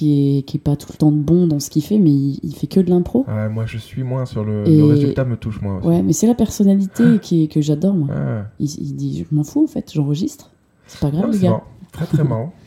[0.02, 2.40] Qui, est, qui est pas tout le temps bon dans ce qu'il fait, mais il,
[2.44, 3.24] il fait que de l'impro.
[3.28, 5.88] Ouais, moi je suis moins sur le, Et- le résultat me touche moins aussi.
[5.88, 8.08] Ouais, mais c'est la personnalité qui est, que j'adore, moi.
[8.08, 8.42] Ouais.
[8.60, 10.50] Il, il dit, je m'en fous en fait, j'enregistre.
[10.88, 11.50] C'est pas grave, les gars.
[11.52, 11.64] marrant.
[11.92, 12.54] Très très marrant.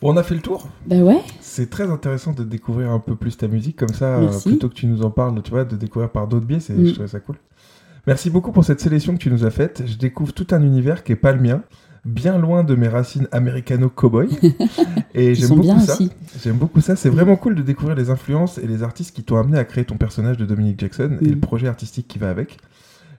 [0.00, 0.68] Bon, on a fait le tour.
[0.86, 4.28] Bah ouais, C'est très intéressant de découvrir un peu plus ta musique comme ça, euh,
[4.44, 6.86] plutôt que tu nous en parles, tu vois, de découvrir par d'autres biais, c'est, Mm.
[6.86, 7.34] je trouvais ça cool.
[8.06, 9.82] Merci beaucoup pour cette sélection que tu nous as faite.
[9.86, 11.62] Je découvre tout un univers qui est pas le mien,
[12.04, 14.28] bien loin de mes racines américano-cowboy.
[15.14, 15.98] et j'aime beaucoup ça.
[16.42, 16.96] J'aime beaucoup ça.
[16.96, 19.84] C'est vraiment cool de découvrir les influences et les artistes qui t'ont amené à créer
[19.84, 21.30] ton personnage de Dominic Jackson et Mm.
[21.30, 22.58] le projet artistique qui va avec.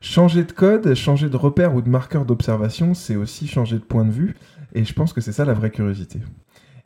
[0.02, 4.06] Changer de code, changer de repère ou de marqueur d'observation, c'est aussi changer de point
[4.06, 4.36] de vue.
[4.74, 6.20] Et je pense que c'est ça la vraie curiosité.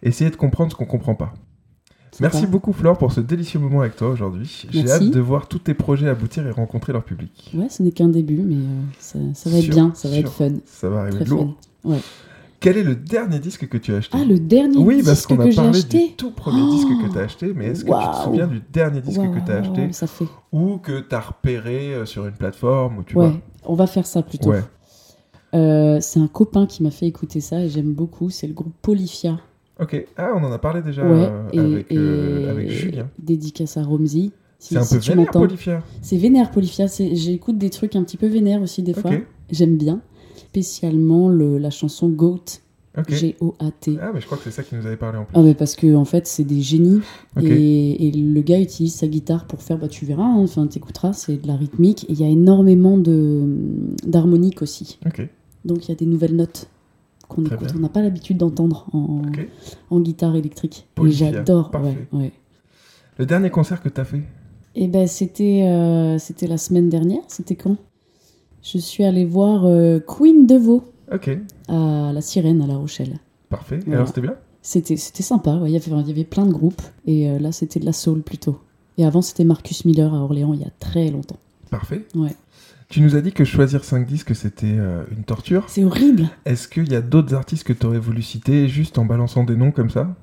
[0.02, 1.34] Essayer de comprendre ce qu'on comprend pas.
[2.20, 4.68] Merci beaucoup Flore pour ce délicieux moment avec toi aujourd'hui.
[4.70, 7.52] J'ai hâte de voir tous tes projets aboutir et rencontrer leur public.
[7.56, 10.14] Ouais, ce n'est qu'un début, mais euh, ça, ça va être Sûr, bien, ça va
[10.16, 10.24] sûr.
[10.24, 10.52] être fun.
[10.66, 11.46] Ça va arriver Très de lourd.
[11.46, 11.70] fun.
[11.84, 12.00] Ouais.
[12.60, 14.18] Quel est le dernier disque que tu as acheté?
[14.20, 16.62] Ah, le dernier Oui, parce disque qu'on a que j'ai parlé acheté du tout premier
[16.62, 19.20] Oh disque que tu as acheté, mais est-ce que tu te souviens du dernier disque
[19.20, 20.28] que tu as acheté ça fait.
[20.54, 23.38] ou que tu as repéré euh, sur une plateforme ou tu ouais, vois?
[23.66, 24.52] on va faire ça plutôt.
[24.52, 24.62] Ouais.
[25.54, 28.30] Euh, c'est un copain qui m'a fait écouter ça et j'aime beaucoup.
[28.30, 29.40] C'est le groupe Polyphia.
[29.80, 30.06] Ok.
[30.18, 33.10] Ah, on en a parlé déjà ouais, euh, et, avec, et- avec Julien.
[33.20, 34.32] dédicace à Romsey.
[34.58, 35.32] Si- C'est un si peu vénère.
[35.32, 35.84] Polyphia.
[36.02, 36.86] C'est vénère Polyphia.
[36.88, 39.12] J'écoute des trucs un petit peu vénères aussi des fois.
[39.12, 39.22] Ok.
[39.52, 40.02] J'aime bien.
[40.54, 42.60] Spécialement le, la chanson Goat.
[43.10, 43.98] G-O-A-T.
[44.00, 45.34] Ah, mais je crois que c'est ça qui nous avait parlé en plus.
[45.36, 47.02] Ah mais parce que en fait c'est des génies.
[47.42, 51.14] Et, et le gars utilise sa guitare pour faire bah tu verras hein, enfin t'écouteras
[51.14, 52.04] c'est de la rythmique.
[52.04, 53.46] Et il y a énormément de
[54.06, 55.00] d'harmonique aussi.
[55.66, 56.68] Donc il y a des nouvelles notes
[57.28, 57.74] qu'on écoute.
[57.76, 60.86] on n'a pas l'habitude d'entendre en, guitare électrique.
[61.04, 62.08] Et j'adore parfait.
[62.12, 62.32] ouais, ouais.
[63.18, 64.22] Le dernier concert que tu as fait?
[64.76, 67.22] Et ben c'était euh, c'était la semaine dernière.
[67.28, 67.78] C'était quand?
[68.64, 70.84] Je suis allée voir euh, Queen Devo
[71.14, 71.30] Ok.
[71.68, 73.76] à la Sirène à La Rochelle Parfait.
[73.78, 73.98] Et Voilà.
[73.98, 74.36] alors, c'était bien?
[74.62, 75.70] C'était, c'était sympa, ouais.
[75.70, 77.92] il, y avait, il y avait plein de groupes, et euh, là c'était de la
[77.94, 78.58] soul plutôt.
[78.98, 81.38] Et avant c'était Marcus Miller à Orléans il y a très longtemps.
[81.70, 82.06] Parfait.
[82.16, 82.34] Ouais.
[82.90, 85.66] Tu nous as dit que choisir 5 disques, c'était euh, une torture.
[85.68, 89.06] C'est horrible Est-ce qu'il y a d'autres artistes que tu aurais voulu citer juste en
[89.06, 90.16] balançant des noms comme ça?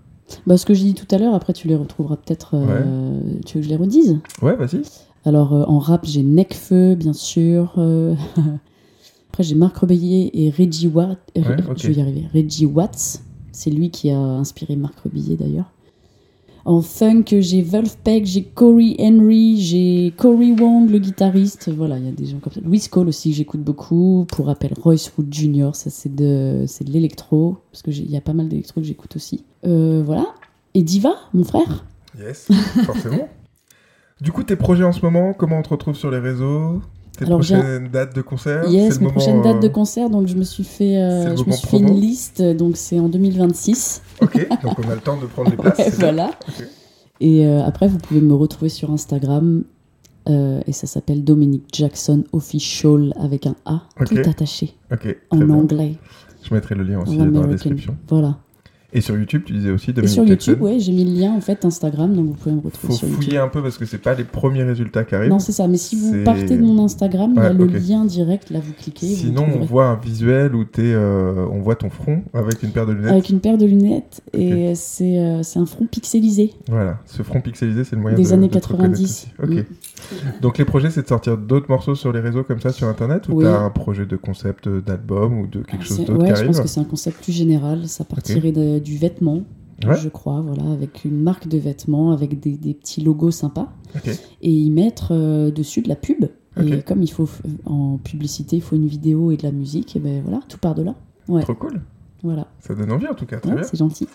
[0.47, 2.51] Bah, Ce que j'ai dit tout à l'heure, après tu les retrouveras peut-être.
[3.45, 4.19] Tu veux que je les redise?
[4.41, 4.83] Ouais, vas-y.
[5.25, 7.75] Alors euh, en rap j'ai Necfeu, bien sûr.
[7.79, 8.15] euh,
[9.31, 11.19] Après j'ai Marc Rebillet et Reggie Watts.
[11.37, 11.43] Ouais.
[11.77, 12.25] Je vais y arriver.
[12.35, 13.21] Reggie Watts,
[13.53, 15.71] c'est lui qui a inspiré Marc Rebillet d'ailleurs.
[16.67, 21.71] En funk, j'ai Wolfpack, j'ai Corey Henry, j'ai Corey Wong, le guitariste.
[21.75, 22.61] Voilà, il y a des gens comme ça.
[22.63, 24.27] Louis Cole aussi, que j'écoute beaucoup.
[24.31, 28.21] Pour rappel, Royce Wood Jr., ça c'est de, c'est de l'électro, parce qu'il y a
[28.21, 29.43] pas mal d'électro que j'écoute aussi.
[29.65, 30.27] Euh, voilà.
[30.75, 31.87] Et Diva, mon frère?
[32.19, 32.49] Yes,
[32.85, 33.29] forcément.
[34.21, 36.81] du coup, tes projets en ce moment, comment on te retrouve sur les réseaux?
[37.19, 38.69] Tes Alors, prochaines dates de concert?
[38.71, 41.45] Yes, mes moment, prochaines dates de euh, concert, donc je me suis fait, euh, je
[41.45, 44.03] me suis fait une liste, donc c'est en 2026.
[44.23, 45.79] Ok, donc on a le temps de prendre les places.
[45.79, 46.31] Ouais, voilà.
[47.21, 49.65] Et euh, après, vous pouvez me retrouver sur Instagram.
[50.29, 54.07] euh, et ça s'appelle Dominic Jackson Official avec un A Ok.
[54.09, 55.55] tout attaché Ok, très en bien.
[55.55, 55.97] anglais.
[56.43, 57.97] Je mettrai le lien En aussi dans la description.
[58.09, 58.39] Voilà.
[58.93, 60.25] Et sur YouTube, tu disais aussi Et Dominique sur.
[60.27, 62.99] YouTube, ouais, j'ai mis le lien en fait Instagram, donc vous pouvez me retrouver Faut
[62.99, 63.23] sur YouTube.
[63.23, 65.31] fouiller un peu parce que c'est pas les premiers résultats qui arrivent.
[65.31, 65.69] Non, c'est ça.
[65.69, 68.51] Mais si vous partez de mon Instagram, il y a le lien direct.
[68.51, 69.07] Là, vous cliquez.
[69.09, 69.67] vous Sinon, on trouverez.
[69.67, 73.13] voit un visuel où t'es, euh, on voit ton front avec une paire de lunettes.
[73.13, 76.53] Avec une paire de lunettes et c'est euh, c'est un front pixelisé.
[76.69, 79.05] Voilà, ce front pixelisé, c'est le moyen Des de, années de te reconnaître 90.
[79.05, 79.57] aussi.
[79.59, 79.65] Ok.
[80.43, 83.29] Donc les projets, c'est de sortir d'autres morceaux sur les réseaux comme ça sur Internet
[83.29, 83.45] ou Oui.
[83.45, 86.35] t'as un projet de concept euh, d'album ou de quelque chose d'autre ouais, qui je
[86.35, 87.87] arrive pense que c'est un concept plus général.
[87.89, 89.43] Ça partirait de- du vêtement,
[89.87, 89.97] Ouais.
[89.97, 93.73] je crois, voilà, avec une marque de vêtements, avec des, des petits logos sympas.
[94.43, 96.27] Et y mettre euh, dessus de la pub.
[96.63, 99.97] Et comme il faut f- en publicité, il faut une vidéo et de la musique,
[99.97, 100.95] et ben voilà, tout part de là.
[101.29, 101.81] Ouais, Trop cool.
[102.23, 102.49] voilà.
[102.61, 103.63] Ça donne envie en tout cas, très bien.
[103.63, 104.07] c'est gentil.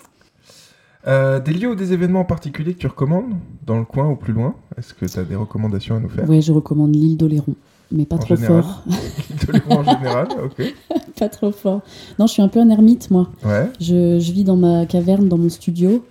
[1.07, 3.33] Euh, des lieux ou des événements en particulier que tu recommandes
[3.65, 4.55] dans le coin ou plus loin?
[4.77, 6.27] Est-ce que tu as des recommandations à nous faire?
[6.29, 7.53] Ouais, je recommande l'île d'Oléron.
[7.91, 8.83] Mais pas En trop général fort.
[9.47, 10.73] De l'événement en général, ok.
[11.19, 11.81] pas trop fort.
[12.17, 13.29] Non, je suis un peu un ermite, moi.
[13.43, 16.03] Ouais, Je, je vis dans ma caverne, dans mon studio.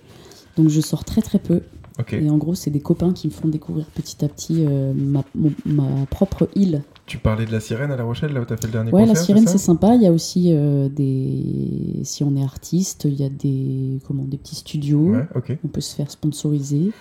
[0.55, 1.61] Donc je sors très très peu.
[1.99, 2.13] ok.
[2.13, 5.23] Et en gros, c'est des copains qui me font découvrir petit à petit euh, ma,
[5.35, 6.81] mon- ma propre île.
[7.05, 9.05] Tu parlais de la sirène à La Rochelle, là où t'as fait le dernier Ouais,
[9.05, 9.93] concert la sirène, c'est sympa.
[9.95, 12.01] Il y a aussi euh, des.
[12.03, 15.11] Si on est artiste, il y a des, comment, des petits studios.
[15.11, 15.57] Ouais, ok.
[15.63, 16.91] On peut se faire sponsoriser.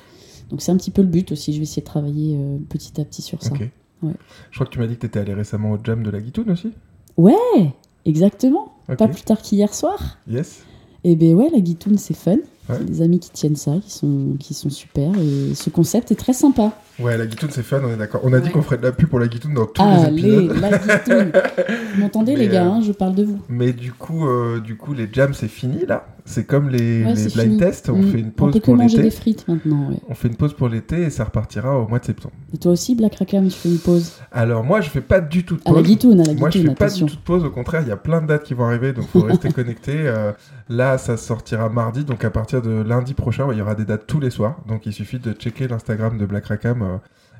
[0.50, 1.52] Donc c'est un petit peu le but aussi.
[1.52, 3.52] Je vais essayer de travailler euh, petit à petit sur ça.
[3.52, 3.61] Ok.
[4.02, 4.12] Ouais.
[4.50, 6.50] Je crois que tu m'as dit que t'étais allé récemment au jam de la Guitoune
[6.50, 6.72] aussi
[7.16, 7.72] Ouais,
[8.05, 8.74] exactement.
[8.98, 10.18] Pas plus tard qu'hier soir.
[10.28, 10.64] Yes.
[11.05, 12.36] Et ben ouais, la guitoune, c'est fun.
[12.68, 12.76] Ouais.
[12.78, 15.12] J'ai des amis qui tiennent ça, qui sont, qui sont super.
[15.18, 16.72] Et ce concept est très sympa.
[17.01, 18.20] Ouais, la Guitoune, c'est fun, on est d'accord.
[18.24, 18.53] On a dit Ouais.
[18.53, 20.61] qu'on ferait de la pub pour la Guitoune dans tous les Allez, épisodes.
[20.61, 21.32] la guitoune.
[21.95, 23.40] Vous m'entendez, les gars euh, hein, Je parle de vous.
[23.49, 26.07] Mais du coup, euh, du coup, les jams, c'est fini là?
[26.26, 27.56] C'est comme les, Ouais, les c'est blind fini.
[27.58, 27.90] tests.
[27.90, 28.06] On Mm.
[28.10, 29.02] fait une pause pour l'été.
[29.02, 29.96] des frites maintenant, ouais.
[30.08, 32.34] On fait une pause pour l'été et ça repartira au mois de septembre.
[32.54, 34.12] Et toi aussi, Black Rackham, tu fais une pause?
[34.32, 35.76] Alors moi, je fais pas du tout de À pause.
[35.76, 37.44] la guitoune, à la Moi, je fais pas du tout de pause.
[37.44, 39.92] Au contraire, il y a plein de dates qui vont arriver, donc faut rester connecté.
[39.96, 40.32] Euh,
[40.70, 44.06] là, ça sortira mardi, donc à partir de lundi prochain, il y aura des dates
[44.06, 44.56] tous les soirs.
[44.66, 46.80] Donc il suffit de checker l'Instagram de Black Rackham.
[46.82, 46.96] euh,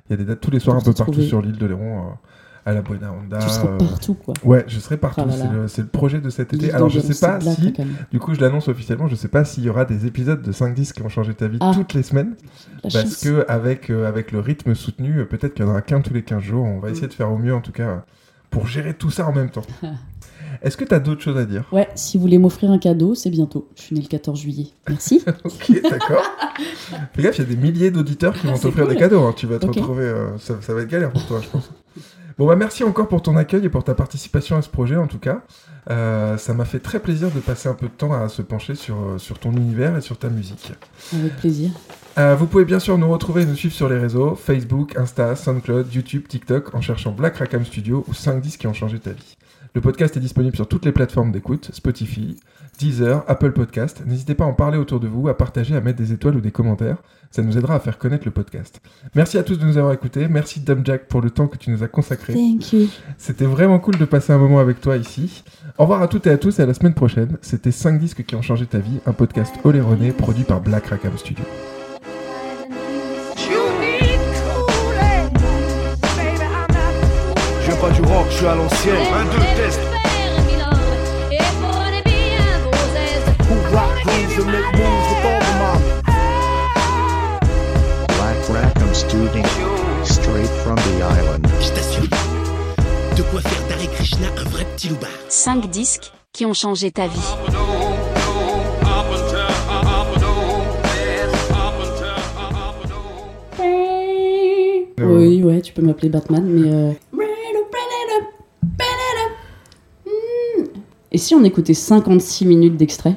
[0.09, 1.27] Il y a des dates tous les soirs un peu partout trouver.
[1.27, 2.03] sur l'île de Léron, euh,
[2.67, 3.39] à la Buena Honda.
[3.41, 4.35] Tu seras euh, partout, quoi.
[4.43, 5.21] Ouais, je serai partout.
[5.27, 6.73] Ah c'est le, projet de cet été.
[6.73, 7.73] Alors je sais pas si,
[8.11, 9.07] du coup, je l'annonce officiellement.
[9.09, 11.59] Je sais pas s'il y aura des épisodes de 5-10 qui vont changer ta vie
[11.61, 11.73] Ah.
[11.75, 12.37] toutes les semaines.
[12.83, 13.21] La Parce chance.
[13.23, 16.15] que avec, euh, avec le rythme soutenu, euh, peut-être qu'il y en aura qu'un tous
[16.15, 16.65] les 15 jours.
[16.65, 18.05] On va essayer de faire au mieux en tout cas
[18.51, 19.63] pour gérer tout ça en même temps.
[20.63, 21.65] Est-ce que tu as d'autres choses à dire?
[21.73, 23.69] Ouais, si vous voulez m'offrir un cadeau, c'est bientôt.
[23.77, 24.69] Je suis née le 14 juillet.
[24.89, 25.23] Merci.
[25.45, 26.23] Ok, d'accord.
[27.13, 29.21] Fais gaffe, il y a des milliers d'auditeurs qui vont Ah, t'offrir des cadeaux.
[29.25, 29.35] hein.
[29.37, 30.05] Tu vas te retrouver.
[30.05, 31.69] euh, ça, ça va être galère pour toi, je pense.
[32.37, 35.07] Bon, bah merci encore pour ton accueil et pour ta participation à ce projet, en
[35.07, 35.43] tout cas.
[35.91, 38.75] Euh, ça m'a fait très plaisir de passer un peu de temps à se pencher
[38.75, 40.73] sur, euh, sur ton univers et sur ta musique.
[41.15, 41.71] Avec plaisir.
[42.19, 45.37] Euh, vous pouvez bien sûr nous retrouver et nous suivre sur les réseaux Facebook, Insta,
[45.37, 49.11] SoundCloud, YouTube, TikTok en cherchant Black Rackham Studio ou 5 disques qui ont changé ta
[49.11, 49.37] vie.
[49.75, 52.37] Le podcast est disponible sur toutes les plateformes d'écoute, Spotify,
[52.79, 54.05] Deezer, Apple Podcast.
[54.07, 56.41] N'hésitez pas à en parler autour de vous, à partager, à mettre des étoiles ou
[56.41, 56.99] des commentaires.
[57.33, 58.81] Ça nous aidera à faire connaître le podcast.
[59.17, 60.29] Merci à tous de nous avoir écoutés.
[60.29, 62.35] Merci Dom Jack pour le temps que tu nous as consacré.
[62.35, 62.89] Thank you.
[63.19, 65.43] C'était vraiment cool de passer un moment avec toi ici.
[65.77, 67.37] Au revoir à toutes et à tous et à la semaine prochaine.
[67.43, 71.19] C'était 5 disques qui ont changé ta vie, un podcast oléroné produit par Black Rackham
[71.19, 71.45] Studio.
[77.85, 78.97] Pas du rock, je suis à l'ancienne.
[79.15, 79.81] Un, deux, test.
[83.49, 85.83] Who rock grooves and make moves with all the mom.
[88.17, 89.43] Black Rackham Studio.
[90.05, 91.47] Straight from the island.
[91.61, 92.09] Je t'assure,
[93.17, 95.11] de quoi faire d'Hare Krishna un vrai petit loupard.
[95.29, 97.35] 5 disques qui ont changé ta vie.
[104.99, 106.71] Oui, ouais, tu peux m'appeler Batman, mais.
[106.71, 106.93] euh,
[111.15, 113.15] Et si on écoutait 56 minutes d'extrait?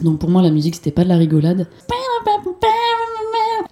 [0.00, 1.68] Donc pour moi, la musique, c'était pas de la rigolade.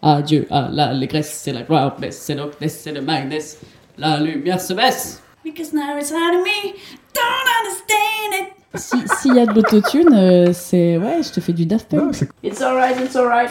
[0.03, 3.59] Adieu à l'allégresse, c'est la gloire, baisse, c'est l'opness, c'est le magness.
[3.97, 5.23] La lumière se baisse.
[5.43, 6.75] Because now it's out of me,
[7.15, 8.53] don't understand it.
[8.75, 10.99] Si- S'il y a de l'autotune, euh, c'est.
[10.99, 12.15] Ouais, je te fais du Daft Punk.
[12.15, 13.51] c'est- It's alright, it's alright.